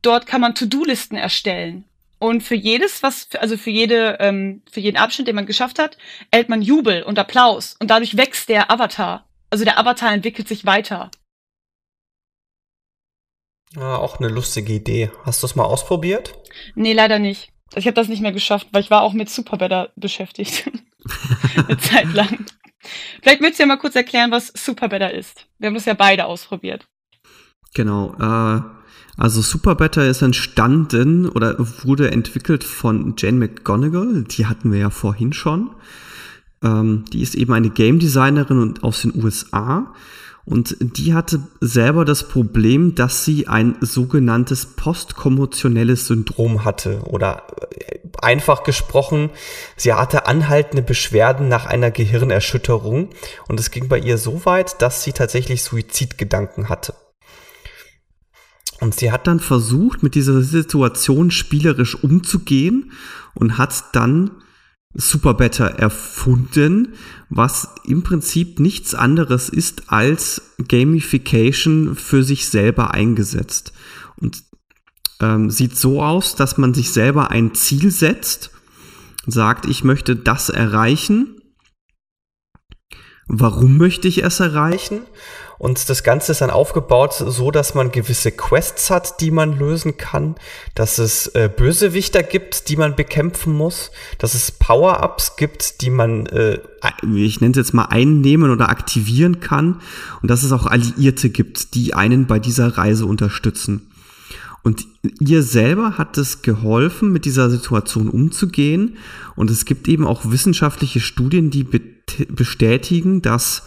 Dort 0.01 0.27
kann 0.27 0.41
man 0.41 0.55
To-Do-Listen 0.55 1.17
erstellen. 1.17 1.85
Und 2.19 2.43
für 2.43 2.55
jedes, 2.55 3.03
was, 3.03 3.29
also 3.39 3.57
für 3.57 3.71
jede, 3.71 4.17
ähm, 4.21 4.63
für 4.71 4.79
jeden 4.79 4.97
Abschnitt, 4.97 5.27
den 5.27 5.35
man 5.35 5.47
geschafft 5.47 5.81
hat, 5.81 5.99
erhält 6.31 6.49
man 6.49 6.63
Jubel 6.63 7.03
und 7.03 7.19
Applaus. 7.19 7.75
Und 7.81 7.91
dadurch 7.91 8.17
wächst 8.17 8.49
der 8.49 8.71
Avatar. 8.71 9.27
Also 9.51 9.65
der 9.65 9.79
Avatar 9.79 10.13
entwickelt 10.13 10.47
sich 10.47 10.65
weiter. 10.65 11.11
Ja, 13.75 13.97
auch 13.97 14.21
eine 14.21 14.29
lustige 14.29 14.73
Idee. 14.73 15.11
Hast 15.25 15.43
du 15.43 15.47
es 15.47 15.57
mal 15.57 15.65
ausprobiert? 15.65 16.39
Nee, 16.75 16.93
leider 16.93 17.19
nicht. 17.19 17.53
Ich 17.77 17.87
habe 17.87 17.95
das 17.95 18.09
nicht 18.09 18.23
mehr 18.23 18.33
geschafft, 18.33 18.69
weil 18.73 18.83
ich 18.83 18.91
war 18.91 19.03
auch 19.03 19.13
mit 19.13 19.31
Superbetter 19.31 19.91
beschäftigt. 19.97 20.71
eine 21.57 21.79
Zeit 21.79 22.13
lang. 22.13 22.45
Vielleicht 23.23 23.41
willst 23.41 23.59
du 23.59 23.63
ja 23.63 23.67
mal 23.67 23.77
kurz 23.77 23.95
erklären, 23.95 24.31
was 24.31 24.53
Superbetter 24.55 25.13
ist. 25.13 25.47
Wir 25.59 25.69
haben 25.69 25.75
das 25.75 25.85
ja 25.85 25.95
beide 25.95 26.27
ausprobiert. 26.27 26.87
Genau. 27.75 28.15
Äh, 28.19 28.63
also 29.17 29.41
Superbetter 29.41 30.07
ist 30.07 30.23
entstanden 30.23 31.29
oder 31.29 31.57
wurde 31.59 32.11
entwickelt 32.11 32.65
von 32.65 33.15
Jane 33.17 33.39
McGonigal. 33.39 34.25
Die 34.25 34.47
hatten 34.47 34.73
wir 34.73 34.81
ja 34.81 34.91
vorhin 34.91 35.33
schon. 35.33 35.71
Ähm, 36.63 37.05
die 37.13 37.23
ist 37.23 37.35
eben 37.35 37.53
eine 37.53 37.71
Game 37.71 37.99
Designerin 37.99 38.59
und 38.59 38.83
aus 38.83 39.03
den 39.03 39.23
USA. 39.23 39.95
Und 40.45 40.77
die 40.81 41.15
hatte 41.15 41.41
selber 41.61 42.05
das 42.05 42.29
Problem, 42.29 42.97
dass 42.97 43.25
sie 43.25 43.47
ein 43.47 43.77
sogenanntes 43.81 44.67
postkommotionelles 44.67 46.09
Syndrom 46.09 46.65
hatte. 46.65 47.03
Oder 47.05 47.45
äh, 47.71 48.01
einfach 48.21 48.65
gesprochen, 48.65 49.31
sie 49.77 49.93
hatte 49.93 50.27
anhaltende 50.27 50.83
Beschwerden 50.83 51.49
nach 51.49 51.67
einer 51.67 51.93
Gehirnerschütterung. 51.93 53.11
Und 53.47 53.61
es 53.61 53.71
ging 53.71 53.89
bei 53.89 53.99
ihr 53.99 54.19
so 54.19 54.45
weit, 54.45 54.83
dass 54.83 55.05
sie 55.05 55.13
tatsächlich 55.13 55.63
Suizidgedanken 55.63 56.69
hatte. 56.69 56.95
Und 58.81 58.97
sie 58.97 59.13
hat 59.13 59.29
dann 59.29 59.39
versucht, 59.39 60.03
mit 60.03 60.17
dieser 60.17 60.43
Situation 60.43 61.31
spielerisch 61.31 62.03
umzugehen 62.03 62.91
und 63.33 63.57
hat 63.57 63.95
dann 63.95 64.42
Super 64.95 65.35
Better 65.35 65.67
erfunden, 65.67 66.95
was 67.31 67.69
im 67.85 68.03
Prinzip 68.03 68.61
nichts 68.61 68.95
anderes 68.95 69.49
ist 69.49 69.91
als 69.91 70.55
Gamification 70.69 71.97
für 71.97 72.23
sich 72.23 72.49
selber 72.49 72.93
eingesetzt. 72.93 73.73
Und 74.17 74.45
ähm, 75.21 75.51
sieht 75.51 75.77
so 75.79 76.03
aus, 76.03 76.35
dass 76.35 76.59
man 76.59 76.75
sich 76.75 76.93
selber 76.93 77.31
ein 77.31 77.55
Ziel 77.55 77.91
setzt, 77.91 78.51
sagt, 79.27 79.67
ich 79.67 79.85
möchte 79.85 80.17
das 80.17 80.51
erreichen. 80.51 81.41
Warum 83.29 83.79
möchte 83.79 84.09
ich 84.09 84.25
es 84.25 84.41
erreichen? 84.41 85.01
Und 85.63 85.89
das 85.89 86.03
Ganze 86.03 86.33
ist 86.33 86.41
dann 86.41 86.51
aufgebaut 86.51 87.15
so, 87.15 87.53
dass 87.53 87.77
man 87.77 87.93
gewisse 87.93 88.33
Quests 88.33 88.91
hat, 88.91 89.21
die 89.21 89.31
man 89.31 89.57
lösen 89.57 89.97
kann, 89.97 90.35
dass 90.75 90.99
es 90.99 91.29
äh, 91.37 91.49
Bösewichter 91.57 92.25
gibt, 92.25 92.69
die 92.69 92.75
man 92.75 92.97
bekämpfen 92.97 93.53
muss, 93.53 93.93
dass 94.19 94.35
es 94.35 94.51
Power-Ups 94.51 95.37
gibt, 95.37 95.81
die 95.83 95.91
man, 95.91 96.27
äh, 96.27 96.59
ich 97.15 97.41
nenne 97.41 97.53
es 97.53 97.59
jetzt 97.59 97.75
mal 97.75 97.85
einnehmen 97.85 98.51
oder 98.51 98.71
aktivieren 98.71 99.39
kann 99.39 99.81
und 100.21 100.29
dass 100.33 100.43
es 100.43 100.51
auch 100.51 100.67
Alliierte 100.67 101.31
gibt, 101.31 101.77
die 101.77 101.95
einen 101.95 102.27
bei 102.27 102.41
dieser 102.41 102.77
Reise 102.77 103.07
unterstützen. 103.07 103.89
Und 104.65 104.89
ihr 105.21 105.45
selber 105.45 105.97
hat 105.97 106.19
es 106.19 106.43
geholfen, 106.43 107.13
mit 107.13 107.25
dieser 107.25 107.51
Situation 107.51 108.09
umzugehen. 108.09 108.97
Und 109.37 109.49
es 109.49 109.65
gibt 109.65 109.87
eben 109.87 110.09
auch 110.09 110.23
wissenschaftliche 110.25 110.99
Studien, 110.99 111.51
die 111.51 111.65
bestätigen, 111.65 113.23
dass 113.23 113.63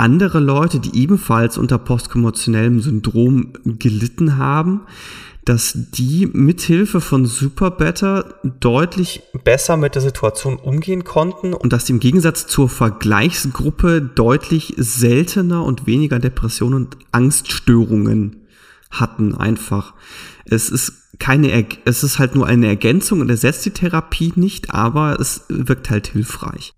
andere 0.00 0.40
Leute, 0.40 0.80
die 0.80 0.98
ebenfalls 0.98 1.58
unter 1.58 1.78
postkommotionellem 1.78 2.80
Syndrom 2.80 3.52
gelitten 3.78 4.38
haben, 4.38 4.86
dass 5.44 5.72
die 5.74 6.26
mithilfe 6.26 7.00
von 7.00 7.26
Super 7.26 7.70
Better 7.70 8.34
deutlich 8.42 9.22
besser 9.44 9.76
mit 9.76 9.94
der 9.94 10.02
Situation 10.02 10.56
umgehen 10.56 11.04
konnten 11.04 11.54
und 11.54 11.72
dass 11.72 11.86
sie 11.86 11.92
im 11.92 12.00
Gegensatz 12.00 12.46
zur 12.46 12.68
Vergleichsgruppe 12.68 14.00
deutlich 14.02 14.74
seltener 14.76 15.64
und 15.64 15.86
weniger 15.86 16.18
Depressionen 16.18 16.86
und 16.86 16.96
Angststörungen 17.12 18.46
hatten 18.90 19.34
einfach. 19.34 19.94
Es 20.44 20.68
ist 20.68 21.18
keine, 21.18 21.66
es 21.84 22.02
ist 22.02 22.18
halt 22.18 22.34
nur 22.34 22.46
eine 22.46 22.66
Ergänzung 22.66 23.20
und 23.20 23.30
ersetzt 23.30 23.64
die 23.66 23.70
Therapie 23.70 24.32
nicht, 24.36 24.70
aber 24.70 25.18
es 25.20 25.44
wirkt 25.48 25.90
halt 25.90 26.08
hilfreich. 26.08 26.74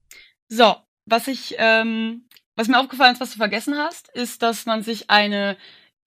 So, 0.48 0.74
was 1.06 1.28
ich 1.28 1.54
ähm, 1.58 2.22
was 2.56 2.68
mir 2.68 2.78
aufgefallen 2.78 3.14
ist, 3.14 3.20
was 3.20 3.32
du 3.32 3.38
vergessen 3.38 3.76
hast, 3.76 4.08
ist, 4.08 4.42
dass 4.42 4.66
man 4.66 4.82
sich 4.82 5.10
eine 5.10 5.56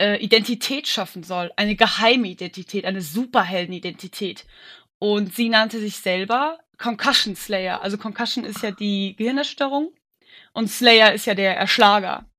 äh, 0.02 0.24
Identität 0.24 0.88
schaffen 0.88 1.24
soll. 1.24 1.52
Eine 1.56 1.76
geheime 1.76 2.28
Identität, 2.28 2.86
eine 2.86 3.02
Superheldenidentität. 3.02 4.46
Und 5.00 5.34
sie 5.36 5.50
nannte 5.50 5.80
sich 5.80 5.98
selber 5.98 6.60
Concussion 6.78 7.36
Slayer. 7.36 7.82
Also 7.82 7.98
Concussion 7.98 8.44
ist 8.46 8.62
ja 8.62 8.72
die 8.72 9.16
Gehirnerschütterung 9.16 9.94
und 10.54 10.70
Slayer 10.70 11.14
ist 11.14 11.26
ja 11.26 11.34
der 11.34 11.58
Erschlager. 11.58 12.30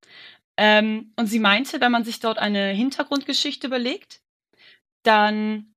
Ähm, 0.59 1.13
und 1.17 1.27
sie 1.27 1.39
meinte, 1.39 1.81
wenn 1.81 1.93
man 1.93 2.05
sich 2.05 2.21
dort 2.21 2.39
eine 2.39 2.69
Hintergrundgeschichte 2.69 3.67
überlegt, 3.67 4.23
dann 5.03 5.75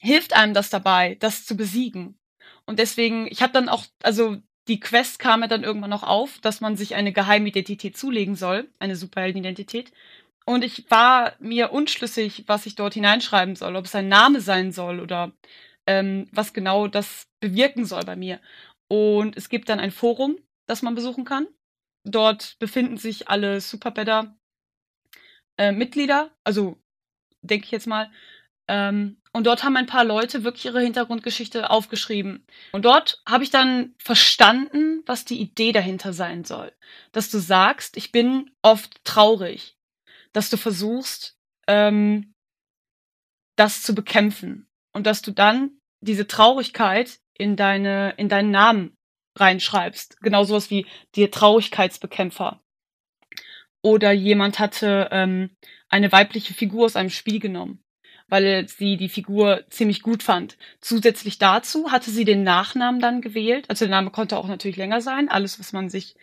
hilft 0.00 0.34
einem 0.34 0.54
das 0.54 0.70
dabei, 0.70 1.16
das 1.16 1.44
zu 1.44 1.56
besiegen. 1.56 2.18
Und 2.64 2.78
deswegen, 2.78 3.26
ich 3.26 3.42
habe 3.42 3.52
dann 3.52 3.68
auch, 3.68 3.84
also 4.02 4.38
die 4.68 4.80
Quest 4.80 5.18
kam 5.18 5.42
ja 5.42 5.48
dann 5.48 5.64
irgendwann 5.64 5.90
noch 5.90 6.02
auf, 6.04 6.38
dass 6.40 6.60
man 6.60 6.76
sich 6.76 6.94
eine 6.94 7.12
Geheimidentität 7.12 7.96
zulegen 7.96 8.36
soll, 8.36 8.68
eine 8.78 8.96
Superheldenidentität. 8.96 9.92
Und 10.46 10.64
ich 10.64 10.90
war 10.90 11.34
mir 11.40 11.72
unschlüssig, 11.72 12.44
was 12.46 12.66
ich 12.66 12.74
dort 12.74 12.94
hineinschreiben 12.94 13.56
soll, 13.56 13.76
ob 13.76 13.86
es 13.86 13.94
ein 13.94 14.08
Name 14.08 14.40
sein 14.40 14.72
soll 14.72 15.00
oder 15.00 15.32
ähm, 15.86 16.28
was 16.32 16.52
genau 16.52 16.88
das 16.88 17.28
bewirken 17.40 17.84
soll 17.86 18.02
bei 18.04 18.16
mir. 18.16 18.40
Und 18.88 19.36
es 19.36 19.48
gibt 19.48 19.68
dann 19.68 19.80
ein 19.80 19.90
Forum, 19.90 20.38
das 20.66 20.82
man 20.82 20.94
besuchen 20.94 21.24
kann. 21.24 21.46
Dort 22.04 22.56
befinden 22.58 22.96
sich 22.96 23.28
alle 23.28 23.60
Superbedder 23.60 24.36
äh, 25.56 26.28
also 26.44 26.76
denke 27.42 27.66
ich 27.66 27.70
jetzt 27.70 27.86
mal. 27.86 28.10
Ähm, 28.68 29.18
und 29.32 29.46
dort 29.46 29.64
haben 29.64 29.76
ein 29.76 29.86
paar 29.86 30.04
Leute 30.04 30.44
wirklich 30.44 30.66
ihre 30.66 30.82
Hintergrundgeschichte 30.82 31.70
aufgeschrieben. 31.70 32.46
Und 32.72 32.84
dort 32.84 33.22
habe 33.26 33.44
ich 33.44 33.50
dann 33.50 33.94
verstanden, 33.98 35.02
was 35.06 35.24
die 35.24 35.40
Idee 35.40 35.72
dahinter 35.72 36.12
sein 36.12 36.44
soll. 36.44 36.72
Dass 37.12 37.30
du 37.30 37.38
sagst, 37.38 37.96
ich 37.96 38.12
bin 38.12 38.50
oft 38.60 39.02
traurig. 39.04 39.76
Dass 40.32 40.50
du 40.50 40.58
versuchst, 40.58 41.38
ähm, 41.66 42.34
das 43.56 43.82
zu 43.82 43.94
bekämpfen. 43.94 44.68
Und 44.92 45.06
dass 45.06 45.22
du 45.22 45.30
dann 45.30 45.78
diese 46.00 46.26
Traurigkeit 46.26 47.18
in 47.34 47.56
deine, 47.56 48.14
in 48.18 48.28
deinen 48.28 48.50
Namen 48.50 48.96
reinschreibst. 49.36 50.20
Genau 50.20 50.44
sowas 50.44 50.68
wie 50.68 50.86
die 51.14 51.30
Traurigkeitsbekämpfer. 51.30 52.62
Oder 53.82 54.12
jemand 54.12 54.58
hatte 54.58 55.08
ähm, 55.10 55.56
eine 55.88 56.12
weibliche 56.12 56.52
Figur 56.52 56.84
aus 56.84 56.96
einem 56.96 57.10
Spiel 57.10 57.40
genommen 57.40 57.82
weil 58.32 58.66
sie 58.66 58.96
die 58.96 59.10
Figur 59.10 59.62
ziemlich 59.68 60.00
gut 60.00 60.22
fand. 60.22 60.56
Zusätzlich 60.80 61.36
dazu 61.36 61.92
hatte 61.92 62.10
sie 62.10 62.24
den 62.24 62.44
Nachnamen 62.44 62.98
dann 62.98 63.20
gewählt. 63.20 63.68
Also 63.68 63.84
der 63.84 63.94
Name 63.94 64.10
konnte 64.10 64.38
auch 64.38 64.48
natürlich 64.48 64.78
länger 64.78 65.02
sein, 65.02 65.28
alles, 65.28 65.60
was 65.60 65.74
man 65.74 65.90
sich 65.90 66.16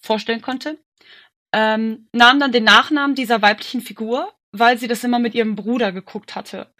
vorstellen 0.00 0.40
konnte. 0.40 0.78
Ähm, 1.52 2.08
nahm 2.14 2.40
dann 2.40 2.52
den 2.52 2.64
Nachnamen 2.64 3.14
dieser 3.14 3.42
weiblichen 3.42 3.82
Figur, 3.82 4.32
weil 4.52 4.78
sie 4.78 4.88
das 4.88 5.04
immer 5.04 5.18
mit 5.18 5.34
ihrem 5.34 5.54
Bruder 5.54 5.92
geguckt 5.92 6.34
hatte. 6.34 6.72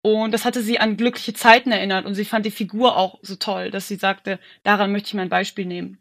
Und 0.00 0.30
das 0.30 0.44
hatte 0.44 0.62
sie 0.62 0.78
an 0.78 0.96
glückliche 0.96 1.34
Zeiten 1.34 1.72
erinnert 1.72 2.06
und 2.06 2.14
sie 2.14 2.24
fand 2.24 2.46
die 2.46 2.52
Figur 2.52 2.96
auch 2.96 3.18
so 3.22 3.34
toll, 3.34 3.72
dass 3.72 3.88
sie 3.88 3.96
sagte, 3.96 4.38
daran 4.62 4.92
möchte 4.92 5.08
ich 5.08 5.14
mein 5.14 5.28
Beispiel 5.28 5.66
nehmen. 5.66 5.98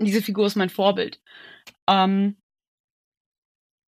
Diese 0.00 0.22
Figur 0.22 0.46
ist 0.46 0.56
mein 0.56 0.70
Vorbild. 0.70 1.20
Ähm, 1.88 2.34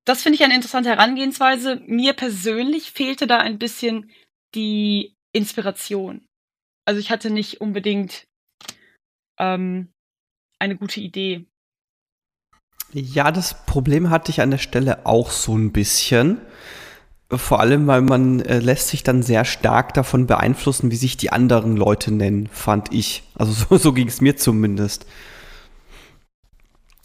das 0.07 0.23
finde 0.23 0.37
ich 0.37 0.45
eine 0.45 0.55
interessante 0.55 0.89
Herangehensweise. 0.89 1.83
Mir 1.87 2.15
persönlich 2.15 2.93
fehlte 2.93 3.27
da 3.27 3.39
ein 3.39 3.59
bisschen 3.59 4.11
die 4.55 5.15
Inspiration. 5.33 6.27
Also 6.87 7.01
ich 7.01 7.11
hatte 7.11 7.29
nicht 7.29 7.61
unbedingt 7.61 8.27
ähm, 9.39 9.93
eine 10.61 10.77
gute 10.77 11.01
Idee. 11.01 11.45
Ja, 12.93 13.33
das 13.33 13.67
Problem 13.67 14.09
hatte 14.09 14.31
ich 14.31 14.41
an 14.41 14.53
der 14.53 14.59
Stelle 14.59 15.05
auch 15.05 15.31
so 15.31 15.57
ein 15.57 15.73
bisschen. 15.73 16.41
Vor 17.29 17.59
allem, 17.59 17.89
weil 17.89 18.03
man 18.03 18.41
äh, 18.41 18.61
lässt 18.61 18.89
sich 18.89 19.03
dann 19.03 19.25
sehr 19.25 19.45
stark 19.45 19.93
davon 19.95 20.29
beeinflussen, 20.29 20.93
wie 20.93 20.97
sich 20.97 21.17
die 21.17 21.33
anderen 21.33 21.77
Leute 21.77 22.15
nennen, 22.15 22.47
fand 22.47 22.95
ich. 22.95 23.25
Also 23.35 23.53
so, 23.69 23.77
so 23.77 23.93
ging 23.93 24.07
es 24.07 24.21
mir 24.21 24.37
zumindest. 24.37 25.05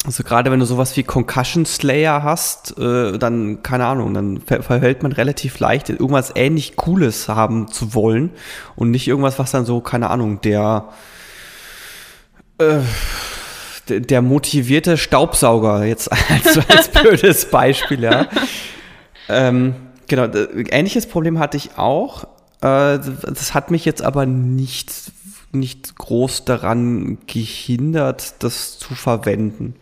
Also 0.06 0.24
gerade 0.24 0.50
wenn 0.50 0.60
du 0.60 0.66
sowas 0.66 0.98
wie 0.98 1.04
Concussion 1.04 1.66
Slayer 1.66 2.24
hast, 2.24 2.76
äh, 2.80 3.20
dann, 3.20 3.62
keine 3.62 3.86
Ahnung, 3.86 4.16
dann 4.16 4.42
ver 4.42 4.64
verhält 4.64 5.04
man 5.04 5.12
relativ 5.12 5.60
leicht, 5.60 5.90
irgendwas 5.90 6.32
ähnlich 6.36 6.76
Cooles 6.76 7.28
haben 7.28 7.68
zu 7.68 7.94
wollen 7.94 8.32
und 8.76 8.90
nicht 8.90 9.08
irgendwas, 9.08 9.38
was 9.38 9.52
dann 9.52 9.64
so, 9.64 9.80
keine 9.80 10.10
Ahnung, 10.10 10.42
der, 10.42 10.90
äh, 12.58 12.80
der, 13.90 14.00
der 14.00 14.22
motivierte 14.24 14.98
Staubsauger, 14.98 15.86
jetzt 15.86 16.12
als, 16.32 16.58
als 16.68 16.88
blödes 16.88 17.52
Beispiel, 17.52 18.02
ja. 18.04 18.26
ähm, 19.30 19.76
genau, 20.08 20.26
ähnliches 20.72 21.06
Problem 21.06 21.38
hatte 21.38 21.58
ich 21.58 21.78
auch, 21.78 22.26
Äh, 22.62 23.00
das 23.00 23.54
hat 23.56 23.72
mich 23.72 23.86
jetzt 23.86 24.04
aber 24.04 24.26
nicht, 24.28 24.92
nicht 25.54 25.96
groß 25.96 26.46
daran 26.46 27.18
gehindert, 27.28 28.44
das 28.44 28.80
zu 28.80 28.96
verwenden. 28.96 29.76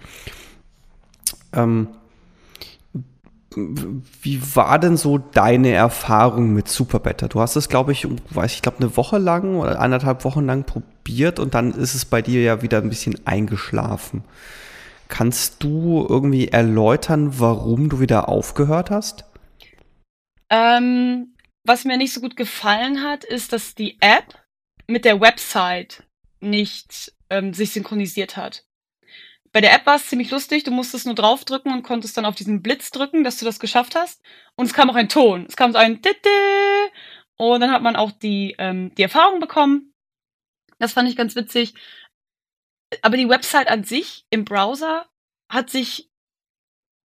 Ähm, 1.54 1.88
wie 3.56 4.56
war 4.56 4.78
denn 4.80 4.96
so 4.96 5.18
deine 5.18 5.72
Erfahrung 5.72 6.54
mit 6.54 6.68
Superbetter? 6.68 7.28
Du 7.28 7.42
hast 7.42 7.56
es, 7.56 7.68
glaube 7.68 7.92
ich, 7.92 8.08
weiß 8.30 8.54
ich 8.54 8.62
glaube, 8.62 8.78
eine 8.80 8.96
Woche 8.96 9.18
lang 9.18 9.56
oder 9.56 9.80
anderthalb 9.80 10.24
Wochen 10.24 10.46
lang 10.46 10.66
probiert 10.66 11.40
und 11.40 11.56
dann 11.56 11.72
ist 11.72 11.96
es 11.96 12.06
bei 12.06 12.22
dir 12.22 12.42
ja 12.42 12.62
wieder 12.62 12.78
ein 12.78 12.90
bisschen 12.90 13.20
eingeschlafen. 13.26 14.24
Kannst 15.08 15.64
du 15.64 16.06
irgendwie 16.08 16.50
erläutern, 16.50 17.40
warum 17.40 17.90
du 17.90 18.00
wieder 18.00 18.30
aufgehört 18.30 18.92
hast? 18.92 19.26
Ähm, 20.52 21.34
was 21.64 21.86
mir 21.86 21.98
nicht 21.98 22.14
so 22.14 22.22
gut 22.22 22.36
gefallen 22.36 23.04
hat, 23.04 23.24
ist, 23.24 23.52
dass 23.52 23.74
die 23.74 23.98
App 24.00 24.39
mit 24.90 25.06
der 25.06 25.22
Website 25.22 26.04
nicht 26.40 27.14
ähm, 27.30 27.54
sich 27.54 27.72
synchronisiert 27.72 28.38
hat. 28.38 28.66
Bei 29.52 29.62
der 29.62 29.74
App 29.74 29.86
war 29.86 29.96
es 29.96 30.08
ziemlich 30.08 30.32
lustig. 30.32 30.64
Du 30.64 30.72
musstest 30.72 31.06
nur 31.06 31.16
draufdrücken 31.16 31.72
und 31.72 31.84
konntest 31.84 32.18
dann 32.18 32.26
auf 32.26 32.36
diesen 32.36 32.62
Blitz 32.62 32.92
drücken, 32.92 33.24
dass 33.24 33.38
du 33.38 33.46
das 33.46 33.60
geschafft 33.60 33.96
hast. 33.96 34.22
Und 34.56 34.66
es 34.66 34.74
kam 34.74 34.90
auch 34.90 34.96
ein 34.96 35.10
Ton. 35.10 35.46
Es 35.48 35.56
kam 35.56 35.72
so 35.72 35.78
ein 35.78 36.02
Titte. 36.02 36.30
Und 37.38 37.62
dann 37.62 37.72
hat 37.72 37.82
man 37.82 37.96
auch 37.96 38.12
die, 38.12 38.56
ähm, 38.58 38.94
die 38.96 39.04
Erfahrung 39.04 39.40
bekommen. 39.40 39.94
Das 40.78 40.94
fand 40.94 41.10
ich 41.10 41.16
ganz 41.16 41.36
witzig. 41.36 41.74
Aber 43.02 43.18
die 43.18 43.30
Website 43.30 43.70
an 43.70 43.84
sich 43.84 44.26
im 44.30 44.46
Browser 44.46 45.08
hat 45.50 45.70
sich, 45.70 46.10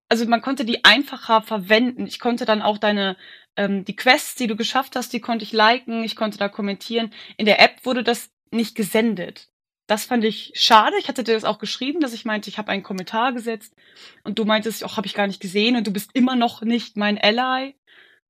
also 0.09 0.27
man 0.27 0.43
konnte 0.43 0.65
die 0.65 0.85
einfacher 0.85 1.43
verwenden. 1.43 2.07
Ich 2.07 2.19
konnte 2.19 2.45
dann 2.45 2.63
auch 2.63 2.79
deine, 2.79 3.17
ähm, 3.57 3.85
die 3.85 3.97
Quests, 3.97 4.35
die 4.35 4.47
du 4.47 4.57
geschafft 4.57 4.97
hast, 4.97 5.13
die 5.13 5.21
konnte 5.21 5.45
ich 5.45 5.53
liken, 5.53 6.05
ich 6.05 6.17
konnte 6.17 6.39
da 6.39 6.49
kommentieren. 6.49 7.13
In 7.37 7.47
der 7.47 7.61
App 7.61 7.85
wurde 7.85 8.03
das 8.03 8.31
nicht 8.51 8.75
gesendet. 8.75 9.49
Das 9.87 10.05
fand 10.07 10.25
ich 10.25 10.53
schade. 10.55 10.97
Ich 10.99 11.09
hatte 11.09 11.25
dir 11.25 11.35
das 11.35 11.45
auch 11.45 11.59
geschrieben, 11.59 12.01
dass 12.01 12.15
ich 12.15 12.25
meinte, 12.25 12.49
ich 12.49 12.57
habe 12.59 12.71
einen 12.71 12.83
Kommentar 12.83 13.33
gesetzt 13.33 13.75
und 14.23 14.39
du 14.39 14.45
meintest, 14.45 14.83
ach, 14.83 14.97
habe 14.97 15.07
ich 15.07 15.15
gar 15.15 15.27
nicht 15.27 15.41
gesehen 15.41 15.77
und 15.77 15.87
du 15.87 15.93
bist 15.93 16.11
immer 16.15 16.37
noch 16.37 16.63
nicht 16.63 16.97
mein 16.97 17.19
Ally. 17.19 17.75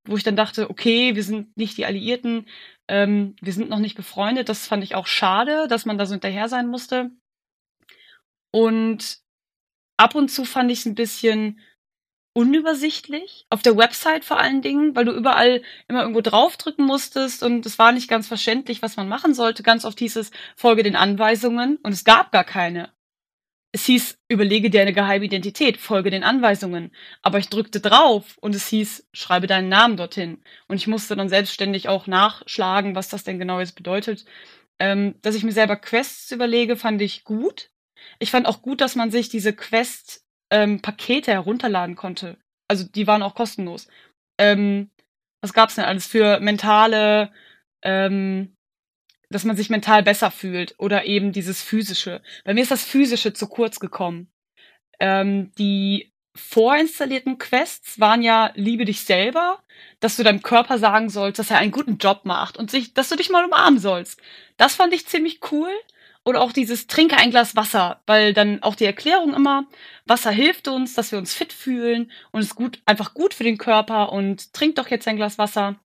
Wo 0.07 0.16
ich 0.16 0.22
dann 0.22 0.37
dachte, 0.37 0.68
okay, 0.68 1.14
wir 1.16 1.22
sind 1.22 1.57
nicht 1.57 1.79
die 1.79 1.87
Alliierten, 1.87 2.47
ähm, 2.89 3.37
wir 3.41 3.55
sind 3.55 3.70
noch 3.70 3.79
nicht 3.79 3.95
befreundet. 3.95 4.49
Das 4.51 4.66
fand 4.66 4.85
ich 4.85 4.95
auch 4.95 5.07
schade, 5.07 5.66
dass 5.68 5.87
man 5.87 5.97
da 5.97 6.05
so 6.07 6.12
hinterher 6.12 6.49
sein 6.49 6.66
musste. 6.66 7.11
Und 8.51 9.20
ab 9.97 10.14
und 10.14 10.29
zu 10.29 10.45
fand 10.45 10.70
ich 10.70 10.81
es 10.81 10.87
ein 10.87 10.95
bisschen 10.95 11.61
unübersichtlich, 12.35 13.47
auf 13.49 13.62
der 13.62 13.76
Website 13.76 14.24
vor 14.24 14.39
allen 14.39 14.61
Dingen, 14.61 14.95
weil 14.95 15.05
du 15.05 15.12
überall 15.12 15.62
immer 15.89 16.03
irgendwo 16.03 16.20
draufdrücken 16.20 16.85
musstest 16.85 17.43
und 17.43 17.64
es 17.64 17.78
war 17.78 17.93
nicht 17.93 18.09
ganz 18.09 18.28
verständlich, 18.28 18.82
was 18.82 18.97
man 18.97 19.09
machen 19.09 19.35
sollte. 19.35 19.62
Ganz 19.62 19.85
oft 19.85 19.99
hieß 20.01 20.16
es, 20.16 20.32
folge 20.57 20.82
den 20.82 20.97
Anweisungen 20.97 21.78
und 21.82 21.93
es 21.93 22.05
gab 22.05 22.32
gar 22.32 22.45
keine. 22.45 22.93
Es 23.72 23.87
hieß, 23.87 24.18
überlege 24.28 24.70
dir 24.70 24.82
eine 24.82 24.93
geheime 24.93 25.24
Identität, 25.24 25.78
folge 25.78 26.11
den 26.11 26.22
Anweisungen. 26.22 26.93
Aber 27.22 27.39
ich 27.39 27.49
drückte 27.49 27.80
drauf 27.80 28.37
und 28.41 28.55
es 28.55 28.68
hieß, 28.68 29.09
schreibe 29.12 29.49
deinen 29.49 29.68
Namen 29.68 29.97
dorthin. 29.97 30.43
Und 30.68 30.76
ich 30.76 30.87
musste 30.87 31.16
dann 31.16 31.28
selbstständig 31.28 31.89
auch 31.89 32.07
nachschlagen, 32.07 32.95
was 32.95 33.09
das 33.09 33.24
denn 33.24 33.39
genau 33.39 33.59
jetzt 33.59 33.74
bedeutet. 33.74 34.26
Ähm, 34.78 35.16
dass 35.22 35.35
ich 35.35 35.45
mir 35.45 35.53
selber 35.53 35.76
Quests 35.76 36.30
überlege, 36.30 36.76
fand 36.76 37.03
ich 37.03 37.24
gut. 37.24 37.70
Ich 38.18 38.30
fand 38.30 38.47
auch 38.47 38.62
gut, 38.62 38.80
dass 38.80 38.97
man 38.97 39.11
sich 39.11 39.28
diese 39.28 39.53
Quest 39.53 40.24
ähm, 40.51 40.80
Pakete 40.80 41.32
herunterladen 41.32 41.97
konnte. 41.97 42.36
Also 42.68 42.84
die 42.84 43.07
waren 43.07 43.22
auch 43.22 43.34
kostenlos. 43.34 43.88
Ähm, 44.38 44.90
was 45.42 45.53
gab's 45.53 45.74
denn 45.74 45.84
alles 45.84 46.07
für 46.07 46.40
mentale, 46.40 47.30
ähm, 47.82 48.57
dass 49.30 49.45
man 49.45 49.57
sich 49.57 49.70
mental 49.70 50.03
besser 50.03 50.30
fühlt 50.30 50.74
oder 50.78 51.05
eben 51.05 51.32
dieses 51.32 51.62
physische. 51.62 52.22
Bei 52.45 52.55
mir 52.55 52.62
ist 52.62 52.70
das 52.70 52.84
physische 52.84 53.32
zu 53.32 53.49
kurz 53.49 53.80
gekommen. 53.80 54.28
Ähm, 55.01 55.53
die 55.59 56.12
vorinstallierten 56.36 57.38
Quests 57.38 58.01
waren 58.01 58.22
ja 58.22 58.53
liebe 58.55 58.84
dich 58.84 59.03
selber, 59.03 59.62
dass 60.01 60.16
du 60.16 60.22
deinem 60.22 60.42
Körper 60.42 60.78
sagen 60.78 61.09
sollst, 61.09 61.38
dass 61.38 61.51
er 61.51 61.59
einen 61.59 61.70
guten 61.70 61.99
Job 61.99 62.22
macht 62.24 62.57
und 62.57 62.70
sich, 62.70 62.95
dass 62.95 63.09
du 63.09 63.16
dich 63.16 63.30
mal 63.30 63.45
umarmen 63.45 63.78
sollst. 63.78 64.20
Das 64.57 64.74
fand 64.74 64.92
ich 64.92 65.07
ziemlich 65.07 65.40
cool. 65.53 65.70
Oder 66.25 66.41
auch 66.41 66.53
dieses 66.53 66.87
Trinke 66.87 67.16
ein 67.16 67.31
Glas 67.31 67.55
Wasser, 67.55 68.03
weil 68.07 68.33
dann 68.33 68.62
auch 68.62 68.75
die 68.75 68.87
Erklärung 68.87 69.35
immer, 69.35 69.66
Wasser 70.07 70.31
hilft 70.31 70.68
uns, 70.68 70.95
dass 70.95 71.12
wir 71.12 71.18
uns 71.18 71.35
fit 71.35 71.53
fühlen 71.53 72.11
und 72.33 72.41
ist 72.41 72.55
gut, 72.55 72.81
einfach 72.87 73.12
gut 73.12 73.35
für 73.35 73.45
den 73.45 73.59
Körper 73.59 74.11
und 74.11 74.55
trink 74.55 74.77
doch 74.77 74.89
jetzt 74.89 75.07
ein 75.07 75.16
Glas 75.16 75.37
Wasser. 75.37 75.79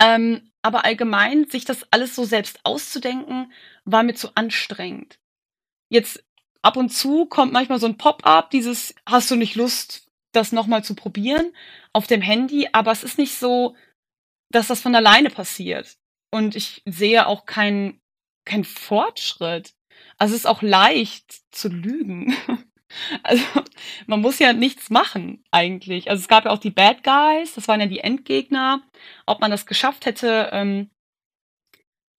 Ähm, 0.00 0.50
aber 0.62 0.84
allgemein, 0.84 1.48
sich 1.48 1.64
das 1.64 1.86
alles 1.90 2.14
so 2.14 2.24
selbst 2.24 2.60
auszudenken, 2.64 3.52
war 3.84 4.02
mir 4.02 4.14
zu 4.14 4.34
anstrengend. 4.36 5.18
Jetzt 5.88 6.22
ab 6.62 6.76
und 6.76 6.90
zu 6.90 7.26
kommt 7.26 7.52
manchmal 7.52 7.80
so 7.80 7.86
ein 7.86 7.98
Pop-up, 7.98 8.50
dieses, 8.50 8.94
hast 9.06 9.30
du 9.30 9.36
nicht 9.36 9.56
Lust, 9.56 10.08
das 10.32 10.52
nochmal 10.52 10.84
zu 10.84 10.94
probieren 10.94 11.52
auf 11.92 12.06
dem 12.06 12.22
Handy, 12.22 12.68
aber 12.72 12.92
es 12.92 13.02
ist 13.02 13.18
nicht 13.18 13.34
so, 13.34 13.74
dass 14.50 14.68
das 14.68 14.80
von 14.80 14.94
alleine 14.94 15.30
passiert. 15.30 15.96
Und 16.30 16.54
ich 16.54 16.82
sehe 16.86 17.26
auch 17.26 17.46
keinen 17.46 18.00
kein 18.44 18.64
Fortschritt. 18.64 19.74
Also 20.18 20.34
es 20.34 20.40
ist 20.40 20.46
auch 20.46 20.62
leicht 20.62 21.42
zu 21.50 21.68
lügen. 21.68 22.36
Also 23.22 23.44
man 24.08 24.20
muss 24.20 24.40
ja 24.40 24.52
nichts 24.52 24.90
machen 24.90 25.44
eigentlich. 25.52 26.10
Also 26.10 26.22
es 26.22 26.26
gab 26.26 26.44
ja 26.44 26.50
auch 26.50 26.58
die 26.58 26.72
Bad 26.72 27.04
Guys, 27.04 27.54
das 27.54 27.68
waren 27.68 27.78
ja 27.78 27.86
die 27.86 28.00
Endgegner. 28.00 28.82
Ob 29.26 29.40
man 29.40 29.52
das 29.52 29.64
geschafft 29.64 30.06
hätte, 30.06 30.50
ähm, 30.52 30.90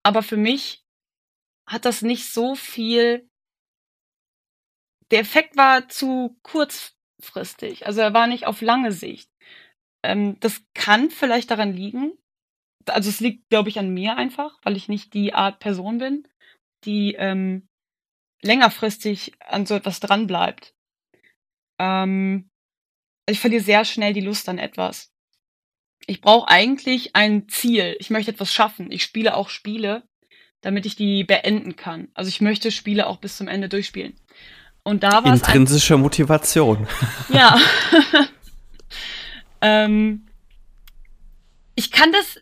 aber 0.03 0.23
für 0.23 0.37
mich 0.37 0.85
hat 1.67 1.85
das 1.85 2.01
nicht 2.01 2.31
so 2.31 2.55
viel. 2.55 3.29
Der 5.11 5.19
Effekt 5.19 5.57
war 5.57 5.89
zu 5.89 6.37
kurzfristig. 6.41 7.85
Also 7.85 8.01
er 8.01 8.13
war 8.13 8.27
nicht 8.27 8.47
auf 8.47 8.61
lange 8.61 8.91
Sicht. 8.91 9.29
Ähm, 10.03 10.39
das 10.39 10.63
kann 10.73 11.09
vielleicht 11.09 11.51
daran 11.51 11.73
liegen, 11.73 12.13
also 12.87 13.09
es 13.09 13.19
liegt, 13.19 13.49
glaube 13.49 13.69
ich, 13.69 13.79
an 13.79 13.93
mir 13.93 14.17
einfach, 14.17 14.59
weil 14.63 14.75
ich 14.75 14.87
nicht 14.87 15.13
die 15.13 15.33
Art 15.33 15.59
Person 15.59 15.97
bin, 15.97 16.27
die 16.85 17.15
ähm, 17.17 17.67
längerfristig 18.41 19.33
an 19.39 19.65
so 19.65 19.75
etwas 19.75 19.99
dranbleibt. 19.99 20.73
Ähm, 21.79 22.49
ich 23.27 23.39
verliere 23.39 23.63
sehr 23.63 23.85
schnell 23.85 24.13
die 24.13 24.21
Lust 24.21 24.49
an 24.49 24.57
etwas. 24.57 25.11
Ich 26.07 26.21
brauche 26.21 26.47
eigentlich 26.47 27.15
ein 27.15 27.47
Ziel. 27.47 27.95
Ich 27.99 28.09
möchte 28.09 28.31
etwas 28.31 28.53
schaffen. 28.53 28.91
Ich 28.91 29.03
spiele 29.03 29.35
auch 29.35 29.49
Spiele, 29.49 30.03
damit 30.61 30.85
ich 30.85 30.95
die 30.95 31.23
beenden 31.23 31.75
kann. 31.75 32.09
Also 32.13 32.29
ich 32.29 32.41
möchte 32.41 32.71
Spiele 32.71 33.07
auch 33.07 33.17
bis 33.17 33.37
zum 33.37 33.47
Ende 33.47 33.69
durchspielen. 33.69 34.15
Und 34.83 35.03
da 35.03 35.23
war 35.23 35.33
Intrinsische 35.33 35.97
Motivation. 35.97 36.87
Ja. 37.29 37.59
ähm, 39.61 40.27
ich 41.75 41.91
kann 41.91 42.11
das 42.11 42.39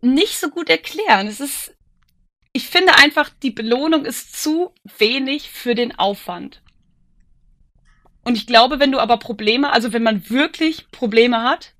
nicht 0.00 0.38
so 0.38 0.50
gut 0.50 0.68
erklären. 0.68 1.26
Es 1.26 1.40
ist, 1.40 1.76
ich 2.52 2.68
finde 2.68 2.96
einfach, 2.96 3.30
die 3.42 3.50
Belohnung 3.50 4.04
ist 4.04 4.40
zu 4.40 4.74
wenig 4.98 5.50
für 5.50 5.74
den 5.74 5.98
Aufwand. 5.98 6.62
Und 8.22 8.36
ich 8.36 8.46
glaube, 8.46 8.80
wenn 8.80 8.92
du 8.92 8.98
aber 8.98 9.16
Probleme, 9.16 9.72
also 9.72 9.92
wenn 9.92 10.02
man 10.02 10.28
wirklich 10.28 10.90
Probleme 10.90 11.42
hat, 11.42 11.74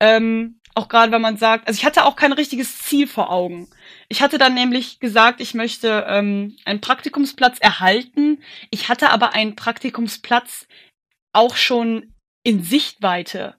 ähm, 0.00 0.60
auch 0.74 0.88
gerade 0.88 1.12
wenn 1.12 1.22
man 1.22 1.36
sagt, 1.36 1.68
also 1.68 1.78
ich 1.78 1.84
hatte 1.84 2.04
auch 2.04 2.16
kein 2.16 2.32
richtiges 2.32 2.78
Ziel 2.78 3.06
vor 3.06 3.30
Augen. 3.30 3.68
Ich 4.08 4.22
hatte 4.22 4.38
dann 4.38 4.54
nämlich 4.54 5.00
gesagt, 5.00 5.40
ich 5.40 5.54
möchte 5.54 6.06
ähm, 6.08 6.56
einen 6.64 6.80
Praktikumsplatz 6.80 7.58
erhalten. 7.60 8.42
Ich 8.70 8.88
hatte 8.88 9.10
aber 9.10 9.34
einen 9.34 9.54
Praktikumsplatz 9.54 10.66
auch 11.32 11.56
schon 11.56 12.14
in 12.42 12.62
Sichtweite. 12.62 13.56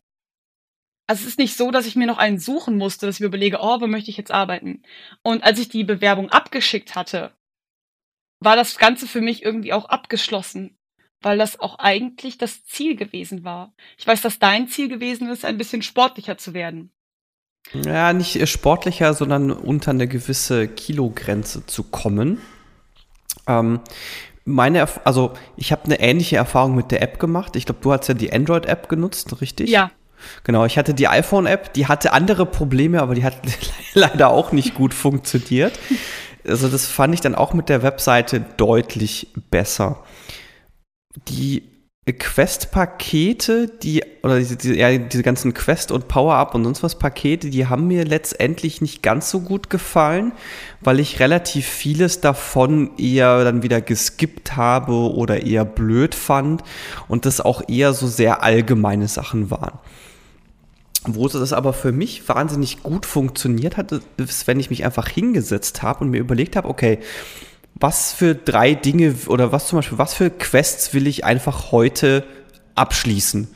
Also 1.06 1.24
es 1.24 1.30
ist 1.30 1.39
nicht 1.39 1.58
so, 1.58 1.70
dass 1.72 1.86
ich 1.86 1.95
mir 1.95 2.08
noch 2.08 2.18
einen 2.18 2.39
suchen 2.39 2.78
musste, 2.78 3.06
dass 3.06 3.16
ich 3.16 3.20
mir 3.20 3.28
überlege, 3.28 3.60
oh, 3.62 3.82
wo 3.82 3.88
möchte 3.88 4.10
ich 4.10 4.18
jetzt 4.18 4.32
arbeiten? 4.32 4.84
Und 5.22 5.43
als 5.43 5.60
ich 5.60 5.70
die 5.70 5.84
Bewerbung 5.84 6.30
abgeschickt 6.30 6.95
hatte, 6.95 7.32
war 8.39 8.56
das 8.56 8.78
Ganze 8.78 9.08
für 9.08 9.22
mich 9.22 9.43
irgendwie 9.43 9.74
auch 9.74 9.86
abgeschlossen, 9.86 10.78
weil 11.22 11.38
das 11.38 11.60
auch 11.60 11.80
eigentlich 11.80 12.38
das 12.38 12.64
Ziel 12.66 12.95
gewesen 12.95 13.43
war. 13.43 13.74
Ich 13.97 14.08
weiß, 14.08 14.22
dass 14.22 14.39
dein 14.39 14.68
Ziel 14.68 14.88
gewesen 14.88 15.30
ist, 15.30 15.45
ein 15.45 15.58
bisschen 15.58 15.82
sportlicher 15.82 16.38
zu 16.38 16.54
werden. 16.54 16.91
Ja, 17.74 18.14
nicht 18.14 18.36
äh, 18.36 18.47
sportlicher, 18.47 19.14
sondern 19.14 19.51
unter 19.51 19.91
eine 19.91 20.08
gewisse 20.08 20.68
Kilogrenze 20.68 21.66
zu 21.66 21.84
kommen. 21.84 22.41
Ähm, 23.47 23.80
meine, 24.45 24.88
also 25.06 25.34
ich 25.56 25.72
habe 25.72 25.86
eine 25.86 25.99
ähnliche 25.99 26.36
Erfahrung 26.36 26.76
mit 26.76 26.91
der 26.91 27.01
App 27.01 27.20
gemacht. 27.20 27.56
Ich 27.56 27.66
glaube, 27.66 27.82
du 27.82 27.93
hast 27.93 28.08
ja 28.08 28.14
die 28.14 28.34
Android-App 28.34 28.89
genutzt, 28.89 29.39
richtig? 29.41 29.70
Ja. 29.70 29.91
Genau, 30.43 30.65
ich 30.65 30.78
hatte 30.78 30.93
die 30.93 31.07
iPhone-App, 31.07 31.74
die 31.74 31.88
hatte 31.88 32.13
andere 32.13 32.45
Probleme, 32.45 33.01
aber 33.01 33.15
die 33.15 33.24
hat 33.24 33.38
leider 33.93 34.30
auch 34.30 34.51
nicht 34.51 34.76
gut 34.76 34.93
funktioniert. 34.93 35.78
Also 36.47 36.67
das 36.67 36.88
fand 36.88 37.13
ich 37.13 37.21
dann 37.21 37.36
auch 37.36 37.53
mit 37.53 37.69
der 37.69 37.84
Webseite 37.84 38.41
deutlich 38.57 39.28
besser. 39.49 40.03
Die 41.28 41.63
Quest-Pakete, 42.11 43.69
die, 43.82 44.03
oder 44.24 44.38
diese, 44.38 44.57
diese, 44.57 44.76
ja, 44.76 44.97
diese 44.97 45.24
ganzen 45.24 45.53
Quest- 45.53 45.89
und 45.89 46.09
Power-Up 46.09 46.53
und 46.53 46.65
sonst 46.65 46.84
was 46.84 46.99
Pakete, 46.99 47.49
die 47.49 47.67
haben 47.67 47.88
mir 47.88 48.03
letztendlich 48.03 48.82
nicht 48.82 49.01
ganz 49.01 49.30
so 49.30 49.39
gut 49.39 49.69
gefallen, 49.69 50.34
weil 50.82 50.99
ich 50.99 51.21
relativ 51.21 51.65
vieles 51.65 52.19
davon 52.19 52.97
eher 52.97 53.45
dann 53.45 53.63
wieder 53.63 53.80
geskippt 53.80 54.57
habe 54.57 54.93
oder 54.93 55.43
eher 55.43 55.63
blöd 55.63 56.13
fand 56.13 56.61
und 57.07 57.26
das 57.26 57.39
auch 57.39 57.69
eher 57.69 57.93
so 57.93 58.07
sehr 58.07 58.43
allgemeine 58.43 59.07
Sachen 59.07 59.49
waren. 59.49 59.80
Wo 61.06 61.28
das 61.28 61.51
aber 61.51 61.74
für 61.74 61.91
mich 61.91 62.28
wahnsinnig 62.30 62.82
gut 62.82 63.06
funktioniert 63.06 63.76
hat, 63.76 63.91
ist, 64.18 64.47
wenn 64.47 64.60
ich 64.60 64.70
mich 64.70 64.86
einfach 64.86 65.10
hingesetzt 65.10 65.84
habe 65.84 66.06
und 66.06 66.12
mir 66.12 66.20
überlegt 66.20 66.56
habe, 66.56 66.70
okay, 66.70 66.99
was 67.76 68.14
für 68.14 68.36
drei 68.36 68.74
Dinge 68.74 69.16
oder 69.28 69.51
was 69.51 69.68
zum 69.68 69.80
Beispiel, 69.80 69.97
was 69.97 70.14
für 70.14 70.30
Quests 70.30 70.93
will 70.93 71.08
ich 71.08 71.26
einfach 71.26 71.72
heute 71.72 72.24
abschließen? 72.76 73.49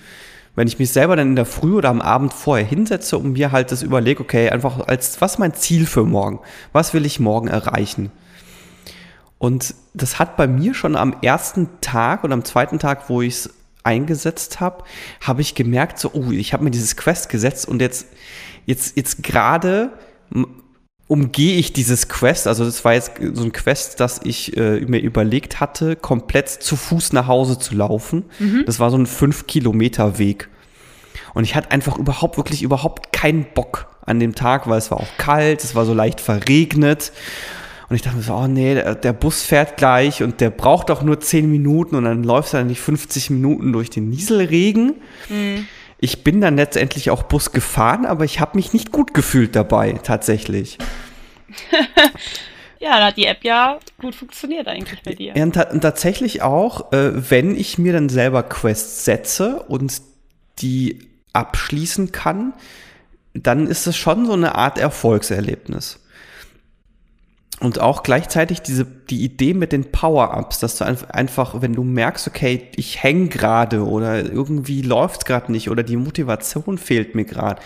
Wenn 0.56 0.68
ich 0.68 0.80
mich 0.80 0.92
selber 0.92 1.16
dann 1.16 1.30
in 1.30 1.36
der 1.36 1.46
Früh 1.46 1.76
oder 1.76 1.90
am 1.90 2.02
Abend 2.02 2.34
vorher 2.34 2.66
hinsetze 2.66 3.18
und 3.18 3.34
mir 3.34 3.52
halt 3.52 3.72
das 3.72 3.84
überlege, 3.84 4.22
okay, 4.22 4.50
einfach 4.50 4.88
als, 4.88 5.22
was 5.22 5.34
ist 5.34 5.38
mein 5.38 5.54
Ziel 5.54 5.86
für 5.86 6.04
morgen? 6.04 6.40
Was 6.74 6.94
will 6.94 7.06
ich 7.06 7.20
morgen 7.20 7.48
erreichen? 7.48 8.12
Und 9.38 9.76
das 9.94 10.18
hat 10.18 10.36
bei 10.36 10.48
mir 10.48 10.74
schon 10.74 10.96
am 10.96 11.16
ersten 11.22 11.70
Tag 11.80 12.24
und 12.24 12.34
am 12.34 12.44
zweiten 12.44 12.80
Tag, 12.80 13.08
wo 13.08 13.22
ich 13.22 13.36
es 13.36 13.50
eingesetzt 13.88 14.60
habe, 14.60 14.84
habe 15.22 15.42
ich 15.42 15.56
gemerkt, 15.56 15.98
so, 15.98 16.12
oh, 16.14 16.32
ich 16.32 16.54
habe 16.54 16.64
mir 16.64 16.72
dieses 16.72 16.96
Quest 16.98 17.30
gesetzt 17.30 17.68
und 17.68 17.82
jetzt, 17.82 18.08
jetzt, 18.66 18.98
jetzt 18.98 19.24
gerade 19.24 19.92
umgehe 21.08 21.56
ich 21.58 21.72
dieses 21.72 22.10
Quest, 22.10 22.48
also 22.48 22.66
das 22.66 22.84
war 22.84 22.94
jetzt 22.94 23.14
so 23.34 23.44
ein 23.44 23.54
Quest, 23.54 24.00
das 24.02 24.20
ich 24.24 24.58
äh, 24.58 24.82
mir 24.82 25.00
überlegt 25.00 25.62
hatte, 25.62 25.96
komplett 25.96 26.50
zu 26.50 26.76
Fuß 26.76 27.14
nach 27.14 27.28
Hause 27.28 27.58
zu 27.58 27.76
laufen. 27.76 28.26
Mhm. 28.40 28.64
Das 28.66 28.80
war 28.80 28.92
so 28.92 28.98
ein 28.98 29.06
5 29.06 29.48
Kilometer 29.48 30.18
Weg. 30.18 30.50
Und 31.34 31.46
ich 31.46 31.56
hatte 31.56 31.72
einfach 31.72 31.98
überhaupt, 31.98 32.38
wirklich 32.38 32.62
überhaupt 32.62 33.14
keinen 33.14 33.46
Bock 33.54 33.88
an 34.06 34.20
dem 34.20 34.36
Tag, 34.36 34.68
weil 34.68 34.80
es 34.80 34.92
war 34.92 35.00
auch 35.00 35.18
kalt, 35.18 35.64
es 35.64 35.76
war 35.76 35.86
so 35.86 35.94
leicht 35.94 36.20
verregnet. 36.20 37.14
Und 37.90 37.96
ich 37.96 38.02
dachte 38.02 38.18
mir 38.18 38.24
so, 38.24 38.34
oh 38.34 38.48
nee, 38.48 38.74
der, 38.74 38.96
der 38.96 39.14
Bus 39.14 39.44
fährt 39.44 39.78
gleich 39.78 40.22
und 40.22 40.42
der 40.42 40.50
braucht 40.50 40.90
doch 40.90 41.04
nur 41.04 41.20
10 41.20 41.50
Minuten 41.50 41.96
und 41.96 42.04
dann 42.04 42.24
läuft 42.24 42.54
er 42.54 42.64
nicht 42.64 42.82
50 42.82 43.30
Minuten 43.30 43.72
durch 43.72 43.90
den 43.90 44.10
Nieselregen. 44.10 44.96
Mhm. 45.30 45.68
Ich 46.00 46.24
bin 46.24 46.42
dann 46.42 46.58
letztendlich 46.58 47.10
auch 47.10 47.24
Bus 47.24 47.52
gefahren, 47.52 48.06
aber 48.06 48.26
ich 48.26 48.40
habe 48.40 48.58
mich 48.58 48.74
nicht 48.74 48.92
gut 48.92 49.14
gefühlt 49.14 49.56
dabei, 49.56 49.94
tatsächlich. 50.04 50.78
ja, 52.80 53.00
da 53.00 53.06
hat 53.08 53.18
die 53.18 53.26
App 53.26 53.44
ja 53.44 53.80
gut 54.00 54.14
funktioniert 54.16 54.68
eigentlich 54.68 55.02
bei 55.04 55.14
dir. 55.14 55.34
Ja, 55.36 55.44
und, 55.44 55.56
und 55.56 55.82
tatsächlich 55.82 56.42
auch, 56.42 56.92
äh, 56.92 57.32
wenn 57.32 57.56
ich 57.56 57.78
mir 57.78 57.94
dann 57.94 58.10
selber 58.10 58.44
Quests 58.44 59.06
setze 59.06 59.64
und 59.64 60.02
die 60.60 61.08
abschließen 61.32 62.12
kann, 62.12 62.54
dann 63.34 63.68
ist 63.68 63.88
es 63.88 63.96
schon 63.96 64.26
so 64.26 64.34
eine 64.34 64.56
Art 64.56 64.78
Erfolgserlebnis. 64.78 66.00
Und 67.60 67.80
auch 67.80 68.04
gleichzeitig 68.04 68.62
diese, 68.62 68.86
die 68.86 69.24
Idee 69.24 69.56
mit 69.56 69.72
den 69.72 69.92
Power-Ups, 69.92 70.60
dass 70.60 70.78
du 70.78 70.86
einfach, 70.86 71.60
wenn 71.60 71.74
du 71.74 71.84
merkst, 71.84 72.28
okay, 72.28 72.70
ich 72.76 73.02
häng 73.02 73.30
gerade 73.30 73.84
oder 73.84 74.24
irgendwie 74.24 74.84
läuft 74.84 75.26
gerade 75.26 75.52
nicht 75.52 75.72
oder 75.72 75.82
die 75.82 75.98
Motivation 75.98 76.78
fehlt 76.78 77.16
mir 77.16 77.26
gerade, 77.26 77.60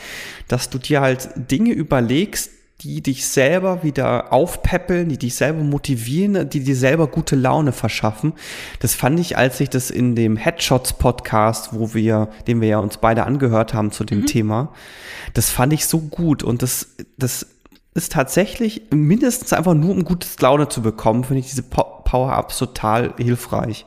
dass 0.48 0.70
du 0.70 0.78
dir 0.78 1.02
halt 1.02 1.30
Dinge 1.36 1.74
überlegst, 1.74 2.52
die 2.84 3.02
dich 3.02 3.28
selber 3.28 3.84
wieder 3.84 4.34
aufpäppeln, 4.34 5.10
die 5.10 5.18
dich 5.18 5.36
selber 5.36 5.62
motivieren, 5.62 6.50
die 6.50 6.64
dir 6.64 6.76
selber 6.76 7.08
gute 7.08 7.36
Laune 7.36 7.74
verschaffen. 7.74 8.34
Das 8.80 8.96
fand 8.96 9.20
ich, 9.20 9.38
als 9.38 9.60
ich 9.60 9.70
das 9.70 9.92
in 9.92 10.16
dem 10.16 10.38
Headshots 10.38 10.94
Podcast, 10.94 11.74
wo 11.74 11.94
wir, 11.94 12.30
den 12.48 12.62
wir 12.62 12.70
ja 12.70 12.80
uns 12.80 12.98
beide 12.98 13.26
angehört 13.26 13.74
haben 13.74 13.92
zu 13.92 14.04
dem 14.04 14.22
mhm. 14.22 14.26
Thema, 14.26 14.74
das 15.34 15.50
fand 15.50 15.74
ich 15.74 15.86
so 15.86 16.00
gut 16.00 16.44
und 16.44 16.62
das, 16.64 16.96
das 17.18 17.46
ist 17.94 18.12
tatsächlich 18.14 18.84
mindestens 18.92 19.54
einfach 19.54 19.74
nur, 19.74 19.92
um 19.92 20.06
gutes 20.06 20.40
Laune 20.40 20.70
zu 20.70 20.82
bekommen, 20.82 21.24
finde 21.24 21.42
ich 21.42 21.50
diese 21.50 21.64
Power-Ups 21.64 22.58
total 22.58 23.14
hilfreich. 23.18 23.86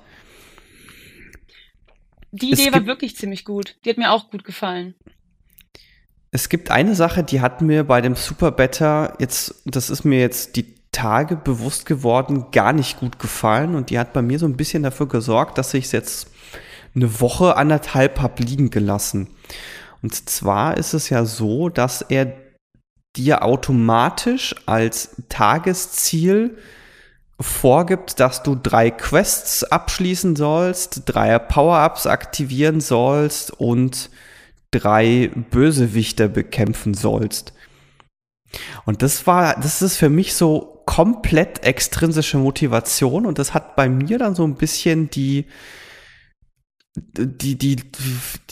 Die 2.33 2.51
Idee 2.51 2.73
war 2.73 2.85
wirklich 2.87 3.17
ziemlich 3.17 3.45
gut. 3.45 3.77
Die 3.85 3.91
hat 3.91 3.97
mir 3.97 4.11
auch 4.11 4.31
gut 4.31 4.45
gefallen. 4.45 4.95
Es 6.33 6.49
gibt 6.49 6.71
eine 6.71 6.97
Sache, 6.97 7.23
die 7.23 7.41
hat 7.41 7.63
mir 7.63 7.85
bei 7.85 8.01
dem 8.01 8.17
Super 8.17 8.51
Better 8.51 9.15
jetzt, 9.21 9.63
das 9.65 9.89
ist 9.89 10.05
mir 10.05 10.19
jetzt 10.19 10.57
die 10.57 10.75
Tage 10.91 11.37
bewusst 11.37 11.87
geworden, 11.87 12.47
gar 12.51 12.73
nicht 12.73 12.99
gut 12.99 13.19
gefallen 13.19 13.77
und 13.77 13.91
die 13.91 13.99
hat 13.99 14.13
bei 14.13 14.23
mir 14.23 14.39
so 14.39 14.47
ein 14.47 14.57
bisschen 14.57 14.83
dafür 14.83 15.07
gesorgt, 15.07 15.59
dass 15.59 15.75
ich 15.75 15.87
es 15.87 15.93
jetzt 15.93 16.31
eine 16.95 17.21
Woche, 17.21 17.57
anderthalb 17.57 18.21
hab 18.21 18.41
liegen 18.41 18.71
gelassen. 18.71 19.29
Und 20.03 20.29
zwar 20.29 20.77
ist 20.77 20.93
es 20.93 21.09
ja 21.09 21.25
so, 21.25 21.69
dass 21.69 22.03
er 22.03 22.44
dir 23.17 23.43
automatisch 23.43 24.55
als 24.67 25.17
Tagesziel 25.29 26.57
vorgibt, 27.41 28.21
dass 28.21 28.43
du 28.43 28.55
drei 28.55 28.91
Quests 28.91 29.65
abschließen 29.65 30.37
sollst, 30.37 31.03
drei 31.07 31.39
Power-Ups 31.39 32.07
aktivieren 32.07 32.81
sollst 32.81 33.51
und 33.51 34.11
drei 34.71 35.31
Bösewichter 35.51 36.29
bekämpfen 36.29 36.95
sollst. 36.95 37.53
Und 38.85 39.03
das 39.03 39.27
war, 39.27 39.57
das 39.61 39.83
ist 39.83 39.97
für 39.97 40.11
mich 40.11 40.35
so 40.35 40.83
komplett 40.87 41.65
extrinsische 41.65 42.37
Motivation 42.39 43.27
und 43.27 43.39
das 43.39 43.55
hat 43.55 43.75
bei 43.75 43.89
mir 43.89 44.19
dann 44.19 44.35
so 44.35 44.45
ein 44.45 44.55
bisschen 44.55 45.11
die, 45.11 45.47
die, 46.97 47.57
die, 47.57 47.83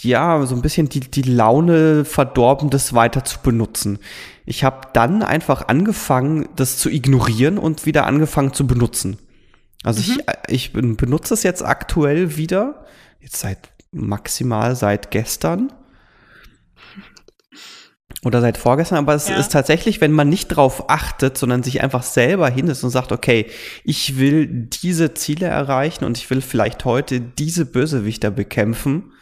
ja, 0.00 0.44
so 0.46 0.54
ein 0.54 0.62
bisschen 0.62 0.88
die, 0.88 1.00
die 1.00 1.22
Laune 1.22 2.04
verdorben, 2.04 2.70
das 2.70 2.92
weiter 2.92 3.24
zu 3.24 3.38
benutzen. 3.40 3.98
Ich 4.44 4.64
habe 4.64 4.88
dann 4.92 5.22
einfach 5.22 5.68
angefangen, 5.68 6.48
das 6.56 6.78
zu 6.78 6.90
ignorieren 6.90 7.58
und 7.58 7.86
wieder 7.86 8.06
angefangen 8.06 8.52
zu 8.52 8.66
benutzen. 8.66 9.18
Also 9.84 10.12
mhm. 10.12 10.20
ich, 10.48 10.74
ich 10.74 10.96
benutze 10.96 11.34
es 11.34 11.44
jetzt 11.44 11.64
aktuell 11.64 12.36
wieder, 12.36 12.84
jetzt 13.20 13.38
seit 13.38 13.70
maximal 13.92 14.74
seit 14.74 15.10
gestern 15.10 15.72
oder 18.24 18.40
seit 18.40 18.56
vorgestern, 18.56 18.98
aber 18.98 19.14
es 19.14 19.28
ja. 19.28 19.36
ist 19.36 19.52
tatsächlich, 19.52 20.00
wenn 20.00 20.12
man 20.12 20.28
nicht 20.28 20.48
drauf 20.48 20.88
achtet, 20.88 21.36
sondern 21.36 21.62
sich 21.62 21.82
einfach 21.82 22.02
selber 22.02 22.48
hinsetzt 22.48 22.84
und 22.84 22.90
sagt, 22.90 23.12
okay, 23.12 23.46
ich 23.84 24.18
will 24.18 24.46
diese 24.46 25.14
Ziele 25.14 25.46
erreichen 25.46 26.04
und 26.04 26.18
ich 26.18 26.30
will 26.30 26.40
vielleicht 26.40 26.84
heute 26.84 27.20
diese 27.20 27.66
Bösewichter 27.66 28.30
bekämpfen. 28.30 29.12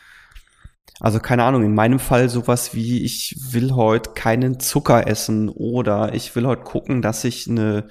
Also 1.01 1.19
keine 1.19 1.45
Ahnung, 1.45 1.65
in 1.65 1.75
meinem 1.75 1.99
Fall 1.99 2.29
sowas 2.29 2.75
wie, 2.75 3.03
ich 3.03 3.35
will 3.51 3.73
heute 3.73 4.11
keinen 4.11 4.61
Zucker 4.61 5.07
essen 5.07 5.49
oder 5.49 6.13
ich 6.13 6.37
will 6.37 6.47
heute 6.47 6.63
gucken, 6.63 7.01
dass 7.01 7.25
ich 7.25 7.49
eine 7.49 7.89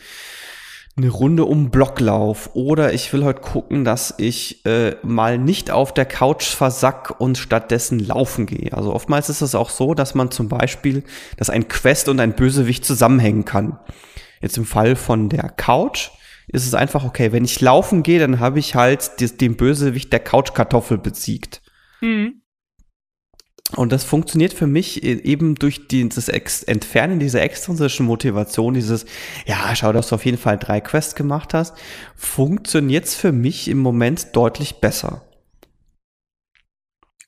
eine 1.01 1.09
Runde 1.09 1.45
um 1.45 1.69
Block 1.69 1.99
lauf 1.99 2.51
oder 2.53 2.93
ich 2.93 3.11
will 3.13 3.23
heute 3.23 3.41
gucken, 3.41 3.83
dass 3.83 4.15
ich 4.17 4.65
äh, 4.65 4.95
mal 5.03 5.37
nicht 5.37 5.71
auf 5.71 5.93
der 5.93 6.05
Couch 6.05 6.43
versack 6.43 7.19
und 7.19 7.37
stattdessen 7.37 7.99
laufen 7.99 8.45
gehe. 8.45 8.73
Also 8.73 8.93
oftmals 8.93 9.29
ist 9.29 9.41
es 9.41 9.55
auch 9.55 9.69
so, 9.69 9.93
dass 9.93 10.15
man 10.15 10.31
zum 10.31 10.49
Beispiel, 10.49 11.03
dass 11.37 11.49
ein 11.49 11.67
Quest 11.67 12.09
und 12.09 12.19
ein 12.19 12.35
Bösewicht 12.35 12.85
zusammenhängen 12.85 13.45
kann. 13.45 13.79
Jetzt 14.41 14.57
im 14.57 14.65
Fall 14.65 14.95
von 14.95 15.29
der 15.29 15.49
Couch 15.49 16.09
ist 16.47 16.65
es 16.65 16.73
einfach 16.73 17.03
okay, 17.03 17.31
wenn 17.31 17.45
ich 17.45 17.61
laufen 17.61 18.03
gehe, 18.03 18.19
dann 18.19 18.39
habe 18.39 18.59
ich 18.59 18.75
halt 18.75 19.39
den 19.41 19.55
Bösewicht 19.55 20.11
der 20.11 20.19
Couchkartoffel 20.19 20.97
besiegt. 20.97 21.61
Mhm. 22.01 22.41
Und 23.75 23.91
das 23.91 24.03
funktioniert 24.03 24.53
für 24.53 24.67
mich 24.67 25.03
e-, 25.03 25.21
eben 25.21 25.55
durch 25.55 25.87
dieses 25.87 26.27
Entfernen 26.27 27.19
dieser 27.19 27.41
extrinsischen 27.41 28.05
Motivation, 28.05 28.73
dieses, 28.73 29.05
ja, 29.45 29.75
schau, 29.75 29.93
dass 29.93 30.09
du 30.09 30.15
auf 30.15 30.25
jeden 30.25 30.37
Fall 30.37 30.57
drei 30.57 30.81
Quests 30.81 31.15
gemacht 31.15 31.53
hast, 31.53 31.77
funktioniert's 32.15 33.15
für 33.15 33.31
mich 33.31 33.67
im 33.67 33.79
Moment 33.79 34.35
deutlich 34.35 34.81
besser. 34.81 35.25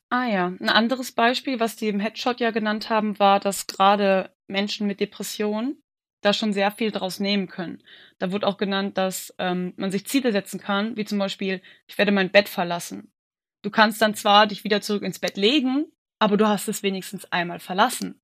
Ah 0.10 0.28
ja, 0.28 0.48
ein 0.48 0.70
anderes 0.70 1.14
Beispiel, 1.14 1.60
was 1.60 1.78
die 1.78 1.88
im 1.88 2.02
Headshot 2.02 2.42
ja 2.42 2.52
genannt 2.52 2.90
haben, 2.90 3.18
war, 3.18 3.40
dass 3.40 3.68
gerade 3.68 4.30
Menschen 4.48 4.86
mit 4.86 5.00
Depressionen 5.00 5.82
da 6.22 6.34
schon 6.34 6.54
sehr 6.54 6.72
viel 6.72 6.92
draus 6.92 7.20
nehmen 7.20 7.48
können. 7.48 7.82
Da 8.20 8.32
wurde 8.32 8.46
auch 8.46 8.58
genannt, 8.58 8.98
dass 8.98 9.34
ähm, 9.38 9.74
man 9.78 9.90
sich 9.90 10.06
Ziele 10.06 10.32
setzen 10.32 10.60
kann, 10.60 10.98
wie 10.98 11.06
zum 11.06 11.18
Beispiel, 11.18 11.62
ich 11.88 11.98
werde 11.98 12.12
mein 12.12 12.30
Bett 12.30 12.50
verlassen. 12.50 13.12
Du 13.62 13.70
kannst 13.70 14.02
dann 14.02 14.14
zwar 14.14 14.48
dich 14.48 14.64
wieder 14.64 14.82
zurück 14.82 15.04
ins 15.04 15.20
Bett 15.20 15.38
legen, 15.38 15.86
aber 16.22 16.38
du 16.38 16.48
hast 16.48 16.68
es 16.68 16.84
wenigstens 16.84 17.26
einmal 17.32 17.60
verlassen. 17.60 18.22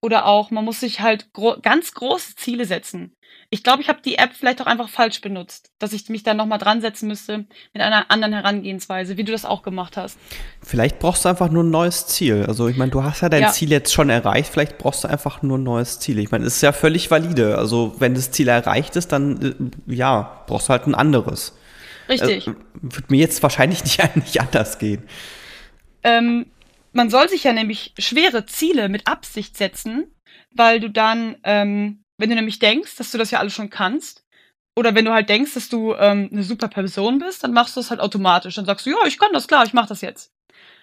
Oder 0.00 0.24
auch, 0.24 0.50
man 0.50 0.64
muss 0.64 0.80
sich 0.80 1.00
halt 1.00 1.32
gro 1.34 1.56
ganz 1.60 1.92
große 1.92 2.34
Ziele 2.36 2.64
setzen. 2.64 3.14
Ich 3.50 3.62
glaube, 3.62 3.82
ich 3.82 3.88
habe 3.88 4.00
die 4.02 4.16
App 4.16 4.30
vielleicht 4.32 4.62
auch 4.62 4.66
einfach 4.66 4.88
falsch 4.88 5.20
benutzt, 5.20 5.70
dass 5.78 5.92
ich 5.92 6.08
mich 6.08 6.22
da 6.22 6.32
nochmal 6.32 6.58
dran 6.58 6.80
setzen 6.80 7.08
müsste 7.08 7.44
mit 7.74 7.82
einer 7.82 8.10
anderen 8.10 8.32
Herangehensweise, 8.32 9.18
wie 9.18 9.24
du 9.24 9.32
das 9.32 9.44
auch 9.44 9.62
gemacht 9.62 9.98
hast. 9.98 10.18
Vielleicht 10.62 10.98
brauchst 10.98 11.24
du 11.24 11.28
einfach 11.28 11.50
nur 11.50 11.62
ein 11.62 11.70
neues 11.70 12.06
Ziel. 12.06 12.46
Also 12.46 12.68
ich 12.68 12.78
meine, 12.78 12.90
du 12.90 13.02
hast 13.02 13.20
ja 13.20 13.28
dein 13.28 13.42
ja. 13.42 13.52
Ziel 13.52 13.70
jetzt 13.70 13.92
schon 13.92 14.08
erreicht, 14.08 14.50
vielleicht 14.50 14.78
brauchst 14.78 15.04
du 15.04 15.08
einfach 15.08 15.42
nur 15.42 15.58
ein 15.58 15.64
neues 15.64 16.00
Ziel. 16.00 16.18
Ich 16.18 16.30
meine, 16.30 16.46
es 16.46 16.56
ist 16.56 16.62
ja 16.62 16.72
völlig 16.72 17.10
valide. 17.10 17.58
Also 17.58 17.96
wenn 17.98 18.14
das 18.14 18.30
Ziel 18.30 18.48
erreicht 18.48 18.96
ist, 18.96 19.12
dann 19.12 19.72
äh, 19.86 19.94
ja, 19.94 20.42
brauchst 20.46 20.68
du 20.68 20.70
halt 20.70 20.86
ein 20.86 20.94
anderes. 20.94 21.54
Richtig. 22.08 22.46
Äh, 22.46 22.54
wird 22.80 23.10
mir 23.10 23.18
jetzt 23.18 23.42
wahrscheinlich 23.42 23.84
nicht, 23.84 24.16
nicht 24.16 24.40
anders 24.40 24.78
gehen. 24.78 25.02
Ähm, 26.02 26.46
man 26.96 27.10
soll 27.10 27.28
sich 27.28 27.44
ja 27.44 27.52
nämlich 27.52 27.94
schwere 27.98 28.46
Ziele 28.46 28.88
mit 28.88 29.06
Absicht 29.06 29.56
setzen, 29.56 30.10
weil 30.50 30.80
du 30.80 30.90
dann, 30.90 31.36
ähm, 31.44 32.02
wenn 32.16 32.30
du 32.30 32.34
nämlich 32.34 32.58
denkst, 32.58 32.96
dass 32.96 33.10
du 33.10 33.18
das 33.18 33.30
ja 33.30 33.38
alles 33.38 33.54
schon 33.54 33.70
kannst, 33.70 34.24
oder 34.74 34.94
wenn 34.94 35.04
du 35.04 35.12
halt 35.12 35.28
denkst, 35.28 35.54
dass 35.54 35.68
du 35.68 35.94
ähm, 35.94 36.28
eine 36.32 36.42
super 36.42 36.68
Person 36.68 37.18
bist, 37.18 37.44
dann 37.44 37.52
machst 37.52 37.76
du 37.76 37.80
das 37.80 37.90
halt 37.90 38.00
automatisch. 38.00 38.56
Dann 38.56 38.66
sagst 38.66 38.84
du, 38.84 38.90
ja, 38.90 39.06
ich 39.06 39.18
kann 39.18 39.32
das, 39.32 39.48
klar, 39.48 39.64
ich 39.64 39.72
mach 39.72 39.86
das 39.86 40.02
jetzt. 40.02 40.32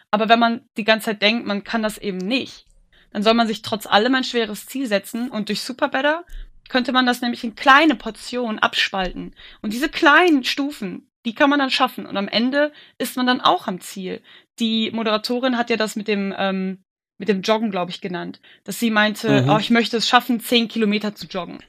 Aber 0.10 0.30
wenn 0.30 0.40
man 0.40 0.62
die 0.78 0.84
ganze 0.84 1.06
Zeit 1.06 1.22
denkt, 1.22 1.46
man 1.46 1.64
kann 1.64 1.84
das 1.84 1.98
eben 2.00 2.18
nicht, 2.18 2.66
dann 3.12 3.22
soll 3.22 3.36
man 3.36 3.48
sich 3.48 3.62
trotz 3.62 3.86
allem 3.86 4.16
ein 4.16 4.24
schweres 4.24 4.66
Ziel 4.66 4.88
setzen 4.88 5.30
und 5.30 5.50
durch 5.50 5.62
Super 5.62 5.90
Better 5.90 6.26
könnte 6.70 6.92
man 6.92 7.06
das 7.06 7.22
nämlich 7.22 7.44
in 7.44 7.56
kleine 7.56 7.96
Portionen 7.96 8.58
abspalten. 8.58 9.36
Und 9.62 9.74
diese 9.74 9.90
kleinen 9.90 10.44
Stufen, 10.44 11.12
die 11.26 11.34
kann 11.34 11.50
man 11.50 11.60
dann 11.60 11.70
schaffen. 11.70 12.06
Und 12.06 12.18
am 12.18 12.28
Ende 12.28 12.72
ist 12.98 13.18
man 13.18 13.28
dann 13.28 13.42
auch 13.42 13.68
am 13.68 13.82
Ziel. 13.82 14.22
Die 14.60 14.92
Moderatorin 14.92 15.58
hat 15.58 15.70
ja 15.70 15.78
das 15.78 15.96
mit 15.96 16.08
dem, 16.08 16.34
ähm, 16.38 16.84
mit 17.18 17.30
dem 17.30 17.42
Joggen, 17.42 17.72
glaube 17.72 17.92
ich, 17.92 18.02
genannt. 18.02 18.40
Dass 18.64 18.80
sie 18.80 18.92
meinte, 18.92 19.44
mhm. 19.44 19.50
oh, 19.50 19.58
ich 19.58 19.70
möchte 19.70 19.98
es 19.98 20.08
schaffen, 20.08 20.40
zehn 20.40 20.68
Kilometer 20.68 21.16
zu 21.16 21.28
joggen. 21.28 21.60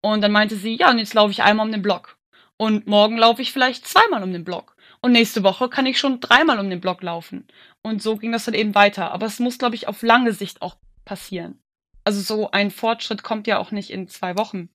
Und 0.00 0.20
dann 0.20 0.32
meinte 0.32 0.56
sie, 0.56 0.76
ja, 0.76 0.90
und 0.90 0.98
jetzt 0.98 1.14
laufe 1.14 1.30
ich 1.30 1.42
einmal 1.42 1.66
um 1.66 1.72
den 1.72 1.82
Block. 1.82 2.18
Und 2.56 2.86
morgen 2.86 3.16
laufe 3.16 3.42
ich 3.42 3.52
vielleicht 3.52 3.86
zweimal 3.86 4.22
um 4.22 4.32
den 4.32 4.44
Block. 4.44 4.76
Und 5.00 5.12
nächste 5.12 5.42
Woche 5.42 5.68
kann 5.68 5.86
ich 5.86 5.98
schon 5.98 6.20
dreimal 6.20 6.58
um 6.58 6.70
den 6.70 6.80
Block 6.80 7.02
laufen. 7.02 7.46
Und 7.82 8.02
so 8.02 8.16
ging 8.16 8.32
das 8.32 8.44
dann 8.44 8.54
eben 8.54 8.74
weiter. 8.74 9.12
Aber 9.12 9.26
es 9.26 9.38
muss, 9.38 9.58
glaube 9.58 9.74
ich, 9.74 9.88
auf 9.88 10.02
lange 10.02 10.32
Sicht 10.32 10.62
auch 10.62 10.76
passieren. 11.04 11.58
Also 12.04 12.20
so 12.20 12.50
ein 12.50 12.70
Fortschritt 12.70 13.22
kommt 13.22 13.46
ja 13.46 13.58
auch 13.58 13.70
nicht 13.70 13.90
in 13.90 14.08
zwei 14.08 14.36
Wochen. 14.36 14.68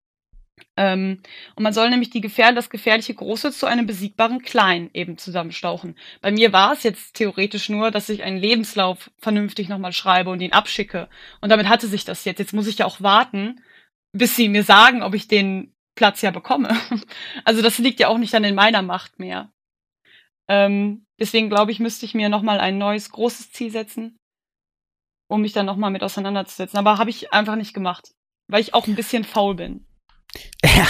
Ähm, 0.78 1.22
und 1.56 1.64
man 1.64 1.74
soll 1.74 1.90
nämlich 1.90 2.10
die 2.10 2.22
Gefähr 2.22 2.52
das 2.52 2.70
gefährliche 2.70 3.14
Große 3.14 3.52
zu 3.52 3.66
einem 3.66 3.86
besiegbaren 3.86 4.42
Kleinen 4.42 4.90
eben 4.94 5.18
zusammenstauchen. 5.18 5.96
Bei 6.22 6.32
mir 6.32 6.54
war 6.54 6.74
es 6.74 6.84
jetzt 6.84 7.16
theoretisch 7.16 7.70
nur, 7.70 7.92
dass 7.92 8.10
ich 8.10 8.24
einen 8.24 8.38
Lebenslauf 8.38 9.12
vernünftig 9.18 9.70
nochmal 9.70 9.94
schreibe 9.94 10.30
und 10.30 10.42
ihn 10.42 10.54
abschicke. 10.54 11.10
Und 11.42 11.50
damit 11.50 11.70
hatte 11.70 11.88
sich 11.88 12.06
das 12.06 12.26
jetzt. 12.26 12.40
Jetzt 12.40 12.54
muss 12.54 12.68
ich 12.68 12.80
ja 12.80 12.86
auch 12.86 13.02
warten, 13.02 13.62
bis 14.14 14.36
sie 14.36 14.50
mir 14.50 14.64
sagen, 14.64 15.04
ob 15.04 15.14
ich 15.14 15.28
den 15.28 15.74
Platz 15.96 16.22
ja 16.22 16.32
bekomme. 16.32 16.70
Also 17.46 17.62
das 17.62 17.78
liegt 17.78 18.00
ja 18.00 18.08
auch 18.08 18.18
nicht 18.18 18.34
dann 18.34 18.44
in 18.44 18.56
meiner 18.56 18.82
Macht 18.82 19.20
mehr. 19.20 19.52
Ähm, 20.48 21.06
deswegen 21.20 21.50
glaube 21.50 21.72
ich, 21.72 21.80
müsste 21.80 22.06
ich 22.06 22.14
mir 22.14 22.30
nochmal 22.30 22.60
ein 22.60 22.78
neues 22.78 23.10
großes 23.10 23.52
Ziel 23.52 23.72
setzen 23.72 24.20
um 25.30 25.42
mich 25.42 25.54
dann 25.54 25.66
nochmal 25.66 25.92
mit 25.92 26.04
auseinanderzusetzen. 26.04 26.78
Aber 26.78 26.98
habe 26.98 27.10
ich 27.10 27.32
einfach 27.32 27.56
nicht 27.56 27.74
gemacht, 27.74 28.12
weil 28.48 28.62
ich 28.62 28.74
auch 28.74 28.88
ein 28.88 28.96
bisschen 28.96 29.24
faul 29.24 29.56
bin. 29.56 29.86
Ja, 30.66 30.86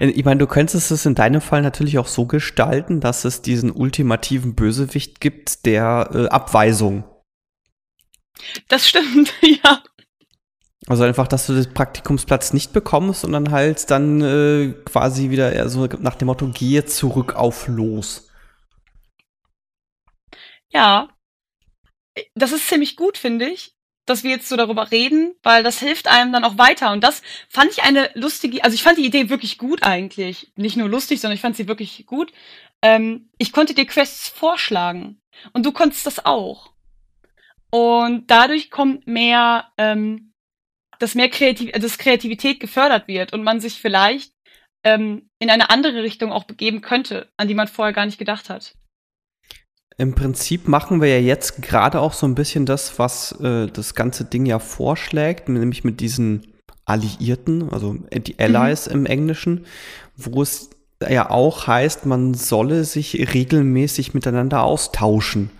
ich 0.00 0.24
meine, 0.24 0.38
du 0.38 0.46
könntest 0.46 0.90
es 0.90 1.06
in 1.06 1.14
deinem 1.14 1.40
Fall 1.40 1.62
natürlich 1.62 1.98
auch 1.98 2.06
so 2.06 2.26
gestalten, 2.26 3.00
dass 3.00 3.24
es 3.24 3.42
diesen 3.42 3.70
ultimativen 3.70 4.54
Bösewicht 4.54 5.20
gibt, 5.20 5.66
der 5.66 6.10
äh, 6.12 6.26
Abweisung. 6.28 7.04
Das 8.68 8.88
stimmt, 8.88 9.32
ja. 9.64 9.82
Also 10.86 11.04
einfach, 11.04 11.28
dass 11.28 11.46
du 11.46 11.54
den 11.54 11.72
Praktikumsplatz 11.74 12.52
nicht 12.52 12.72
bekommst 12.72 13.24
und 13.24 13.32
dann 13.32 13.50
halt 13.50 13.90
dann 13.90 14.20
äh, 14.22 14.74
quasi 14.84 15.30
wieder 15.30 15.68
so 15.68 15.86
nach 15.86 16.14
dem 16.14 16.26
Motto, 16.26 16.48
gehe 16.48 16.84
zurück 16.86 17.34
auf 17.34 17.68
los. 17.68 18.30
Ja, 20.70 21.08
das 22.34 22.52
ist 22.52 22.68
ziemlich 22.68 22.96
gut, 22.96 23.18
finde 23.18 23.48
ich, 23.48 23.74
dass 24.08 24.24
wir 24.24 24.30
jetzt 24.30 24.48
so 24.48 24.56
darüber 24.56 24.90
reden, 24.90 25.34
weil 25.42 25.62
das 25.62 25.80
hilft 25.80 26.08
einem 26.08 26.32
dann 26.32 26.44
auch 26.44 26.58
weiter. 26.58 26.92
Und 26.92 27.04
das 27.04 27.22
fand 27.48 27.70
ich 27.70 27.82
eine 27.82 28.10
lustige, 28.14 28.64
also 28.64 28.74
ich 28.74 28.82
fand 28.82 28.98
die 28.98 29.06
Idee 29.06 29.28
wirklich 29.28 29.58
gut 29.58 29.82
eigentlich. 29.82 30.52
Nicht 30.56 30.76
nur 30.76 30.88
lustig, 30.88 31.20
sondern 31.20 31.34
ich 31.34 31.40
fand 31.40 31.56
sie 31.56 31.68
wirklich 31.68 32.06
gut. 32.06 32.32
Ähm, 32.82 33.30
ich 33.38 33.52
konnte 33.52 33.74
dir 33.74 33.86
Quests 33.86 34.28
vorschlagen 34.28 35.20
und 35.52 35.66
du 35.66 35.72
konntest 35.72 36.06
das 36.06 36.24
auch. 36.24 36.72
Und 37.70 38.30
dadurch 38.30 38.70
kommt 38.70 39.06
mehr, 39.06 39.70
ähm, 39.76 40.32
dass 40.98 41.14
mehr 41.14 41.28
Kreativ 41.28 41.72
dass 41.72 41.98
Kreativität 41.98 42.60
gefördert 42.60 43.08
wird 43.08 43.32
und 43.32 43.42
man 43.42 43.60
sich 43.60 43.80
vielleicht 43.80 44.32
ähm, 44.84 45.28
in 45.38 45.50
eine 45.50 45.70
andere 45.70 46.02
Richtung 46.02 46.32
auch 46.32 46.44
begeben 46.44 46.80
könnte, 46.80 47.30
an 47.36 47.48
die 47.48 47.54
man 47.54 47.68
vorher 47.68 47.92
gar 47.92 48.06
nicht 48.06 48.18
gedacht 48.18 48.48
hat. 48.48 48.77
Im 50.00 50.14
Prinzip 50.14 50.68
machen 50.68 51.00
wir 51.00 51.08
ja 51.08 51.18
jetzt 51.18 51.60
gerade 51.60 52.00
auch 52.00 52.12
so 52.12 52.24
ein 52.24 52.36
bisschen 52.36 52.66
das, 52.66 53.00
was 53.00 53.32
äh, 53.40 53.66
das 53.66 53.96
ganze 53.96 54.24
Ding 54.24 54.46
ja 54.46 54.60
vorschlägt, 54.60 55.48
nämlich 55.48 55.82
mit 55.82 55.98
diesen 56.00 56.46
Alliierten, 56.84 57.70
also 57.70 57.96
die 58.12 58.34
mhm. 58.34 58.56
Allies 58.56 58.86
mhm. 58.86 58.94
im 58.94 59.06
Englischen, 59.06 59.66
wo 60.16 60.40
es 60.40 60.70
ja 61.06 61.30
auch 61.30 61.66
heißt, 61.66 62.06
man 62.06 62.34
solle 62.34 62.84
sich 62.84 63.34
regelmäßig 63.34 64.14
miteinander 64.14 64.62
austauschen. 64.62 65.50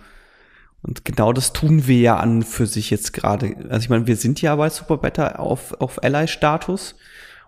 Und 0.81 1.03
genau 1.03 1.33
das 1.33 1.51
tun 1.51 1.87
wir 1.87 1.99
ja 1.99 2.17
an 2.17 2.43
für 2.43 2.65
sich 2.65 2.89
jetzt 2.89 3.11
gerade. 3.11 3.55
Also 3.69 3.83
ich 3.83 3.89
meine, 3.89 4.07
wir 4.07 4.15
sind 4.15 4.41
ja 4.41 4.55
bei 4.55 4.69
Super 4.69 4.97
Beta 4.97 5.33
auf, 5.33 5.73
auf 5.81 6.01
Ally-Status 6.01 6.95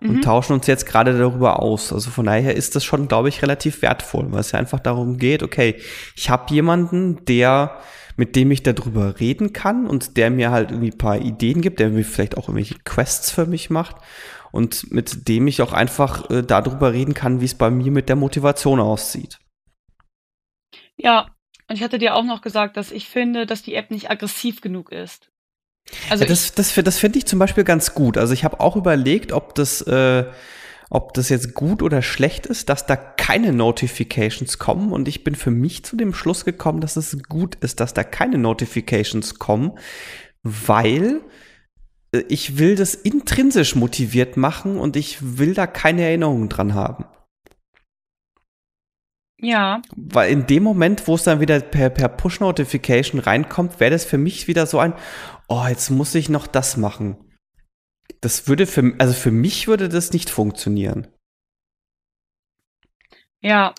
und 0.02 0.16
mhm. 0.16 0.22
tauschen 0.22 0.54
uns 0.54 0.66
jetzt 0.66 0.86
gerade 0.86 1.16
darüber 1.16 1.60
aus. 1.60 1.92
Also 1.92 2.10
von 2.10 2.26
daher 2.26 2.56
ist 2.56 2.74
das 2.76 2.84
schon, 2.84 3.08
glaube 3.08 3.28
ich, 3.28 3.42
relativ 3.42 3.82
wertvoll, 3.82 4.32
weil 4.32 4.40
es 4.40 4.52
ja 4.52 4.58
einfach 4.58 4.80
darum 4.80 5.16
geht, 5.16 5.42
okay, 5.42 5.76
ich 6.16 6.30
habe 6.30 6.52
jemanden, 6.52 7.24
der 7.24 7.78
mit 8.16 8.36
dem 8.36 8.50
ich 8.50 8.62
darüber 8.62 9.18
reden 9.20 9.52
kann 9.52 9.86
und 9.86 10.16
der 10.16 10.30
mir 10.30 10.50
halt 10.50 10.70
irgendwie 10.70 10.90
ein 10.90 10.98
paar 10.98 11.18
Ideen 11.18 11.62
gibt, 11.62 11.80
der 11.80 11.88
mir 11.88 12.04
vielleicht 12.04 12.36
auch 12.36 12.48
irgendwelche 12.48 12.78
Quests 12.84 13.30
für 13.30 13.46
mich 13.46 13.70
macht 13.70 13.96
und 14.50 14.92
mit 14.92 15.28
dem 15.28 15.46
ich 15.46 15.62
auch 15.62 15.72
einfach 15.72 16.30
äh, 16.30 16.42
darüber 16.42 16.92
reden 16.92 17.14
kann, 17.14 17.40
wie 17.40 17.46
es 17.46 17.56
bei 17.56 17.70
mir 17.70 17.90
mit 17.90 18.08
der 18.08 18.16
Motivation 18.16 18.80
aussieht. 18.80 19.38
Ja, 20.96 21.34
und 21.68 21.76
ich 21.76 21.82
hatte 21.82 21.98
dir 21.98 22.14
auch 22.14 22.24
noch 22.24 22.42
gesagt, 22.42 22.76
dass 22.76 22.92
ich 22.92 23.08
finde, 23.08 23.46
dass 23.46 23.62
die 23.62 23.74
App 23.74 23.90
nicht 23.90 24.10
aggressiv 24.10 24.60
genug 24.60 24.92
ist. 24.92 25.31
Also 26.10 26.24
ja, 26.24 26.28
das, 26.28 26.54
das, 26.54 26.74
das 26.74 26.98
finde 26.98 27.18
ich 27.18 27.26
zum 27.26 27.38
Beispiel 27.38 27.64
ganz 27.64 27.94
gut. 27.94 28.18
Also 28.18 28.32
ich 28.34 28.44
habe 28.44 28.60
auch 28.60 28.76
überlegt, 28.76 29.32
ob 29.32 29.54
das, 29.54 29.82
äh, 29.82 30.24
ob 30.90 31.14
das 31.14 31.28
jetzt 31.28 31.54
gut 31.54 31.82
oder 31.82 32.02
schlecht 32.02 32.46
ist, 32.46 32.68
dass 32.68 32.86
da 32.86 32.96
keine 32.96 33.52
Notifications 33.52 34.58
kommen. 34.58 34.92
Und 34.92 35.08
ich 35.08 35.24
bin 35.24 35.34
für 35.34 35.50
mich 35.50 35.84
zu 35.84 35.96
dem 35.96 36.14
Schluss 36.14 36.44
gekommen, 36.44 36.80
dass 36.80 36.96
es 36.96 37.16
gut 37.28 37.56
ist, 37.56 37.80
dass 37.80 37.94
da 37.94 38.04
keine 38.04 38.38
Notifications 38.38 39.38
kommen, 39.38 39.72
weil 40.42 41.20
äh, 42.12 42.24
ich 42.28 42.58
will 42.58 42.76
das 42.76 42.94
intrinsisch 42.94 43.74
motiviert 43.74 44.36
machen 44.36 44.78
und 44.78 44.96
ich 44.96 45.38
will 45.38 45.54
da 45.54 45.66
keine 45.66 46.02
Erinnerungen 46.02 46.48
dran 46.48 46.74
haben. 46.74 47.04
Ja. 49.44 49.82
Weil 49.96 50.30
in 50.30 50.46
dem 50.46 50.62
Moment, 50.62 51.08
wo 51.08 51.16
es 51.16 51.24
dann 51.24 51.40
wieder 51.40 51.58
per, 51.58 51.90
per 51.90 52.08
Push-Notification 52.08 53.20
reinkommt, 53.20 53.80
wäre 53.80 53.90
das 53.90 54.04
für 54.04 54.18
mich 54.18 54.46
wieder 54.46 54.66
so 54.66 54.78
ein, 54.78 54.94
oh, 55.48 55.64
jetzt 55.68 55.90
muss 55.90 56.14
ich 56.14 56.28
noch 56.28 56.46
das 56.46 56.76
machen. 56.76 57.16
Das 58.20 58.48
würde 58.48 58.66
für, 58.66 58.94
also 58.98 59.14
für 59.14 59.30
mich 59.30 59.66
würde 59.68 59.88
das 59.88 60.12
nicht 60.12 60.30
funktionieren. 60.30 61.08
Ja, 63.40 63.74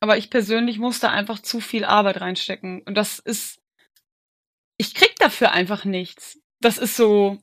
aber 0.00 0.16
ich 0.16 0.30
persönlich 0.30 0.78
muss 0.78 1.00
da 1.00 1.10
einfach 1.10 1.40
zu 1.40 1.60
viel 1.60 1.84
Arbeit 1.84 2.20
reinstecken. 2.20 2.82
Und 2.82 2.94
das 2.94 3.18
ist, 3.18 3.60
ich 4.76 4.94
krieg 4.94 5.14
dafür 5.18 5.52
einfach 5.52 5.84
nichts. 5.84 6.38
Das 6.60 6.78
ist 6.78 6.96
so 6.96 7.38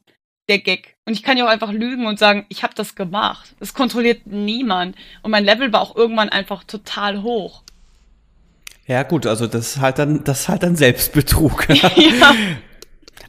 der 0.50 0.60
Gag. 0.60 0.96
Und 1.06 1.14
ich 1.14 1.24
kann 1.24 1.38
ja 1.38 1.46
auch 1.46 1.50
einfach 1.50 1.72
lügen 1.72 2.06
und 2.08 2.18
sagen, 2.18 2.46
ich 2.50 2.64
habe 2.64 2.74
das 2.74 2.96
gemacht. 2.96 3.56
Das 3.60 3.74
kontrolliert 3.74 4.26
niemand. 4.26 4.96
Und 5.22 5.32
mein 5.32 5.46
Level 5.46 5.72
war 5.74 5.82
auch 5.82 5.96
irgendwann 5.96 6.30
einfach 6.30 6.64
total 6.64 7.22
hoch. 7.24 7.64
Ja, 8.88 9.04
gut, 9.04 9.26
also 9.26 9.48
das 9.48 9.76
ist 9.76 9.82
halt 9.82 9.98
dann, 9.98 10.24
das 10.24 10.42
ist 10.42 10.50
halt 10.50 10.64
dann 10.64 10.76
Selbstbetrug. 10.76 11.68
ja. 11.74 11.92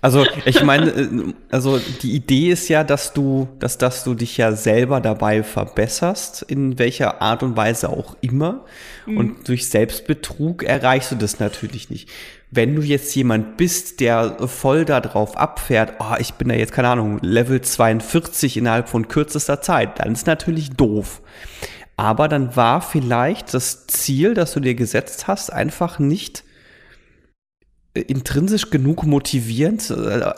Also 0.00 0.26
ich 0.44 0.62
meine, 0.62 0.90
äh, 0.90 1.08
also 1.50 1.80
die 2.02 2.12
Idee 2.12 2.50
ist 2.50 2.68
ja, 2.68 2.84
dass 2.84 3.12
du, 3.12 3.48
dass, 3.58 3.78
dass 3.78 4.04
du 4.04 4.14
dich 4.14 4.36
ja 4.36 4.52
selber 4.52 5.00
dabei 5.00 5.42
verbesserst, 5.42 6.42
in 6.42 6.78
welcher 6.78 7.22
Art 7.22 7.42
und 7.42 7.56
Weise 7.56 7.88
auch 7.88 8.16
immer. 8.20 8.64
Mhm. 9.06 9.16
Und 9.16 9.48
durch 9.48 9.68
Selbstbetrug 9.68 10.62
erreichst 10.62 11.12
du 11.12 11.16
das 11.16 11.40
natürlich 11.40 11.90
nicht. 11.90 12.08
Wenn 12.50 12.76
du 12.76 12.82
jetzt 12.82 13.14
jemand 13.14 13.56
bist, 13.56 14.00
der 14.00 14.36
voll 14.48 14.84
darauf 14.84 15.36
abfährt, 15.36 15.94
oh, 15.98 16.14
ich 16.18 16.34
bin 16.34 16.48
da 16.48 16.54
jetzt, 16.54 16.72
keine 16.72 16.88
Ahnung, 16.88 17.18
Level 17.20 17.60
42 17.60 18.56
innerhalb 18.56 18.88
von 18.88 19.08
kürzester 19.08 19.60
Zeit, 19.60 19.98
dann 19.98 20.12
ist 20.12 20.26
natürlich 20.26 20.70
doof. 20.70 21.22
Aber 21.96 22.28
dann 22.28 22.54
war 22.54 22.82
vielleicht 22.82 23.54
das 23.54 23.86
Ziel, 23.86 24.34
das 24.34 24.52
du 24.52 24.60
dir 24.60 24.74
gesetzt 24.74 25.26
hast, 25.26 25.52
einfach 25.52 25.98
nicht 25.98 26.44
intrinsisch 28.00 28.70
genug 28.70 29.04
motivierend, 29.04 29.90
äh, 29.90 30.32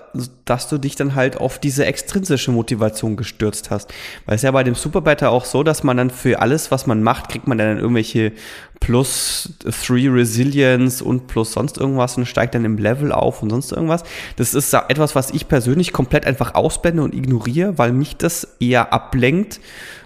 dass 0.45 0.69
du 0.69 0.79
dich 0.79 0.97
dann 0.97 1.15
halt 1.15 1.37
auf 1.37 1.59
diese 1.59 1.85
extrinsische 1.87 2.51
Motivation 2.51 3.17
gestürzt 3.17 3.71
hast. 3.71 3.93
Weil 4.27 4.37
es 4.37 4.43
ja 4.43 4.51
bei 4.51 4.65
dem 4.65 4.75
Superbetter 4.75 5.31
auch 5.31 5.45
so, 5.45 5.63
dass 5.63 5.83
man 5.83 5.97
dann 5.97 6.11
für 6.11 6.41
alles, 6.41 6.71
was 6.71 6.87
man 6.87 7.03
macht, 7.03 7.29
kriegt 7.29 7.47
man 7.47 7.59
dann 7.59 7.79
irgendwelche 7.79 8.33
plus 8.81 9.55
3 9.65 10.11
Resilience 10.11 11.03
und 11.03 11.27
plus 11.27 11.53
sonst 11.53 11.79
irgendwas 11.79 12.17
und 12.17 12.27
steigt 12.27 12.55
dann 12.55 12.65
im 12.65 12.79
Level 12.79 13.13
auf 13.13 13.43
und 13.43 13.51
sonst 13.51 13.73
irgendwas. 13.73 14.05
Das 14.37 14.55
ist 14.55 14.73
etwas, 14.73 15.15
was 15.15 15.31
ich 15.31 15.49
persönlich 15.49 15.93
komplett 15.93 16.27
einfach 16.27 16.55
ausblende 16.55 17.03
und 17.03 17.15
ignoriere, 17.15 17.79
weil 17.79 17.93
mich 17.93 18.17
das 18.17 18.57
eher 18.61 18.93
ablenkt 18.93 19.61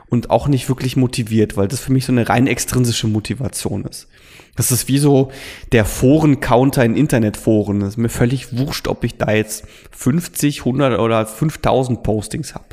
und 0.09 0.31
auch 0.31 0.47
nicht 0.47 0.69
wirklich 0.69 0.97
motiviert, 0.97 1.57
weil 1.57 1.69
das 1.69 1.81
für 1.81 1.93
mich 1.93 2.05
so 2.05 2.13
eine 2.13 2.29
rein 2.29 2.47
extrinsische 2.47 3.07
Motivation 3.07 3.85
ist. 3.85 4.09
Das 4.55 4.71
ist 4.71 4.87
wie 4.89 4.99
so 4.99 5.33
der 5.73 5.85
Foren-Counter 5.85 6.85
in 6.85 6.95
Internetforen. 6.95 7.81
Das 7.81 7.91
ist 7.91 7.97
mir 7.97 8.11
völlig 8.11 8.57
wurscht, 8.57 8.87
ob 8.87 9.03
ich 9.03 9.17
da 9.17 9.33
jetzt 9.33 9.67
50, 9.93 10.61
100 10.61 10.99
oder 10.99 11.25
5000 11.27 12.03
Postings 12.03 12.55
habe. 12.55 12.67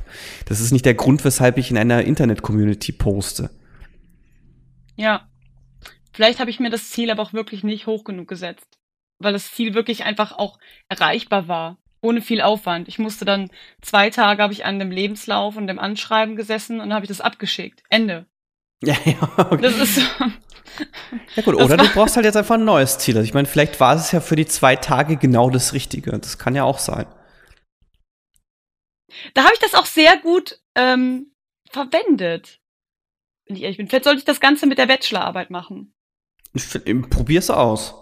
Das 0.45 0.59
ist 0.59 0.71
nicht 0.71 0.85
der 0.85 0.95
Grund, 0.95 1.23
weshalb 1.23 1.57
ich 1.57 1.71
in 1.71 1.77
einer 1.77 2.03
Internet-Community 2.03 2.91
poste. 2.91 3.49
Ja. 4.95 5.29
Vielleicht 6.11 6.41
habe 6.41 6.49
ich 6.49 6.59
mir 6.59 6.69
das 6.69 6.89
Ziel 6.89 7.11
aber 7.11 7.23
auch 7.23 7.33
wirklich 7.33 7.63
nicht 7.63 7.87
hoch 7.87 8.03
genug 8.03 8.27
gesetzt, 8.27 8.77
weil 9.19 9.31
das 9.31 9.53
Ziel 9.53 9.73
wirklich 9.73 10.03
einfach 10.03 10.33
auch 10.33 10.59
erreichbar 10.89 11.47
war, 11.47 11.77
ohne 12.01 12.21
viel 12.21 12.41
Aufwand. 12.41 12.89
Ich 12.89 12.99
musste 12.99 13.23
dann 13.23 13.49
zwei 13.81 14.09
Tage 14.09 14.43
habe 14.43 14.51
ich 14.51 14.65
an 14.65 14.79
dem 14.79 14.91
Lebenslauf 14.91 15.55
und 15.55 15.67
dem 15.67 15.79
Anschreiben 15.79 16.35
gesessen 16.35 16.81
und 16.81 16.93
habe 16.93 17.05
ich 17.05 17.09
das 17.09 17.21
abgeschickt. 17.21 17.83
Ende. 17.89 18.25
Ja, 18.85 18.95
ja. 19.03 19.29
Okay. 19.37 19.61
Das 19.61 19.77
ist 19.77 20.01
Ja 21.35 21.43
gut, 21.43 21.55
oder 21.55 21.75
du 21.75 21.87
brauchst 21.89 22.15
halt 22.15 22.25
jetzt 22.25 22.37
einfach 22.37 22.55
ein 22.55 22.63
neues 22.63 22.97
Ziel. 22.97 23.17
Also 23.17 23.25
ich 23.25 23.33
meine, 23.33 23.47
vielleicht 23.47 23.79
war 23.79 23.95
es 23.95 24.11
ja 24.11 24.21
für 24.21 24.35
die 24.35 24.45
zwei 24.45 24.75
Tage 24.75 25.17
genau 25.17 25.49
das 25.49 25.73
Richtige. 25.73 26.11
Das 26.11 26.37
kann 26.37 26.55
ja 26.55 26.63
auch 26.63 26.79
sein. 26.79 27.05
Da 29.33 29.43
habe 29.43 29.53
ich 29.53 29.59
das 29.59 29.73
auch 29.73 29.85
sehr 29.85 30.17
gut 30.17 30.61
ähm, 30.75 31.33
verwendet. 31.69 32.59
Wenn 33.45 33.57
ich 33.57 33.63
ehrlich 33.63 33.77
bin. 33.77 33.89
Vielleicht 33.89 34.05
sollte 34.05 34.19
ich 34.19 34.25
das 34.25 34.39
Ganze 34.39 34.67
mit 34.67 34.77
der 34.77 34.85
Bachelorarbeit 34.85 35.49
machen. 35.49 35.93
Probier's 37.09 37.49
aus. 37.49 37.95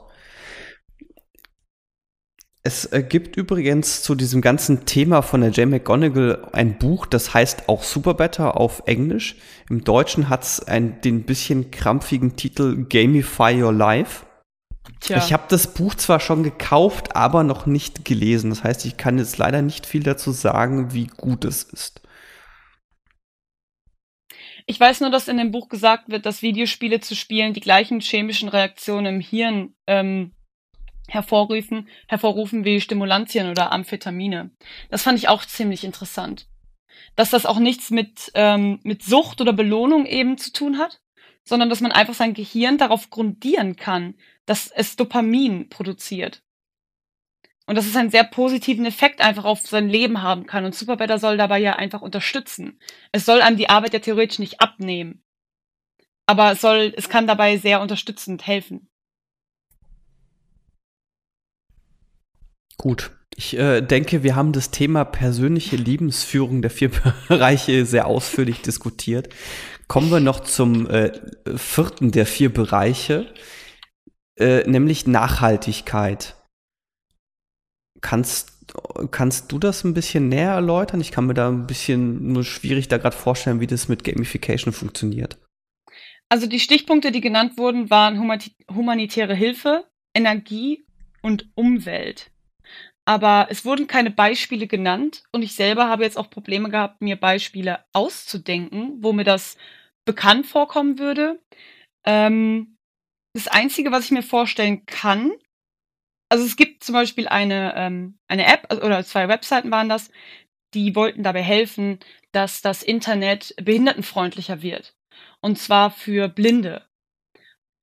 Es 2.67 2.83
äh, 2.91 3.01
gibt 3.01 3.37
übrigens 3.37 4.03
zu 4.03 4.13
diesem 4.13 4.41
ganzen 4.41 4.85
Thema 4.85 5.21
von 5.21 5.39
der 5.39 5.51
Jane 5.51 5.71
McGonigal 5.71 6.49
ein 6.51 6.77
Buch, 6.77 7.05
das 7.05 7.33
heißt 7.33 7.69
auch 7.69 7.81
Super 7.81 8.13
Better 8.13 8.57
auf 8.57 8.83
Englisch. 8.87 9.37
Im 9.69 9.85
Deutschen 9.85 10.27
hat 10.27 10.43
es 10.43 10.65
den 10.67 11.23
bisschen 11.23 11.71
krampfigen 11.71 12.35
Titel 12.35 12.85
Gamify 12.89 13.63
Your 13.63 13.71
Life. 13.71 14.25
Tja. 14.99 15.17
Ich 15.17 15.31
habe 15.31 15.43
das 15.47 15.75
Buch 15.75 15.95
zwar 15.95 16.19
schon 16.19 16.43
gekauft, 16.43 17.15
aber 17.15 17.45
noch 17.45 17.67
nicht 17.67 18.03
gelesen. 18.03 18.49
Das 18.49 18.65
heißt, 18.65 18.83
ich 18.83 18.97
kann 18.97 19.17
jetzt 19.17 19.37
leider 19.37 19.61
nicht 19.61 19.85
viel 19.85 20.03
dazu 20.03 20.31
sagen, 20.31 20.93
wie 20.93 21.07
gut 21.07 21.45
es 21.45 21.63
ist. 21.63 22.01
Ich 24.65 24.77
weiß 24.77 24.99
nur, 24.99 25.09
dass 25.09 25.29
in 25.29 25.37
dem 25.37 25.51
Buch 25.51 25.69
gesagt 25.69 26.09
wird, 26.09 26.25
dass 26.25 26.41
Videospiele 26.41 26.99
zu 26.99 27.15
spielen 27.15 27.53
die 27.53 27.61
gleichen 27.61 28.01
chemischen 28.01 28.49
Reaktionen 28.49 29.15
im 29.15 29.21
Hirn 29.21 29.73
ähm, 29.87 30.33
hervorrufen, 31.07 31.87
hervorrufen 32.07 32.65
wie 32.65 32.81
Stimulantien 32.81 33.49
oder 33.49 33.71
Amphetamine. 33.71 34.51
Das 34.89 35.03
fand 35.03 35.17
ich 35.17 35.29
auch 35.29 35.45
ziemlich 35.45 35.83
interessant. 35.83 36.47
Dass 37.15 37.29
das 37.29 37.45
auch 37.45 37.59
nichts 37.59 37.89
mit, 37.89 38.31
ähm, 38.35 38.79
mit 38.83 39.03
Sucht 39.03 39.41
oder 39.41 39.53
Belohnung 39.53 40.05
eben 40.05 40.37
zu 40.37 40.51
tun 40.51 40.77
hat, 40.77 40.99
sondern 41.43 41.69
dass 41.69 41.81
man 41.81 41.91
einfach 41.91 42.13
sein 42.13 42.33
Gehirn 42.33 42.77
darauf 42.77 43.09
grundieren 43.09 43.75
kann, 43.75 44.15
dass 44.45 44.67
es 44.67 44.95
Dopamin 44.95 45.69
produziert. 45.69 46.43
Und 47.65 47.75
dass 47.75 47.85
es 47.85 47.95
einen 47.95 48.09
sehr 48.09 48.23
positiven 48.23 48.85
Effekt 48.85 49.19
einfach 49.19 49.43
auf 49.43 49.59
sein 49.67 49.89
Leben 49.89 50.21
haben 50.21 50.45
kann. 50.45 50.63
Und 50.63 50.73
Superbetter 50.73 51.19
soll 51.19 51.35
dabei 51.35 51.59
ja 51.59 51.75
einfach 51.75 52.01
unterstützen. 52.01 52.79
Es 53.11 53.25
soll 53.25 53.41
einem 53.41 53.57
die 53.57 53.69
Arbeit 53.69 53.93
ja 53.93 53.99
theoretisch 53.99 54.39
nicht 54.39 54.61
abnehmen. 54.61 55.21
Aber 56.25 56.51
es 56.53 56.61
soll, 56.61 56.93
es 56.95 57.09
kann 57.09 57.27
dabei 57.27 57.57
sehr 57.57 57.81
unterstützend 57.81 58.47
helfen. 58.47 58.89
Gut. 62.77 63.11
Ich 63.35 63.55
äh, 63.55 63.81
denke, 63.81 64.23
wir 64.23 64.35
haben 64.35 64.51
das 64.51 64.71
Thema 64.71 65.05
persönliche 65.05 65.75
Lebensführung 65.75 66.61
der 66.61 66.71
vier 66.71 66.89
Bereiche 67.27 67.85
sehr 67.85 68.07
ausführlich 68.07 68.61
diskutiert. 68.61 69.29
Kommen 69.87 70.09
wir 70.09 70.19
noch 70.19 70.39
zum 70.39 70.89
äh, 70.89 71.11
vierten 71.55 72.11
der 72.11 72.25
vier 72.25 72.51
Bereiche, 72.51 73.31
äh, 74.37 74.67
nämlich 74.67 75.07
Nachhaltigkeit. 75.07 76.35
Kannst, 78.01 78.65
kannst 79.11 79.51
du 79.51 79.59
das 79.59 79.83
ein 79.83 79.93
bisschen 79.93 80.29
näher 80.29 80.53
erläutern? 80.53 80.99
Ich 80.99 81.11
kann 81.11 81.27
mir 81.27 81.33
da 81.33 81.47
ein 81.47 81.67
bisschen 81.67 82.33
nur 82.33 82.43
schwierig 82.43 82.87
da 82.87 82.97
gerade 82.97 83.15
vorstellen, 83.15 83.59
wie 83.59 83.67
das 83.67 83.87
mit 83.87 84.03
Gamification 84.03 84.73
funktioniert. 84.73 85.37
Also 86.29 86.47
die 86.47 86.59
Stichpunkte, 86.59 87.11
die 87.11 87.21
genannt 87.21 87.57
wurden, 87.57 87.89
waren 87.89 88.19
humanitäre 88.69 89.35
Hilfe, 89.35 89.85
Energie 90.13 90.85
und 91.21 91.49
Umwelt 91.55 92.31
aber 93.07 93.47
es 93.49 93.63
wurden 93.63 93.87
keine 93.87 94.11
Beispiele 94.11 94.67
genannt 94.67 95.23
und 95.31 95.41
ich 95.41 95.55
selber 95.55 95.87
habe 95.87 96.03
jetzt 96.03 96.17
auch 96.17 96.29
Probleme 96.29 96.69
gehabt, 96.69 97.01
mir 97.01 97.15
Beispiele 97.15 97.85
auszudenken, 97.93 99.01
wo 99.01 99.13
mir 99.13 99.23
das 99.23 99.57
bekannt 100.05 100.45
vorkommen 100.45 100.99
würde. 100.99 101.41
Ähm, 102.05 102.75
das 103.33 103.47
Einzige, 103.47 103.91
was 103.91 104.05
ich 104.05 104.11
mir 104.11 104.23
vorstellen 104.23 104.85
kann, 104.85 105.31
also 106.29 106.43
es 106.45 106.57
gibt 106.57 106.83
zum 106.83 106.93
Beispiel 106.93 107.29
eine, 107.29 107.73
ähm, 107.77 108.17
eine 108.27 108.45
App 108.45 108.65
also, 108.69 108.83
oder 108.83 109.03
zwei 109.05 109.29
Webseiten 109.29 109.71
waren 109.71 109.87
das, 109.87 110.11
die 110.73 110.93
wollten 110.95 111.23
dabei 111.23 111.43
helfen, 111.43 111.99
dass 112.33 112.61
das 112.61 112.83
Internet 112.83 113.55
behindertenfreundlicher 113.61 114.61
wird. 114.61 114.95
Und 115.41 115.57
zwar 115.57 115.91
für 115.91 116.27
Blinde 116.27 116.86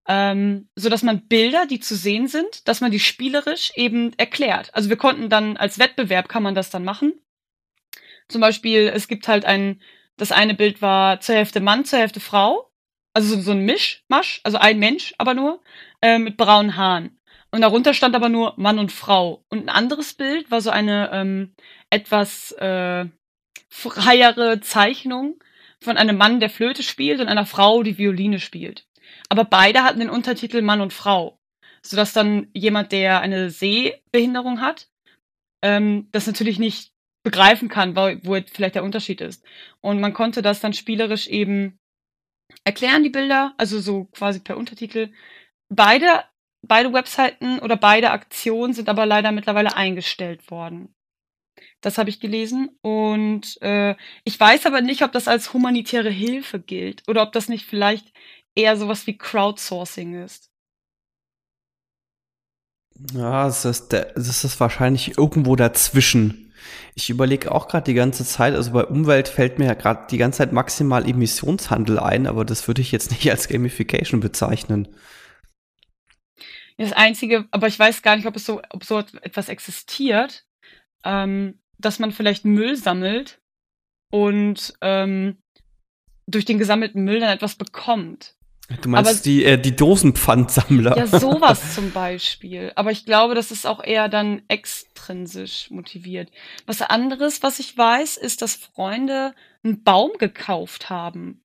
ähm, 0.06 0.68
so 0.76 0.88
dass 0.88 1.02
man 1.02 1.26
Bilder, 1.26 1.66
die 1.66 1.80
zu 1.80 1.96
sehen 1.96 2.26
sind, 2.28 2.68
dass 2.68 2.80
man 2.80 2.90
die 2.90 3.00
spielerisch 3.00 3.72
eben 3.74 4.12
erklärt. 4.18 4.74
Also 4.74 4.88
wir 4.88 4.96
konnten 4.96 5.28
dann 5.28 5.56
als 5.56 5.78
Wettbewerb 5.78 6.28
kann 6.28 6.42
man 6.42 6.54
das 6.54 6.70
dann 6.70 6.84
machen. 6.84 7.14
Zum 8.28 8.40
Beispiel, 8.40 8.90
es 8.94 9.08
gibt 9.08 9.28
halt 9.28 9.44
ein, 9.44 9.80
das 10.16 10.32
eine 10.32 10.54
Bild 10.54 10.82
war 10.82 11.20
zur 11.20 11.34
Hälfte 11.34 11.60
Mann, 11.60 11.84
zur 11.84 11.98
Hälfte 11.98 12.20
Frau. 12.20 12.70
Also 13.12 13.36
so, 13.36 13.40
so 13.42 13.52
ein 13.52 13.64
Mischmasch, 13.64 14.40
also 14.42 14.58
ein 14.58 14.78
Mensch 14.78 15.14
aber 15.18 15.34
nur, 15.34 15.62
äh, 16.02 16.18
mit 16.18 16.36
braunen 16.36 16.76
Haaren. 16.76 17.18
Und 17.50 17.60
darunter 17.60 17.94
stand 17.94 18.16
aber 18.16 18.28
nur 18.28 18.54
Mann 18.56 18.80
und 18.80 18.90
Frau. 18.90 19.44
Und 19.48 19.60
ein 19.60 19.68
anderes 19.68 20.14
Bild 20.14 20.50
war 20.50 20.60
so 20.60 20.70
eine 20.70 21.10
ähm, 21.12 21.54
etwas 21.88 22.50
äh, 22.52 23.06
freiere 23.68 24.60
Zeichnung 24.60 25.38
von 25.80 25.96
einem 25.96 26.16
Mann, 26.16 26.40
der 26.40 26.50
Flöte 26.50 26.82
spielt 26.82 27.20
und 27.20 27.28
einer 27.28 27.46
Frau, 27.46 27.84
die 27.84 27.98
Violine 27.98 28.40
spielt. 28.40 28.86
Aber 29.34 29.44
beide 29.44 29.82
hatten 29.82 29.98
den 29.98 30.10
Untertitel 30.10 30.62
Mann 30.62 30.80
und 30.80 30.92
Frau, 30.92 31.40
sodass 31.82 32.12
dann 32.12 32.46
jemand, 32.54 32.92
der 32.92 33.20
eine 33.20 33.50
Sehbehinderung 33.50 34.60
hat, 34.60 34.88
ähm, 35.60 36.06
das 36.12 36.28
natürlich 36.28 36.60
nicht 36.60 36.92
begreifen 37.24 37.68
kann, 37.68 37.96
wo, 37.96 38.14
wo 38.22 38.40
vielleicht 38.46 38.76
der 38.76 38.84
Unterschied 38.84 39.20
ist. 39.20 39.44
Und 39.80 40.00
man 40.00 40.12
konnte 40.14 40.40
das 40.40 40.60
dann 40.60 40.72
spielerisch 40.72 41.26
eben 41.26 41.80
erklären, 42.62 43.02
die 43.02 43.10
Bilder, 43.10 43.54
also 43.56 43.80
so 43.80 44.04
quasi 44.04 44.38
per 44.38 44.56
Untertitel. 44.56 45.12
Beide, 45.68 46.22
beide 46.62 46.92
Webseiten 46.92 47.58
oder 47.58 47.76
beide 47.76 48.12
Aktionen 48.12 48.72
sind 48.72 48.88
aber 48.88 49.04
leider 49.04 49.32
mittlerweile 49.32 49.74
eingestellt 49.74 50.48
worden. 50.48 50.94
Das 51.80 51.98
habe 51.98 52.08
ich 52.08 52.20
gelesen. 52.20 52.70
Und 52.82 53.60
äh, 53.62 53.96
ich 54.22 54.38
weiß 54.38 54.66
aber 54.66 54.80
nicht, 54.80 55.02
ob 55.02 55.10
das 55.10 55.26
als 55.26 55.52
humanitäre 55.52 56.10
Hilfe 56.10 56.60
gilt 56.60 57.02
oder 57.08 57.22
ob 57.22 57.32
das 57.32 57.48
nicht 57.48 57.66
vielleicht 57.66 58.12
eher 58.54 58.76
sowas 58.76 59.06
wie 59.06 59.16
Crowdsourcing 59.16 60.22
ist. 60.24 60.50
Ja, 63.12 63.46
das 63.46 63.64
ist, 63.64 63.92
das 63.92 64.44
ist 64.44 64.60
wahrscheinlich 64.60 65.18
irgendwo 65.18 65.56
dazwischen. 65.56 66.52
Ich 66.94 67.10
überlege 67.10 67.52
auch 67.52 67.68
gerade 67.68 67.84
die 67.84 67.94
ganze 67.94 68.24
Zeit, 68.24 68.54
also 68.54 68.72
bei 68.72 68.84
Umwelt 68.84 69.28
fällt 69.28 69.58
mir 69.58 69.66
ja 69.66 69.74
gerade 69.74 70.06
die 70.10 70.16
ganze 70.16 70.38
Zeit 70.38 70.52
maximal 70.52 71.08
Emissionshandel 71.08 71.98
ein, 71.98 72.26
aber 72.26 72.44
das 72.44 72.68
würde 72.68 72.82
ich 72.82 72.92
jetzt 72.92 73.10
nicht 73.12 73.28
als 73.30 73.48
Gamification 73.48 74.20
bezeichnen. 74.20 74.88
Das 76.76 76.92
Einzige, 76.92 77.46
aber 77.50 77.68
ich 77.68 77.78
weiß 77.78 78.02
gar 78.02 78.16
nicht, 78.16 78.26
ob 78.26 78.36
es 78.36 78.46
so, 78.46 78.60
ob 78.70 78.84
so 78.84 78.98
etwas 78.98 79.48
existiert, 79.48 80.44
ähm, 81.04 81.60
dass 81.78 81.98
man 81.98 82.12
vielleicht 82.12 82.44
Müll 82.44 82.76
sammelt 82.76 83.40
und 84.10 84.74
ähm, 84.80 85.38
durch 86.26 86.44
den 86.44 86.58
gesammelten 86.58 87.04
Müll 87.04 87.20
dann 87.20 87.30
etwas 87.30 87.54
bekommt. 87.54 88.36
Du 88.80 88.88
meinst 88.88 89.10
aber, 89.10 89.20
die, 89.20 89.44
äh, 89.44 89.58
die 89.58 89.76
Dosenpfandsammler? 89.76 90.96
Ja, 90.96 91.06
sowas 91.06 91.74
zum 91.74 91.90
Beispiel. 91.92 92.72
Aber 92.76 92.90
ich 92.90 93.04
glaube, 93.04 93.34
das 93.34 93.50
ist 93.50 93.66
auch 93.66 93.82
eher 93.82 94.08
dann 94.08 94.42
extrinsisch 94.48 95.70
motiviert. 95.70 96.30
Was 96.66 96.80
anderes, 96.80 97.42
was 97.42 97.58
ich 97.58 97.76
weiß, 97.76 98.16
ist, 98.16 98.40
dass 98.40 98.54
Freunde 98.54 99.34
einen 99.62 99.82
Baum 99.82 100.12
gekauft 100.18 100.88
haben. 100.88 101.42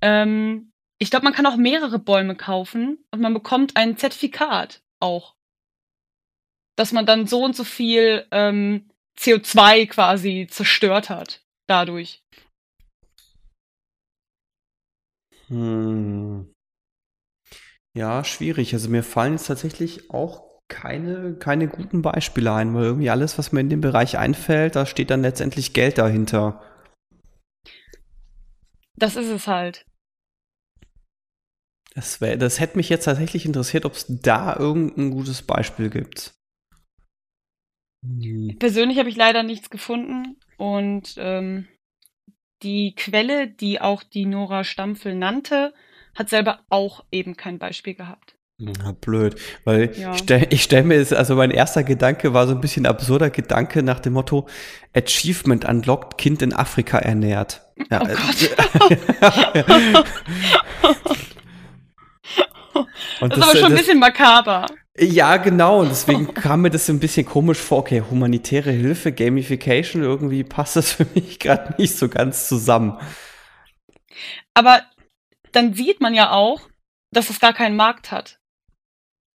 Ähm, 0.00 0.72
ich 0.98 1.10
glaube, 1.10 1.24
man 1.24 1.34
kann 1.34 1.46
auch 1.46 1.56
mehrere 1.56 1.98
Bäume 1.98 2.34
kaufen 2.34 2.98
und 3.10 3.20
man 3.20 3.34
bekommt 3.34 3.76
ein 3.76 3.98
Zertifikat 3.98 4.82
auch. 5.00 5.34
Dass 6.76 6.92
man 6.92 7.04
dann 7.04 7.26
so 7.26 7.44
und 7.44 7.54
so 7.54 7.64
viel 7.64 8.26
ähm, 8.30 8.88
CO2 9.18 9.86
quasi 9.86 10.46
zerstört 10.50 11.10
hat 11.10 11.42
dadurch. 11.66 12.22
Hm. 15.50 16.52
Ja, 17.96 18.24
schwierig. 18.24 18.72
Also 18.72 18.88
mir 18.88 19.02
fallen 19.02 19.32
jetzt 19.32 19.48
tatsächlich 19.48 20.10
auch 20.10 20.60
keine, 20.68 21.34
keine 21.34 21.66
guten 21.66 22.02
Beispiele 22.02 22.52
ein, 22.52 22.72
weil 22.74 22.84
irgendwie 22.84 23.10
alles, 23.10 23.36
was 23.36 23.50
mir 23.50 23.60
in 23.60 23.68
dem 23.68 23.80
Bereich 23.80 24.16
einfällt, 24.16 24.76
da 24.76 24.86
steht 24.86 25.10
dann 25.10 25.22
letztendlich 25.22 25.72
Geld 25.72 25.98
dahinter. 25.98 26.62
Das 28.96 29.16
ist 29.16 29.28
es 29.28 29.46
halt. 29.48 29.84
Das, 31.94 32.20
wär, 32.20 32.36
das 32.36 32.60
hätte 32.60 32.76
mich 32.76 32.88
jetzt 32.88 33.06
tatsächlich 33.06 33.44
interessiert, 33.44 33.84
ob 33.84 33.94
es 33.94 34.06
da 34.08 34.56
irgendein 34.56 35.10
gutes 35.10 35.42
Beispiel 35.42 35.90
gibt. 35.90 36.32
Hm. 38.06 38.56
Persönlich 38.58 38.98
habe 38.98 39.08
ich 39.08 39.16
leider 39.16 39.42
nichts 39.42 39.70
gefunden 39.70 40.36
und 40.56 41.14
ähm, 41.18 41.66
die 42.62 42.94
Quelle, 42.94 43.48
die 43.48 43.80
auch 43.80 44.02
die 44.02 44.26
Nora 44.26 44.64
Stampfel 44.64 45.14
nannte, 45.14 45.72
hat 46.14 46.28
selber 46.28 46.60
auch 46.68 47.04
eben 47.10 47.34
kein 47.36 47.58
Beispiel 47.58 47.94
gehabt. 47.94 48.34
Ja, 48.58 48.92
blöd, 48.92 49.36
weil 49.64 49.90
ja. 49.96 50.12
ich 50.12 50.18
stelle 50.18 50.58
stell 50.58 50.84
mir, 50.84 51.06
also 51.16 51.34
mein 51.34 51.50
erster 51.50 51.82
Gedanke 51.82 52.34
war 52.34 52.46
so 52.46 52.54
ein 52.54 52.60
bisschen 52.60 52.84
absurder 52.84 53.30
Gedanke 53.30 53.82
nach 53.82 54.00
dem 54.00 54.12
Motto 54.12 54.46
Achievement 54.94 55.64
unlocked, 55.64 56.18
Kind 56.18 56.42
in 56.42 56.52
Afrika 56.52 56.98
ernährt. 56.98 57.62
Ja, 57.90 58.02
oh 58.02 58.06
Gott. 58.06 58.50
Und 63.20 63.32
das, 63.32 63.38
das 63.38 63.38
ist 63.38 63.50
aber 63.50 63.58
schon 63.58 63.72
ein 63.72 63.78
bisschen 63.78 63.98
makaber. 63.98 64.66
Ja, 65.02 65.38
genau. 65.38 65.80
Und 65.80 65.88
deswegen 65.88 66.34
kam 66.34 66.60
mir 66.62 66.70
das 66.70 66.86
so 66.86 66.92
ein 66.92 67.00
bisschen 67.00 67.24
komisch 67.24 67.58
vor. 67.58 67.78
Okay, 67.78 68.02
humanitäre 68.02 68.70
Hilfe, 68.70 69.12
Gamification, 69.12 70.02
irgendwie 70.02 70.44
passt 70.44 70.76
das 70.76 70.92
für 70.94 71.06
mich 71.14 71.38
gerade 71.38 71.74
nicht 71.80 71.96
so 71.96 72.08
ganz 72.08 72.48
zusammen. 72.48 72.98
Aber 74.52 74.82
dann 75.52 75.74
sieht 75.74 76.00
man 76.00 76.14
ja 76.14 76.32
auch, 76.32 76.68
dass 77.12 77.30
es 77.30 77.40
gar 77.40 77.54
keinen 77.54 77.76
Markt 77.76 78.10
hat. 78.10 78.38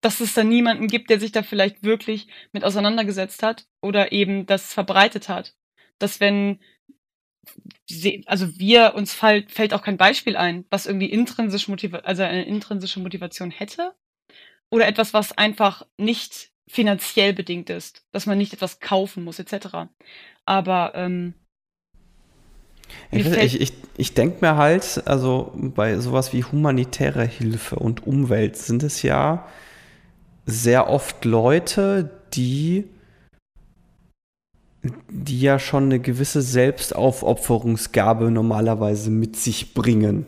Dass 0.02 0.20
es 0.20 0.34
da 0.34 0.44
niemanden 0.44 0.86
gibt, 0.86 1.08
der 1.08 1.18
sich 1.18 1.32
da 1.32 1.42
vielleicht 1.42 1.82
wirklich 1.82 2.28
mit 2.52 2.62
auseinandergesetzt 2.62 3.42
hat 3.42 3.66
oder 3.80 4.12
eben 4.12 4.44
das 4.44 4.74
verbreitet 4.74 5.30
hat. 5.30 5.56
Dass 5.98 6.20
wenn, 6.20 6.60
also 8.26 8.58
wir, 8.58 8.94
uns 8.94 9.14
fällt, 9.14 9.72
auch 9.72 9.82
kein 9.82 9.96
Beispiel 9.96 10.36
ein, 10.36 10.66
was 10.68 10.84
irgendwie 10.84 11.10
intrinsisch 11.10 11.68
motiviert, 11.68 12.04
also 12.04 12.22
eine 12.22 12.44
intrinsische 12.44 13.00
Motivation 13.00 13.50
hätte 13.50 13.94
oder 14.74 14.88
etwas, 14.88 15.14
was 15.14 15.30
einfach 15.38 15.86
nicht 15.98 16.50
finanziell 16.66 17.32
bedingt 17.32 17.70
ist, 17.70 18.02
dass 18.10 18.26
man 18.26 18.36
nicht 18.36 18.52
etwas 18.52 18.80
kaufen 18.80 19.22
muss, 19.22 19.38
etc. 19.38 19.86
Aber 20.44 20.92
ähm, 20.96 21.34
ich, 23.12 23.24
ich, 23.24 23.60
ich, 23.60 23.72
ich 23.96 24.14
denke 24.14 24.38
mir 24.40 24.56
halt, 24.56 25.02
also 25.06 25.52
bei 25.54 25.98
sowas 26.00 26.32
wie 26.32 26.42
humanitäre 26.42 27.24
Hilfe 27.24 27.76
und 27.76 28.04
Umwelt 28.04 28.56
sind 28.56 28.82
es 28.82 29.02
ja 29.02 29.46
sehr 30.44 30.90
oft 30.90 31.24
Leute, 31.24 32.10
die 32.34 32.84
die 35.08 35.40
ja 35.40 35.58
schon 35.58 35.84
eine 35.84 35.98
gewisse 35.98 36.42
Selbstaufopferungsgabe 36.42 38.30
normalerweise 38.30 39.10
mit 39.10 39.36
sich 39.36 39.72
bringen. 39.72 40.26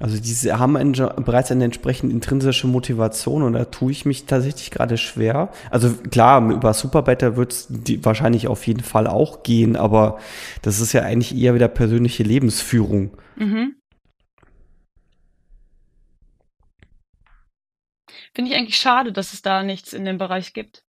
Also 0.00 0.18
diese 0.18 0.58
haben 0.58 0.76
ein, 0.76 0.92
bereits 0.92 1.52
eine 1.52 1.64
entsprechende 1.64 2.14
intrinsische 2.14 2.66
Motivation 2.66 3.42
und 3.42 3.52
da 3.52 3.66
tue 3.66 3.92
ich 3.92 4.04
mich 4.04 4.24
tatsächlich 4.24 4.70
gerade 4.70 4.96
schwer. 4.96 5.52
Also 5.70 5.92
klar, 5.92 6.50
über 6.50 6.74
Superbetter 6.74 7.36
wird 7.36 7.52
es 7.52 7.68
wahrscheinlich 8.02 8.48
auf 8.48 8.66
jeden 8.66 8.82
Fall 8.82 9.06
auch 9.06 9.42
gehen, 9.42 9.76
aber 9.76 10.18
das 10.62 10.80
ist 10.80 10.92
ja 10.92 11.02
eigentlich 11.02 11.36
eher 11.36 11.54
wieder 11.54 11.68
persönliche 11.68 12.22
Lebensführung. 12.22 13.16
Mhm. 13.36 13.76
Finde 18.34 18.50
ich 18.50 18.56
eigentlich 18.56 18.78
schade, 18.78 19.12
dass 19.12 19.34
es 19.34 19.42
da 19.42 19.62
nichts 19.62 19.92
in 19.92 20.04
dem 20.04 20.18
Bereich 20.18 20.54
gibt. 20.54 20.84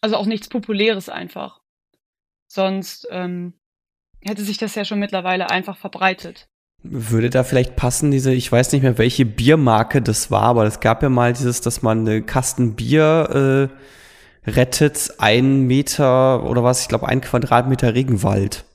Also 0.00 0.16
auch 0.16 0.26
nichts 0.26 0.48
Populäres 0.48 1.08
einfach. 1.08 1.62
Sonst 2.46 3.06
ähm, 3.10 3.54
hätte 4.20 4.42
sich 4.42 4.58
das 4.58 4.74
ja 4.74 4.84
schon 4.84 4.98
mittlerweile 4.98 5.50
einfach 5.50 5.76
verbreitet. 5.76 6.48
Würde 6.86 7.30
da 7.30 7.44
vielleicht 7.44 7.76
passen, 7.76 8.10
diese, 8.10 8.32
ich 8.34 8.52
weiß 8.52 8.72
nicht 8.72 8.82
mehr, 8.82 8.98
welche 8.98 9.24
Biermarke 9.24 10.02
das 10.02 10.30
war, 10.30 10.42
aber 10.42 10.66
es 10.66 10.80
gab 10.80 11.02
ja 11.02 11.08
mal 11.08 11.32
dieses, 11.32 11.62
dass 11.62 11.80
man 11.80 12.00
eine 12.00 12.20
Kasten 12.20 12.76
Bier 12.76 13.70
äh, 14.46 14.50
rettet, 14.50 15.14
ein 15.18 15.62
Meter 15.62 16.44
oder 16.44 16.62
was, 16.62 16.82
ich 16.82 16.88
glaube, 16.88 17.08
ein 17.08 17.22
Quadratmeter 17.22 17.94
Regenwald. 17.94 18.66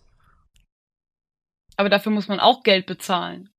Aber 1.77 1.89
dafür 1.89 2.11
muss 2.11 2.27
man 2.27 2.39
auch 2.39 2.63
Geld 2.63 2.87
bezahlen. 2.87 3.49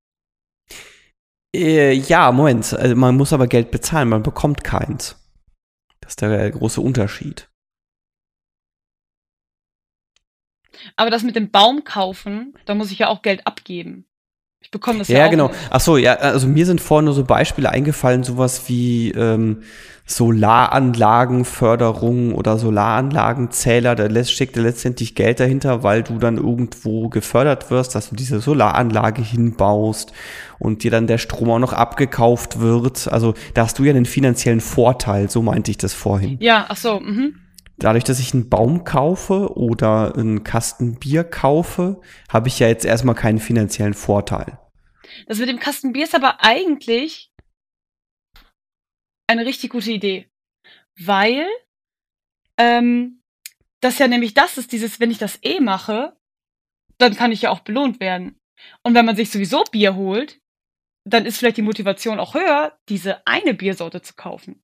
Äh, 1.54 1.92
ja, 1.92 2.30
Moment. 2.32 2.74
Also 2.74 2.96
man 2.96 3.16
muss 3.16 3.32
aber 3.32 3.46
Geld 3.46 3.70
bezahlen, 3.70 4.08
man 4.08 4.22
bekommt 4.22 4.64
keins. 4.64 5.16
Das 6.00 6.12
ist 6.12 6.20
der 6.20 6.50
große 6.50 6.80
Unterschied. 6.80 7.48
Aber 10.96 11.10
das 11.10 11.22
mit 11.22 11.36
dem 11.36 11.50
Baum 11.50 11.84
kaufen, 11.84 12.54
da 12.64 12.74
muss 12.74 12.90
ich 12.90 12.98
ja 12.98 13.08
auch 13.08 13.22
Geld 13.22 13.46
abgeben. 13.46 14.06
Ich 14.70 14.78
bekomme 14.78 15.00
das 15.00 15.08
ja, 15.08 15.18
ja 15.18 15.26
auch 15.26 15.30
genau. 15.32 15.50
Ach 15.68 15.80
so, 15.80 15.96
ja, 15.96 16.14
also 16.14 16.46
mir 16.46 16.64
sind 16.64 16.80
vorhin 16.80 17.06
nur 17.06 17.14
so 17.14 17.24
Beispiele 17.24 17.70
eingefallen, 17.70 18.22
sowas 18.22 18.68
wie 18.68 19.10
ähm, 19.10 19.64
Solaranlagenförderung 20.06 22.36
oder 22.36 22.56
Solaranlagenzähler. 22.56 23.96
Da 23.96 24.06
lässt, 24.06 24.30
steckt 24.30 24.54
letztendlich 24.54 25.16
Geld 25.16 25.40
dahinter, 25.40 25.82
weil 25.82 26.04
du 26.04 26.20
dann 26.20 26.36
irgendwo 26.36 27.08
gefördert 27.08 27.72
wirst, 27.72 27.96
dass 27.96 28.10
du 28.10 28.14
diese 28.14 28.38
Solaranlage 28.38 29.22
hinbaust 29.22 30.12
und 30.60 30.84
dir 30.84 30.92
dann 30.92 31.08
der 31.08 31.18
Strom 31.18 31.50
auch 31.50 31.58
noch 31.58 31.72
abgekauft 31.72 32.60
wird. 32.60 33.08
Also 33.08 33.34
da 33.54 33.62
hast 33.62 33.76
du 33.80 33.82
ja 33.82 33.90
einen 33.90 34.06
finanziellen 34.06 34.60
Vorteil, 34.60 35.28
so 35.28 35.42
meinte 35.42 35.72
ich 35.72 35.78
das 35.78 35.94
vorhin. 35.94 36.36
Ja, 36.38 36.66
ach 36.68 36.76
so. 36.76 37.00
Mhm 37.00 37.39
dadurch, 37.80 38.04
dass 38.04 38.20
ich 38.20 38.32
einen 38.32 38.48
Baum 38.48 38.84
kaufe 38.84 39.56
oder 39.56 40.14
einen 40.16 40.44
Kasten 40.44 40.98
Bier 40.98 41.24
kaufe, 41.24 42.00
habe 42.28 42.48
ich 42.48 42.58
ja 42.58 42.68
jetzt 42.68 42.84
erstmal 42.84 43.14
keinen 43.14 43.40
finanziellen 43.40 43.94
Vorteil. 43.94 44.58
Das 45.26 45.38
mit 45.38 45.48
dem 45.48 45.58
Kasten 45.58 45.92
Bier 45.92 46.04
ist 46.04 46.14
aber 46.14 46.44
eigentlich 46.44 47.32
eine 49.26 49.44
richtig 49.44 49.70
gute 49.70 49.90
Idee. 49.90 50.30
Weil 50.98 51.46
ähm, 52.58 53.22
das 53.80 53.98
ja 53.98 54.08
nämlich 54.08 54.34
das 54.34 54.58
ist, 54.58 54.72
dieses, 54.72 55.00
wenn 55.00 55.10
ich 55.10 55.18
das 55.18 55.38
eh 55.42 55.60
mache, 55.60 56.16
dann 56.98 57.16
kann 57.16 57.32
ich 57.32 57.42
ja 57.42 57.50
auch 57.50 57.60
belohnt 57.60 58.00
werden. 58.00 58.38
Und 58.82 58.94
wenn 58.94 59.06
man 59.06 59.16
sich 59.16 59.30
sowieso 59.30 59.64
Bier 59.64 59.94
holt, 59.94 60.40
dann 61.04 61.24
ist 61.24 61.38
vielleicht 61.38 61.56
die 61.56 61.62
Motivation 61.62 62.20
auch 62.20 62.34
höher, 62.34 62.78
diese 62.90 63.26
eine 63.26 63.54
Biersorte 63.54 64.02
zu 64.02 64.14
kaufen 64.14 64.62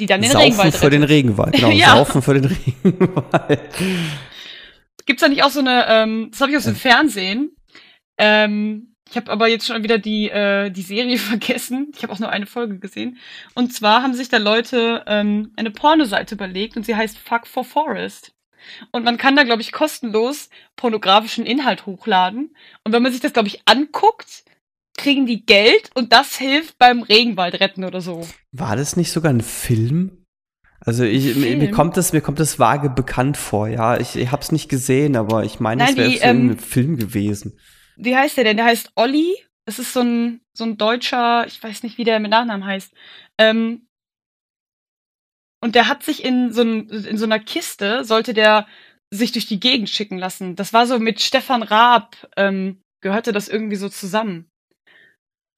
die 0.00 0.06
dann 0.06 0.22
den 0.22 0.30
Saufen 0.30 0.44
Regenwald 0.44 0.74
für 0.74 0.90
den 0.90 1.02
Regenwald, 1.02 1.52
genau. 1.54 1.70
ja. 1.70 1.96
Saufen 1.96 2.22
für 2.22 2.34
den 2.34 2.44
Regenwald. 2.84 3.60
Gibt's 5.06 5.22
da 5.22 5.28
nicht 5.28 5.42
auch 5.42 5.50
so 5.50 5.60
eine, 5.60 5.86
ähm, 5.88 6.28
das 6.30 6.40
habe 6.40 6.50
ich 6.50 6.56
aus 6.56 6.64
dem 6.64 6.76
Fernsehen. 6.76 7.54
Ähm, 8.18 8.94
ich 9.10 9.16
habe 9.16 9.30
aber 9.30 9.48
jetzt 9.48 9.66
schon 9.66 9.82
wieder 9.82 9.98
die, 9.98 10.30
äh, 10.30 10.70
die 10.70 10.82
Serie 10.82 11.18
vergessen. 11.18 11.92
Ich 11.96 12.02
habe 12.02 12.12
auch 12.12 12.18
nur 12.18 12.30
eine 12.30 12.46
Folge 12.46 12.78
gesehen. 12.78 13.18
Und 13.54 13.72
zwar 13.72 14.02
haben 14.02 14.14
sich 14.14 14.28
da 14.28 14.38
Leute 14.38 15.04
ähm, 15.06 15.52
eine 15.56 15.70
Pornoseite 15.70 16.34
überlegt 16.34 16.76
und 16.76 16.86
sie 16.86 16.96
heißt 16.96 17.18
Fuck 17.18 17.46
for 17.46 17.64
Forest. 17.64 18.32
Und 18.92 19.04
man 19.04 19.16
kann 19.16 19.36
da, 19.36 19.42
glaube 19.42 19.62
ich, 19.62 19.72
kostenlos 19.72 20.50
pornografischen 20.76 21.46
Inhalt 21.46 21.86
hochladen. 21.86 22.54
Und 22.84 22.92
wenn 22.92 23.02
man 23.02 23.10
sich 23.10 23.20
das, 23.20 23.32
glaube 23.32 23.48
ich, 23.48 23.62
anguckt, 23.64 24.44
kriegen 25.00 25.26
die 25.26 25.44
Geld 25.44 25.90
und 25.94 26.12
das 26.12 26.36
hilft 26.36 26.78
beim 26.78 27.02
Regenwald 27.02 27.60
retten 27.60 27.84
oder 27.84 28.00
so. 28.00 28.26
War 28.52 28.76
das 28.76 28.96
nicht 28.96 29.10
sogar 29.10 29.32
ein 29.32 29.40
Film? 29.40 30.26
Also 30.80 31.04
ich, 31.04 31.32
Film? 31.32 31.58
mir 31.58 31.70
kommt 31.70 31.96
das 31.96 32.12
mir 32.12 32.20
kommt 32.20 32.40
das 32.40 32.58
vage 32.58 32.90
bekannt 32.90 33.36
vor, 33.36 33.68
ja. 33.68 33.98
Ich, 33.98 34.16
ich 34.16 34.30
habe 34.30 34.42
es 34.42 34.52
nicht 34.52 34.68
gesehen, 34.68 35.16
aber 35.16 35.44
ich 35.44 35.60
meine, 35.60 35.84
es 35.84 35.96
wäre 35.96 36.10
ähm, 36.22 36.50
ein 36.50 36.58
Film 36.58 36.96
gewesen. 36.96 37.58
Wie 37.96 38.16
heißt 38.16 38.36
der 38.36 38.44
denn? 38.44 38.56
Der 38.56 38.66
heißt 38.66 38.92
Olli. 38.94 39.36
Das 39.66 39.78
ist 39.78 39.92
so 39.92 40.00
ein 40.00 40.40
so 40.52 40.64
ein 40.64 40.76
deutscher, 40.76 41.46
ich 41.46 41.62
weiß 41.62 41.82
nicht, 41.82 41.98
wie 41.98 42.04
der 42.04 42.20
mit 42.20 42.30
Nachnamen 42.30 42.64
heißt. 42.64 42.92
Ähm, 43.38 43.86
und 45.62 45.74
der 45.74 45.88
hat 45.88 46.02
sich 46.02 46.24
in 46.24 46.52
so, 46.52 46.62
ein, 46.62 46.88
in 46.88 47.18
so 47.18 47.24
einer 47.24 47.38
Kiste, 47.38 48.04
sollte 48.04 48.34
der 48.34 48.66
sich 49.10 49.32
durch 49.32 49.46
die 49.46 49.60
Gegend 49.60 49.90
schicken 49.90 50.18
lassen. 50.18 50.56
Das 50.56 50.72
war 50.72 50.86
so 50.86 50.98
mit 50.98 51.20
Stefan 51.20 51.62
Raab, 51.62 52.16
ähm, 52.36 52.82
gehörte 53.00 53.32
das 53.32 53.48
irgendwie 53.48 53.76
so 53.76 53.88
zusammen. 53.88 54.49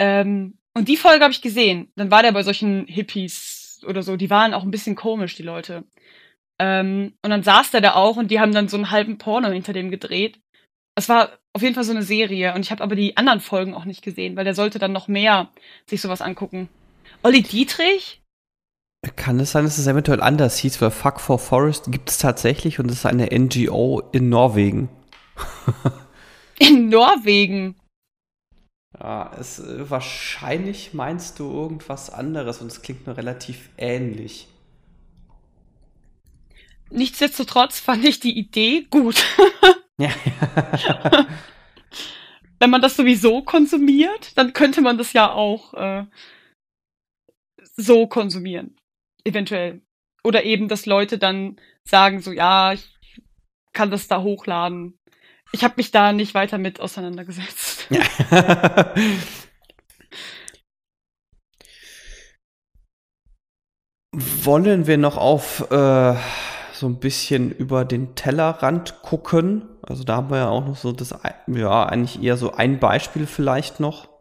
Ähm, 0.03 0.59
und 0.75 0.89
die 0.89 0.97
Folge 0.97 1.23
habe 1.23 1.33
ich 1.33 1.43
gesehen. 1.43 1.93
Dann 1.95 2.11
war 2.11 2.23
der 2.23 2.33
bei 2.33 2.43
solchen 2.43 2.87
Hippies 2.87 3.81
oder 3.87 4.03
so. 4.03 4.17
Die 4.17 4.31
waren 4.31 4.53
auch 4.53 4.65
ein 4.65 4.73
bisschen 4.73 4.97
komisch, 4.97 5.37
die 5.37 5.45
Leute. 5.45 5.85
Ähm, 6.59 7.15
und 7.23 7.31
dann 7.31 7.45
saß 7.45 7.71
der 7.71 7.83
da 7.83 7.95
auch 7.95 8.17
und 8.17 8.33
die 8.33 8.41
haben 8.41 8.53
dann 8.53 8.67
so 8.67 8.77
einen 8.77 8.91
halben 8.91 9.19
Porno 9.19 9.49
hinter 9.51 9.73
dem 9.73 9.93
gedreht. 9.93 10.41
Es 10.97 11.09
war 11.09 11.39
auf 11.53 11.63
jeden 11.63 11.77
Fall 11.77 11.85
so 11.85 11.93
eine 11.93 12.03
Serie 12.03 12.53
und 12.55 12.63
ich 12.63 12.73
habe 12.73 12.83
aber 12.83 12.97
die 12.97 13.17
anderen 13.17 13.41
Folgen 13.41 13.75
auch 13.75 13.85
nicht 13.85 14.03
gesehen, 14.03 14.37
weil 14.37 14.45
der 14.45 14.57
sollte 14.57 14.81
dann 14.81 14.93
noch 14.93 15.07
mehr 15.07 15.51
sich 15.87 16.01
sowas 16.01 16.21
angucken. 16.21 16.69
Olli 17.23 17.43
Dietrich? 17.43 18.21
Kann 19.17 19.39
es 19.39 19.53
sein, 19.53 19.65
dass 19.65 19.79
es 19.79 19.87
eventuell 19.87 20.21
anders 20.21 20.59
hieß, 20.59 20.81
weil 20.81 20.91
Fuck 20.91 21.21
for 21.21 21.39
Forest 21.39 21.93
gibt 21.93 22.11
es 22.11 22.19
tatsächlich 22.19 22.81
und 22.81 22.91
es 22.91 22.99
ist 22.99 23.07
eine 23.07 23.27
NGO 23.27 24.03
in 24.13 24.29
Norwegen. 24.29 24.89
in 26.59 26.89
Norwegen? 26.89 27.77
Ja, 28.99 29.33
es, 29.39 29.59
äh, 29.59 29.89
wahrscheinlich 29.91 30.93
meinst 30.95 31.39
du 31.39 31.51
irgendwas 31.51 32.11
anderes 32.11 32.61
und 32.61 32.69
es 32.69 32.83
klingt 32.83 33.07
nur 33.07 33.17
relativ 33.17 33.71
ähnlich. 33.79 34.49
Nichtsdestotrotz 36.91 37.81
fand 37.81 38.05
ich 38.05 38.21
die 38.21 38.39
Idee 38.39 38.87
gut. 38.91 39.25
Ja. 39.99 40.09
Wenn 42.59 42.71
man 42.71 42.81
das 42.81 42.97
sowieso 42.97 43.43
konsumiert, 43.43 44.37
dann 44.37 44.53
könnte 44.53 44.81
man 44.81 44.99
das 44.99 45.13
ja 45.13 45.31
auch 45.31 45.75
äh, 45.75 46.07
so 47.77 48.07
konsumieren. 48.07 48.77
Eventuell. 49.25 49.83
Oder 50.25 50.45
eben, 50.45 50.69
dass 50.69 50.87
Leute 50.87 51.19
dann 51.19 51.57
sagen, 51.85 52.21
so, 52.21 52.33
ja, 52.33 52.73
ich 52.73 52.99
kann 53.73 53.91
das 53.91 54.09
da 54.09 54.23
hochladen. 54.23 54.99
Ich 55.53 55.65
habe 55.65 55.75
mich 55.77 55.91
da 55.91 56.13
nicht 56.13 56.35
weiter 56.35 56.59
mit 56.59 56.81
auseinandergesetzt. 56.81 57.72
Wollen 64.45 64.87
wir 64.87 64.99
noch 64.99 65.17
auf 65.17 65.71
äh, 65.71 66.15
so 66.75 66.87
ein 66.87 67.01
bisschen 67.01 67.51
über 67.51 67.85
den 67.85 68.15
Tellerrand 68.15 69.01
gucken? 69.03 69.69
Also 69.83 70.05
da 70.05 70.17
haben 70.17 70.31
wir 70.31 70.39
ja 70.39 70.49
auch 70.49 70.67
noch 70.67 70.77
so 70.77 70.93
das, 70.93 71.15
ja, 71.47 71.87
eigentlich 71.87 72.23
eher 72.23 72.37
so 72.37 72.53
ein 72.53 72.79
Beispiel 72.79 73.27
vielleicht 73.27 73.81
noch. 73.81 74.13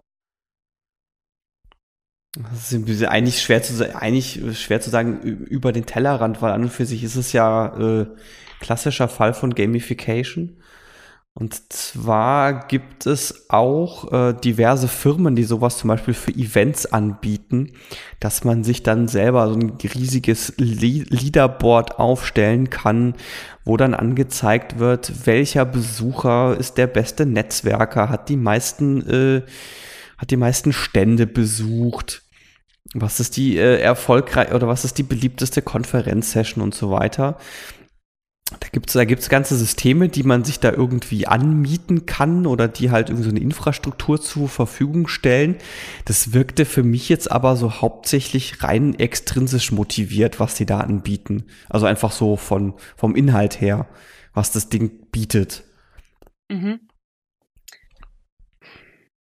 Das 2.38 2.72
ist 2.72 3.04
eigentlich 3.04 3.42
schwer 3.42 3.62
zu, 3.62 3.94
eigentlich 3.94 4.40
schwer 4.58 4.80
zu 4.80 4.90
sagen 4.90 5.20
über 5.22 5.74
den 5.74 5.86
Tellerrand, 5.86 6.42
weil 6.42 6.54
an 6.54 6.64
und 6.64 6.70
für 6.70 6.86
sich 6.86 7.04
ist 7.04 7.18
es 7.18 7.34
ja 7.34 7.76
äh, 7.78 8.06
klassischer 8.62 9.10
Fall 9.10 9.34
von 9.34 9.54
Gamification. 9.54 10.62
Und 11.34 11.72
zwar 11.72 12.68
gibt 12.68 13.06
es 13.06 13.50
auch 13.50 14.12
äh, 14.12 14.34
diverse 14.34 14.90
Firmen, 14.90 15.36
die 15.36 15.46
sowas 15.46 15.78
zum 15.78 15.88
Beispiel 15.88 16.14
für 16.14 16.32
Events 16.32 16.86
anbieten, 16.88 17.72
dass 18.20 18.44
man 18.44 18.66
sich 18.66 18.84
dann 18.84 19.08
selber 19.08 19.48
so 19.48 19.56
ein 19.56 19.78
riesiges 19.82 20.54
Leaderboard 20.58 22.00
aufstellen 22.00 22.70
kann, 22.70 23.16
wo 23.64 23.78
dann 23.78 23.94
angezeigt 23.94 24.78
wird, 24.78 25.26
welcher 25.26 25.64
Besucher 25.64 26.58
ist 26.60 26.78
der 26.78 26.88
beste 26.88 27.26
Netzwerker, 27.26 28.10
hat 28.10 28.28
die 28.28 28.38
meisten, 28.38 29.10
äh, 29.10 29.42
hat 30.18 30.32
die 30.32 30.38
meisten 30.38 30.74
Stände 30.74 31.28
besucht, 31.28 32.24
was 32.94 33.22
ist 33.22 33.38
die 33.38 33.58
äh, 33.58 33.80
erfolgreich 33.80 34.52
oder 34.54 34.68
was 34.68 34.84
ist 34.84 34.98
die 34.98 35.04
beliebteste 35.04 35.62
Konferenzsession 35.62 36.62
und 36.62 36.76
so 36.76 36.92
weiter. 36.92 37.38
Da 38.60 38.68
gibt 38.72 38.90
es 38.90 38.94
da 38.94 39.06
gibt's 39.06 39.30
ganze 39.30 39.56
Systeme, 39.56 40.10
die 40.10 40.24
man 40.24 40.44
sich 40.44 40.60
da 40.60 40.72
irgendwie 40.72 41.26
anmieten 41.26 42.06
kann 42.06 42.46
oder 42.46 42.68
die 42.68 42.92
halt 42.92 43.10
irgendwie 43.10 43.24
so 43.24 43.30
eine 43.30 43.40
Infrastruktur 43.40 44.22
zur 44.22 44.50
Verfügung 44.50 45.08
stellen. 45.08 45.56
Das 46.06 46.34
wirkte 46.34 46.66
für 46.66 46.84
mich 46.84 47.08
jetzt 47.08 47.32
aber 47.32 47.56
so 47.56 47.82
hauptsächlich 47.82 48.62
rein 48.62 48.98
extrinsisch 49.00 49.72
motiviert, 49.72 50.40
was 50.40 50.56
die 50.56 50.66
da 50.66 50.82
anbieten. 50.82 51.46
Also 51.70 51.86
einfach 51.86 52.12
so 52.12 52.36
von, 52.36 52.74
vom 52.98 53.16
Inhalt 53.16 53.62
her, 53.62 53.88
was 54.34 54.52
das 54.52 54.70
Ding 54.70 55.08
bietet. 55.12 55.64
Mhm. 56.50 56.82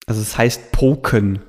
Also 0.08 0.22
es 0.22 0.38
heißt 0.38 0.72
Poken 0.72 1.40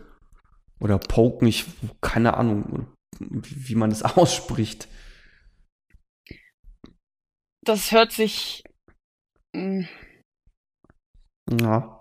oder 0.81 0.99
Poken, 0.99 1.49
ich 1.49 1.65
keine 2.03 2.35
Ahnung, 2.35 2.89
wie 3.19 3.75
man 3.75 3.91
es 3.91 4.03
ausspricht 4.17 4.87
das 7.63 7.93
hört 7.93 8.13
sich. 8.13 8.65
Mh, 9.53 9.87
hm. 11.51 11.59
ja. 11.61 11.97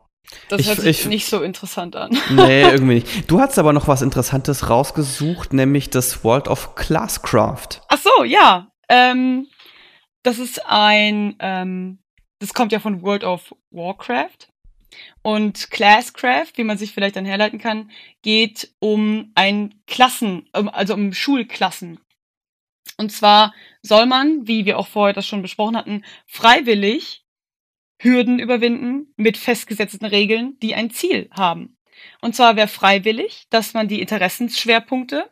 Das 0.47 0.61
ich, 0.61 0.67
hört 0.67 0.79
sich 0.79 1.01
ich, 1.01 1.05
nicht 1.07 1.25
so 1.25 1.41
interessant 1.41 1.95
an. 1.95 2.15
Nee, 2.29 2.61
irgendwie 2.61 2.95
nicht. 2.95 3.31
Du 3.31 3.39
hast 3.39 3.57
aber 3.57 3.73
noch 3.73 3.87
was 3.87 4.01
Interessantes 4.01 4.69
rausgesucht, 4.69 5.53
nämlich 5.53 5.89
das 5.89 6.23
World 6.23 6.47
of 6.47 6.75
Classcraft. 6.75 7.81
Ach 7.87 7.97
so, 7.97 8.23
ja. 8.23 8.71
Ähm, 8.89 9.47
das 10.23 10.37
ist 10.37 10.65
ein, 10.65 11.35
ähm, 11.39 11.99
das 12.39 12.53
kommt 12.53 12.71
ja 12.71 12.79
von 12.79 13.01
World 13.01 13.23
of 13.23 13.55
Warcraft. 13.71 14.49
Und 15.21 15.69
Classcraft, 15.71 16.53
wie 16.55 16.63
man 16.63 16.77
sich 16.77 16.93
vielleicht 16.93 17.15
dann 17.15 17.25
herleiten 17.25 17.59
kann, 17.59 17.91
geht 18.21 18.71
um 18.79 19.31
ein 19.35 19.75
Klassen, 19.87 20.49
also 20.51 20.93
um 20.93 21.13
Schulklassen. 21.13 21.99
Und 22.99 23.13
zwar 23.13 23.53
soll 23.81 24.05
man, 24.07 24.45
wie 24.45 24.65
wir 24.65 24.77
auch 24.77 24.87
vorher 24.87 25.13
das 25.13 25.25
schon 25.25 25.41
besprochen 25.41 25.77
hatten, 25.77 26.03
freiwillig 26.27 27.23
Hürden 27.97 28.39
überwinden 28.39 29.13
mit 29.15 29.37
festgesetzten 29.37 30.05
Regeln, 30.05 30.57
die 30.61 30.75
ein 30.75 30.91
Ziel 30.91 31.29
haben. 31.31 31.77
Und 32.19 32.35
zwar 32.35 32.57
wäre 32.57 32.67
freiwillig, 32.67 33.45
dass 33.51 33.73
man 33.73 33.87
die 33.87 34.01
Interessensschwerpunkte 34.01 35.31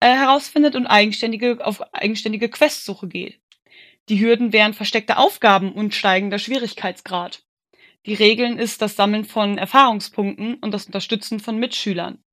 äh, 0.00 0.14
herausfindet 0.14 0.76
und 0.76 0.86
eigenständige, 0.86 1.66
auf 1.66 1.82
eigenständige 1.92 2.48
Questsuche 2.48 3.06
geht. 3.06 3.38
Die 4.08 4.18
Hürden 4.18 4.54
wären 4.54 4.72
versteckte 4.72 5.18
Aufgaben 5.18 5.72
und 5.72 5.94
steigender 5.94 6.38
Schwierigkeitsgrad. 6.38 7.44
Die 8.06 8.14
Regeln 8.14 8.58
ist 8.58 8.80
das 8.80 8.96
Sammeln 8.96 9.26
von 9.26 9.58
Erfahrungspunkten 9.58 10.54
und 10.54 10.72
das 10.72 10.86
Unterstützen 10.86 11.38
von 11.38 11.58
Mitschülern. 11.58 12.24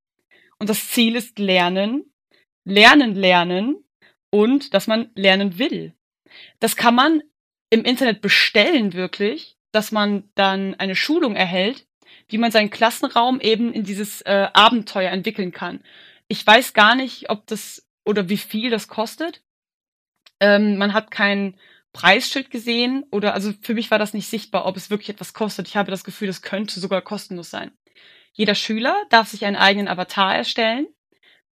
Und 0.59 0.69
das 0.69 0.87
Ziel 0.91 1.17
ist 1.17 1.39
Lernen, 1.39 2.05
Lernen, 2.63 3.15
Lernen 3.15 3.83
und 4.31 4.73
dass 4.73 4.87
man 4.87 5.11
lernen 5.15 5.59
will. 5.59 5.93
Das 6.59 6.75
kann 6.75 6.95
man 6.95 7.21
im 7.69 7.83
Internet 7.83 8.21
bestellen 8.21 8.93
wirklich, 8.93 9.57
dass 9.71 9.91
man 9.91 10.29
dann 10.35 10.75
eine 10.75 10.95
Schulung 10.95 11.35
erhält, 11.35 11.85
wie 12.27 12.37
man 12.37 12.51
seinen 12.51 12.69
Klassenraum 12.69 13.39
eben 13.39 13.73
in 13.73 13.83
dieses 13.83 14.21
äh, 14.21 14.47
Abenteuer 14.53 15.11
entwickeln 15.11 15.51
kann. 15.51 15.83
Ich 16.27 16.45
weiß 16.45 16.73
gar 16.73 16.95
nicht, 16.95 17.29
ob 17.29 17.45
das 17.47 17.87
oder 18.05 18.29
wie 18.29 18.37
viel 18.37 18.69
das 18.69 18.87
kostet. 18.87 19.43
Ähm, 20.39 20.77
man 20.77 20.93
hat 20.93 21.11
kein 21.11 21.57
Preisschild 21.93 22.49
gesehen 22.49 23.05
oder 23.11 23.33
also 23.33 23.53
für 23.61 23.73
mich 23.73 23.91
war 23.91 23.99
das 23.99 24.13
nicht 24.13 24.27
sichtbar, 24.27 24.65
ob 24.65 24.77
es 24.77 24.89
wirklich 24.89 25.09
etwas 25.09 25.33
kostet. 25.33 25.67
Ich 25.67 25.75
habe 25.75 25.91
das 25.91 26.03
Gefühl, 26.03 26.29
es 26.29 26.41
könnte 26.41 26.79
sogar 26.79 27.01
kostenlos 27.01 27.49
sein. 27.49 27.71
Jeder 28.33 28.55
Schüler 28.55 28.95
darf 29.09 29.27
sich 29.27 29.45
einen 29.45 29.57
eigenen 29.57 29.89
Avatar 29.89 30.35
erstellen 30.35 30.87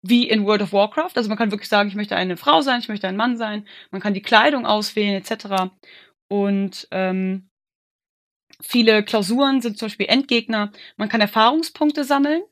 wie 0.02 0.30
in 0.30 0.46
World 0.46 0.62
of 0.62 0.74
Warcraft. 0.74 1.12
Also 1.16 1.30
man 1.30 1.38
kann 1.38 1.52
wirklich 1.52 1.70
sagen, 1.70 1.90
ich 1.90 1.96
möchte 1.96 2.16
eine 2.16 2.38
Frau 2.38 2.62
sein, 2.62 2.80
ich 2.80 2.90
möchte 2.90 3.08
ein 3.08 3.18
Mann 3.18 3.38
sein. 3.38 3.66
Man 3.92 4.02
kann 4.02 4.14
die 4.14 4.22
Kleidung 4.22 4.66
auswählen 4.66 5.16
etc. 5.16 5.72
Und 6.28 6.88
ähm, 6.92 7.50
viele 8.62 9.04
Klausuren 9.04 9.62
sind 9.62 9.78
zum 9.78 9.88
Beispiel 9.88 10.08
Endgegner. 10.08 10.72
Man 10.98 11.10
kann 11.10 11.22
Erfahrungspunkte 11.22 12.04
sammeln. 12.04 12.44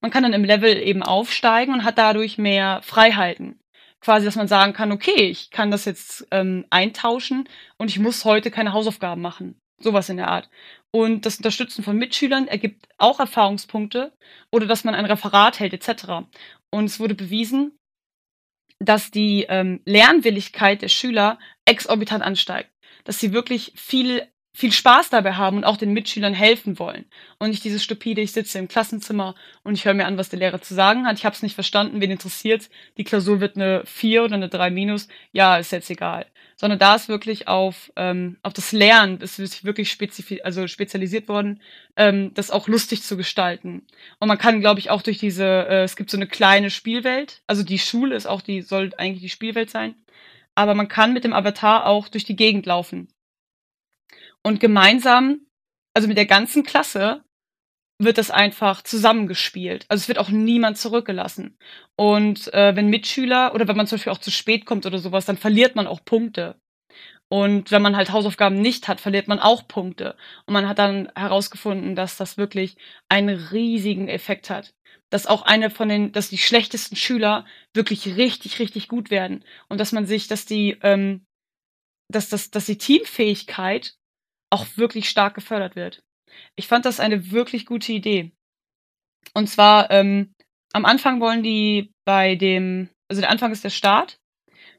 Man 0.00 0.10
kann 0.10 0.22
dann 0.22 0.32
im 0.34 0.44
Level 0.44 0.76
eben 0.76 1.02
aufsteigen 1.02 1.72
und 1.72 1.84
hat 1.84 1.98
dadurch 1.98 2.38
mehr 2.38 2.80
Freiheiten. 2.82 3.60
Quasi, 4.00 4.26
dass 4.26 4.36
man 4.36 4.48
sagen 4.48 4.74
kann, 4.74 4.92
okay, 4.92 5.30
ich 5.30 5.50
kann 5.50 5.70
das 5.70 5.86
jetzt 5.86 6.26
ähm, 6.30 6.66
eintauschen 6.68 7.48
und 7.78 7.88
ich 7.88 7.98
muss 7.98 8.26
heute 8.26 8.50
keine 8.50 8.74
Hausaufgaben 8.74 9.22
machen. 9.22 9.58
Sowas 9.78 10.08
in 10.08 10.16
der 10.16 10.28
Art. 10.28 10.48
Und 10.90 11.26
das 11.26 11.38
Unterstützen 11.38 11.82
von 11.82 11.96
Mitschülern 11.96 12.46
ergibt 12.46 12.86
auch 12.98 13.18
Erfahrungspunkte 13.18 14.12
oder 14.52 14.66
dass 14.66 14.84
man 14.84 14.94
ein 14.94 15.06
Referat 15.06 15.58
hält 15.58 15.72
etc. 15.72 16.26
Und 16.70 16.84
es 16.84 17.00
wurde 17.00 17.16
bewiesen, 17.16 17.76
dass 18.78 19.10
die 19.10 19.46
ähm, 19.48 19.80
Lernwilligkeit 19.84 20.82
der 20.82 20.88
Schüler 20.88 21.38
exorbitant 21.64 22.22
ansteigt. 22.22 22.70
Dass 23.04 23.18
sie 23.18 23.32
wirklich 23.32 23.72
viel, 23.74 24.22
viel 24.56 24.72
Spaß 24.72 25.10
dabei 25.10 25.34
haben 25.34 25.56
und 25.56 25.64
auch 25.64 25.76
den 25.76 25.92
Mitschülern 25.92 26.32
helfen 26.32 26.78
wollen. 26.78 27.06
Und 27.38 27.50
nicht 27.50 27.64
dieses 27.64 27.82
stupide, 27.82 28.20
ich 28.20 28.32
sitze 28.32 28.58
im 28.58 28.68
Klassenzimmer 28.68 29.34
und 29.64 29.74
ich 29.74 29.84
höre 29.84 29.94
mir 29.94 30.06
an, 30.06 30.16
was 30.16 30.28
der 30.28 30.38
Lehrer 30.38 30.62
zu 30.62 30.74
sagen 30.74 31.06
hat. 31.06 31.18
Ich 31.18 31.24
habe 31.24 31.34
es 31.34 31.42
nicht 31.42 31.54
verstanden, 31.54 32.00
wen 32.00 32.10
interessiert. 32.12 32.70
Die 32.96 33.04
Klausur 33.04 33.40
wird 33.40 33.56
eine 33.56 33.82
4 33.84 34.24
oder 34.24 34.36
eine 34.36 34.48
3 34.48 34.70
minus. 34.70 35.08
Ja, 35.32 35.56
ist 35.56 35.72
jetzt 35.72 35.90
egal 35.90 36.26
sondern 36.56 36.78
da 36.78 36.94
ist 36.94 37.08
wirklich 37.08 37.48
auf, 37.48 37.92
ähm, 37.96 38.38
auf 38.42 38.52
das 38.52 38.72
Lernen, 38.72 39.18
das 39.18 39.38
ist 39.38 39.64
wirklich 39.64 39.90
spezifi 39.90 40.42
also 40.42 40.66
spezialisiert 40.66 41.28
worden, 41.28 41.60
ähm, 41.96 42.32
das 42.34 42.50
auch 42.50 42.68
lustig 42.68 43.02
zu 43.02 43.16
gestalten. 43.16 43.86
Und 44.18 44.28
man 44.28 44.38
kann, 44.38 44.60
glaube 44.60 44.80
ich, 44.80 44.90
auch 44.90 45.02
durch 45.02 45.18
diese, 45.18 45.44
äh, 45.44 45.82
es 45.82 45.96
gibt 45.96 46.10
so 46.10 46.16
eine 46.16 46.26
kleine 46.26 46.70
Spielwelt, 46.70 47.42
also 47.46 47.62
die 47.62 47.78
Schule 47.78 48.16
ist 48.16 48.26
auch 48.26 48.40
die, 48.40 48.62
soll 48.62 48.92
eigentlich 48.96 49.22
die 49.22 49.28
Spielwelt 49.28 49.70
sein, 49.70 49.94
aber 50.54 50.74
man 50.74 50.88
kann 50.88 51.12
mit 51.12 51.24
dem 51.24 51.32
Avatar 51.32 51.86
auch 51.86 52.08
durch 52.08 52.24
die 52.24 52.36
Gegend 52.36 52.66
laufen. 52.66 53.08
Und 54.42 54.60
gemeinsam, 54.60 55.40
also 55.94 56.06
mit 56.06 56.16
der 56.16 56.26
ganzen 56.26 56.64
Klasse, 56.64 57.24
wird 57.98 58.18
das 58.18 58.30
einfach 58.30 58.82
zusammengespielt. 58.82 59.86
Also 59.88 60.02
es 60.02 60.08
wird 60.08 60.18
auch 60.18 60.28
niemand 60.28 60.78
zurückgelassen. 60.78 61.56
Und 61.96 62.52
äh, 62.52 62.74
wenn 62.74 62.88
Mitschüler 62.88 63.54
oder 63.54 63.68
wenn 63.68 63.76
man 63.76 63.86
zum 63.86 63.96
Beispiel 63.96 64.12
auch 64.12 64.18
zu 64.18 64.30
spät 64.30 64.66
kommt 64.66 64.86
oder 64.86 64.98
sowas, 64.98 65.26
dann 65.26 65.36
verliert 65.36 65.76
man 65.76 65.86
auch 65.86 66.04
Punkte. 66.04 66.56
Und 67.28 67.70
wenn 67.70 67.82
man 67.82 67.96
halt 67.96 68.12
Hausaufgaben 68.12 68.60
nicht 68.60 68.86
hat, 68.88 69.00
verliert 69.00 69.28
man 69.28 69.38
auch 69.38 69.66
Punkte. 69.66 70.16
Und 70.46 70.52
man 70.54 70.68
hat 70.68 70.78
dann 70.78 71.10
herausgefunden, 71.14 71.96
dass 71.96 72.16
das 72.16 72.36
wirklich 72.36 72.76
einen 73.08 73.36
riesigen 73.36 74.08
Effekt 74.08 74.50
hat. 74.50 74.74
Dass 75.10 75.26
auch 75.26 75.42
eine 75.42 75.70
von 75.70 75.88
den, 75.88 76.12
dass 76.12 76.28
die 76.28 76.38
schlechtesten 76.38 76.96
Schüler 76.96 77.46
wirklich 77.72 78.16
richtig, 78.16 78.58
richtig 78.58 78.88
gut 78.88 79.10
werden. 79.10 79.44
Und 79.68 79.78
dass 79.78 79.92
man 79.92 80.06
sich, 80.06 80.28
dass 80.28 80.46
die, 80.46 80.78
ähm, 80.82 81.24
dass, 82.08 82.28
dass, 82.28 82.50
dass 82.50 82.66
die 82.66 82.78
Teamfähigkeit 82.78 83.96
auch 84.50 84.66
wirklich 84.76 85.08
stark 85.08 85.34
gefördert 85.34 85.76
wird. 85.76 86.02
Ich 86.56 86.68
fand 86.68 86.84
das 86.84 87.00
eine 87.00 87.30
wirklich 87.30 87.66
gute 87.66 87.92
Idee. 87.92 88.32
Und 89.32 89.48
zwar, 89.48 89.90
ähm, 89.90 90.34
am 90.72 90.84
Anfang 90.84 91.20
wollen 91.20 91.42
die 91.42 91.92
bei 92.04 92.34
dem, 92.34 92.90
also 93.08 93.20
der 93.20 93.30
Anfang 93.30 93.52
ist 93.52 93.64
der 93.64 93.70
Start 93.70 94.18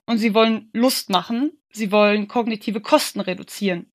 und 0.06 0.18
sie 0.18 0.34
wollen 0.34 0.70
Lust 0.74 1.10
machen, 1.10 1.52
sie 1.72 1.92
wollen 1.92 2.28
kognitive 2.28 2.82
Kosten 2.82 3.20
reduzieren. 3.20 3.92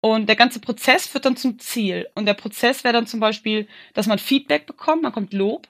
Und 0.00 0.28
der 0.28 0.36
ganze 0.36 0.60
Prozess 0.60 1.06
führt 1.06 1.26
dann 1.26 1.36
zum 1.36 1.58
Ziel. 1.58 2.08
Und 2.14 2.24
der 2.24 2.34
Prozess 2.34 2.84
wäre 2.84 2.94
dann 2.94 3.06
zum 3.06 3.20
Beispiel, 3.20 3.68
dass 3.92 4.06
man 4.06 4.18
Feedback 4.18 4.66
bekommt, 4.66 5.02
man 5.02 5.12
kommt 5.12 5.34
Lob 5.34 5.68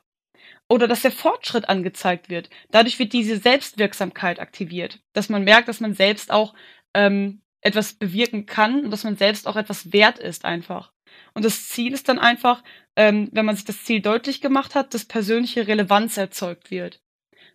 oder 0.69 0.87
dass 0.87 1.03
der 1.03 1.11
Fortschritt 1.11 1.69
angezeigt 1.69 2.31
wird. 2.31 2.49
Dadurch 2.71 2.99
wird 2.99 3.13
diese 3.13 3.39
Selbstwirksamkeit 3.39 4.39
aktiviert, 4.39 5.01
dass 5.13 5.29
man 5.29 5.43
merkt, 5.43 5.67
dass 5.69 5.81
man 5.81 5.95
selbst 5.95 6.31
auch 6.31 6.55
ähm, 6.95 7.43
etwas 7.61 7.95
bewirken 7.95 8.47
kann 8.47 8.85
und 8.85 8.91
dass 8.93 9.05
man 9.05 9.17
selbst 9.17 9.49
auch 9.49 9.57
etwas 9.57 9.93
wert 9.93 10.19
ist 10.21 10.45
einfach. 10.45 10.93
Und 11.35 11.45
das 11.45 11.69
Ziel 11.69 11.93
ist 11.93 12.09
dann 12.09 12.19
einfach, 12.19 12.63
ähm, 12.97 13.29
wenn 13.33 13.47
man 13.47 13.57
sich 13.57 13.65
das 13.65 13.85
Ziel 13.85 14.01
deutlich 14.01 14.41
gemacht 14.41 14.75
hat, 14.75 14.95
dass 14.95 15.05
persönliche 15.05 15.67
Relevanz 15.67 16.17
erzeugt 16.17 16.71
wird. 16.71 17.03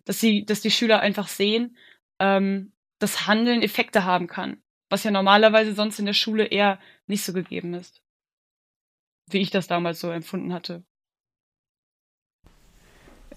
Dass, 0.04 0.20
sie, 0.20 0.44
dass 0.44 0.60
die 0.60 0.70
Schüler 0.70 1.00
einfach 1.00 1.28
sehen, 1.28 1.76
ähm, 2.18 2.72
dass 2.98 3.26
Handeln 3.26 3.62
Effekte 3.62 4.04
haben 4.04 4.26
kann, 4.26 4.62
was 4.88 5.04
ja 5.04 5.10
normalerweise 5.10 5.74
sonst 5.74 5.98
in 5.98 6.06
der 6.06 6.12
Schule 6.12 6.44
eher 6.44 6.78
nicht 7.06 7.24
so 7.24 7.32
gegeben 7.32 7.74
ist. 7.74 8.02
Wie 9.28 9.38
ich 9.38 9.50
das 9.50 9.66
damals 9.66 10.00
so 10.00 10.10
empfunden 10.10 10.52
hatte. 10.52 10.84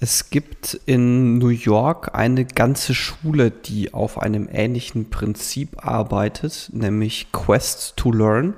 Es 0.01 0.29
gibt 0.29 0.79
in 0.85 1.39
New 1.39 1.49
York 1.49 2.15
eine 2.15 2.45
ganze 2.45 2.95
Schule, 2.95 3.51
die 3.51 3.93
auf 3.93 4.17
einem 4.17 4.47
ähnlichen 4.49 5.09
Prinzip 5.09 5.85
arbeitet, 5.85 6.69
nämlich 6.71 7.33
Quest 7.33 7.97
to 7.97 8.13
Learn, 8.13 8.53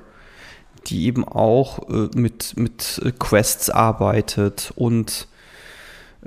die 0.88 1.06
eben 1.06 1.28
auch 1.28 1.90
äh, 1.90 2.10
mit, 2.16 2.58
mit 2.58 3.02
Quests 3.20 3.70
arbeitet 3.70 4.74
und 4.76 5.28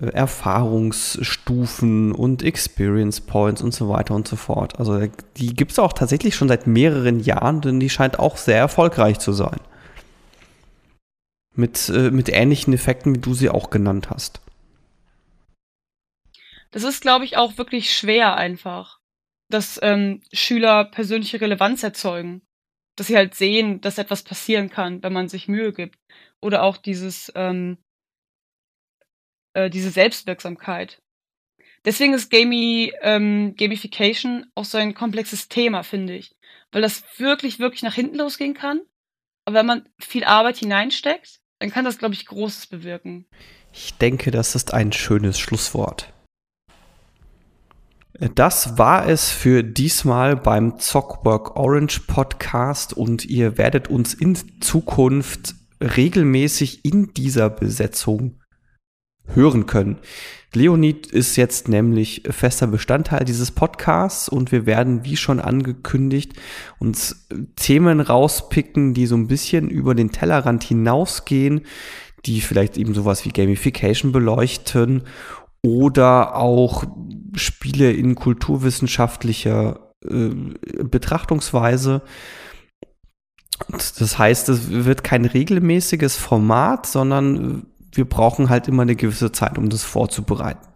äh, 0.01 0.06
Erfahrungsstufen 0.06 2.12
und 2.12 2.43
Experience 2.43 3.20
Points 3.20 3.62
und 3.62 3.72
so 3.72 3.89
weiter 3.89 4.14
und 4.14 4.26
so 4.26 4.35
fort. 4.36 4.78
Also 4.78 5.06
die 5.36 5.55
gibt 5.55 5.72
es 5.72 5.78
auch 5.78 5.93
tatsächlich 5.93 6.35
schon 6.35 6.48
seit 6.48 6.66
mehreren 6.66 7.20
Jahren, 7.20 7.60
denn 7.60 7.81
die 7.81 7.90
scheint 7.90 8.18
auch 8.18 8.36
sehr 8.36 8.59
erfolgreich 8.59 9.20
zu 9.20 9.32
sein. 9.32 9.60
Mit, 11.55 11.89
äh, 11.89 12.10
mit 12.10 12.28
ähnlichen 12.28 12.74
Effekten, 12.74 13.14
wie 13.14 13.20
du 13.20 13.35
sie 13.35 13.51
auch 13.51 13.70
genannt 13.70 14.10
hast. 14.10 14.40
Das 16.72 16.82
ist, 16.82 17.01
glaube 17.01 17.24
ich, 17.24 17.36
auch 17.36 17.56
wirklich 17.56 17.97
schwer 17.97 18.35
einfach, 18.35 18.98
dass 19.48 19.78
ähm, 19.81 20.22
Schüler 20.32 20.85
persönliche 20.85 21.40
Relevanz 21.40 21.85
erzeugen. 21.85 22.43
Dass 22.96 23.08
sie 23.08 23.16
halt 23.16 23.34
sehen, 23.34 23.80
dass 23.80 23.98
etwas 23.98 24.22
passieren 24.22 24.70
kann, 24.70 25.02
wenn 25.02 25.12
man 25.12 25.28
sich 25.28 25.48
Mühe 25.48 25.72
gibt. 25.72 25.98
Oder 26.40 26.62
auch 26.62 26.76
dieses, 26.76 27.32
ähm, 27.34 27.78
äh, 29.54 29.70
diese 29.70 29.90
Selbstwirksamkeit. 29.90 31.02
Deswegen 31.84 32.14
ist 32.14 32.30
Gamey, 32.30 32.94
ähm, 33.02 33.54
Gamification 33.56 34.46
auch 34.54 34.64
so 34.64 34.78
ein 34.78 34.94
komplexes 34.94 35.48
Thema, 35.48 35.82
finde 35.82 36.14
ich. 36.14 36.34
Weil 36.72 36.82
das 36.82 37.04
wirklich, 37.18 37.58
wirklich 37.58 37.82
nach 37.82 37.94
hinten 37.94 38.16
losgehen 38.16 38.54
kann. 38.54 38.80
Aber 39.44 39.58
wenn 39.58 39.66
man 39.66 39.88
viel 39.98 40.24
Arbeit 40.24 40.56
hineinsteckt, 40.56 41.40
dann 41.58 41.70
kann 41.70 41.84
das, 41.84 41.98
glaube 41.98 42.14
ich, 42.14 42.26
Großes 42.26 42.68
bewirken. 42.68 43.26
Ich 43.72 43.94
denke, 43.94 44.30
das 44.30 44.54
ist 44.54 44.72
ein 44.72 44.92
schönes 44.92 45.38
Schlusswort. 45.38 46.13
Das 48.20 48.78
war 48.78 49.08
es 49.08 49.30
für 49.30 49.64
diesmal 49.64 50.36
beim 50.36 50.78
Zockwork 50.78 51.56
Orange 51.56 52.00
Podcast 52.06 52.92
und 52.92 53.24
ihr 53.24 53.58
werdet 53.58 53.88
uns 53.88 54.14
in 54.14 54.38
Zukunft 54.60 55.56
regelmäßig 55.80 56.84
in 56.84 57.12
dieser 57.12 57.50
Besetzung 57.50 58.40
hören 59.26 59.66
können. 59.66 59.98
Leonid 60.52 61.08
ist 61.08 61.34
jetzt 61.34 61.68
nämlich 61.68 62.22
fester 62.30 62.68
Bestandteil 62.68 63.24
dieses 63.24 63.50
Podcasts 63.50 64.28
und 64.28 64.52
wir 64.52 64.64
werden, 64.64 65.04
wie 65.04 65.16
schon 65.16 65.40
angekündigt, 65.40 66.34
uns 66.78 67.26
Themen 67.56 67.98
rauspicken, 67.98 68.94
die 68.94 69.06
so 69.06 69.16
ein 69.16 69.26
bisschen 69.26 69.68
über 69.68 69.96
den 69.96 70.12
Tellerrand 70.12 70.62
hinausgehen, 70.62 71.62
die 72.26 72.40
vielleicht 72.40 72.76
eben 72.76 72.94
sowas 72.94 73.24
wie 73.24 73.30
Gamification 73.30 74.12
beleuchten 74.12 75.02
oder 75.64 76.36
auch 76.36 76.84
Spiele 77.34 77.90
in 77.90 78.14
kulturwissenschaftlicher 78.14 79.80
äh, 80.08 80.30
Betrachtungsweise. 80.84 82.02
Das 83.70 84.18
heißt, 84.18 84.48
es 84.50 84.70
wird 84.70 85.04
kein 85.04 85.24
regelmäßiges 85.24 86.16
Format, 86.16 86.86
sondern 86.86 87.66
wir 87.92 88.04
brauchen 88.04 88.50
halt 88.50 88.68
immer 88.68 88.82
eine 88.82 88.96
gewisse 88.96 89.32
Zeit, 89.32 89.56
um 89.56 89.70
das 89.70 89.84
vorzubereiten. 89.84 90.68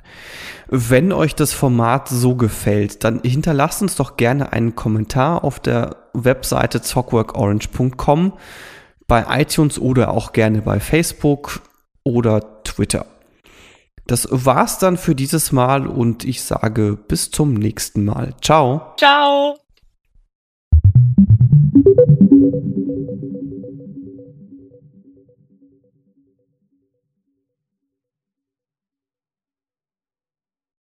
Wenn 0.69 1.13
euch 1.13 1.35
das 1.35 1.53
Format 1.53 2.09
so 2.09 2.37
gefällt, 2.37 3.05
dann 3.05 3.21
hinterlasst 3.23 3.83
uns 3.83 3.97
doch 3.97 4.17
gerne 4.17 4.53
einen 4.53 4.75
Kommentar 4.75 5.45
auf 5.45 5.61
der 5.61 5.97
Webseite 6.15 6.81
zockworkorange.com, 6.81 8.33
bei 9.07 9.41
iTunes 9.41 9.79
oder 9.79 10.11
auch 10.11 10.33
gerne 10.33 10.63
bei 10.63 10.81
Facebook 10.81 11.61
oder 12.05 12.63
Twitter. 12.65 13.07
Das 14.09 14.27
war's 14.31 14.79
dann 14.79 14.97
für 14.97 15.15
dieses 15.15 15.53
Mal 15.53 15.87
und 15.87 16.25
ich 16.25 16.43
sage 16.43 16.97
bis 16.97 17.31
zum 17.31 17.53
nächsten 17.53 18.07
Mal. 18.07 18.35
Ciao. 18.41 18.95
Ciao. 18.97 19.59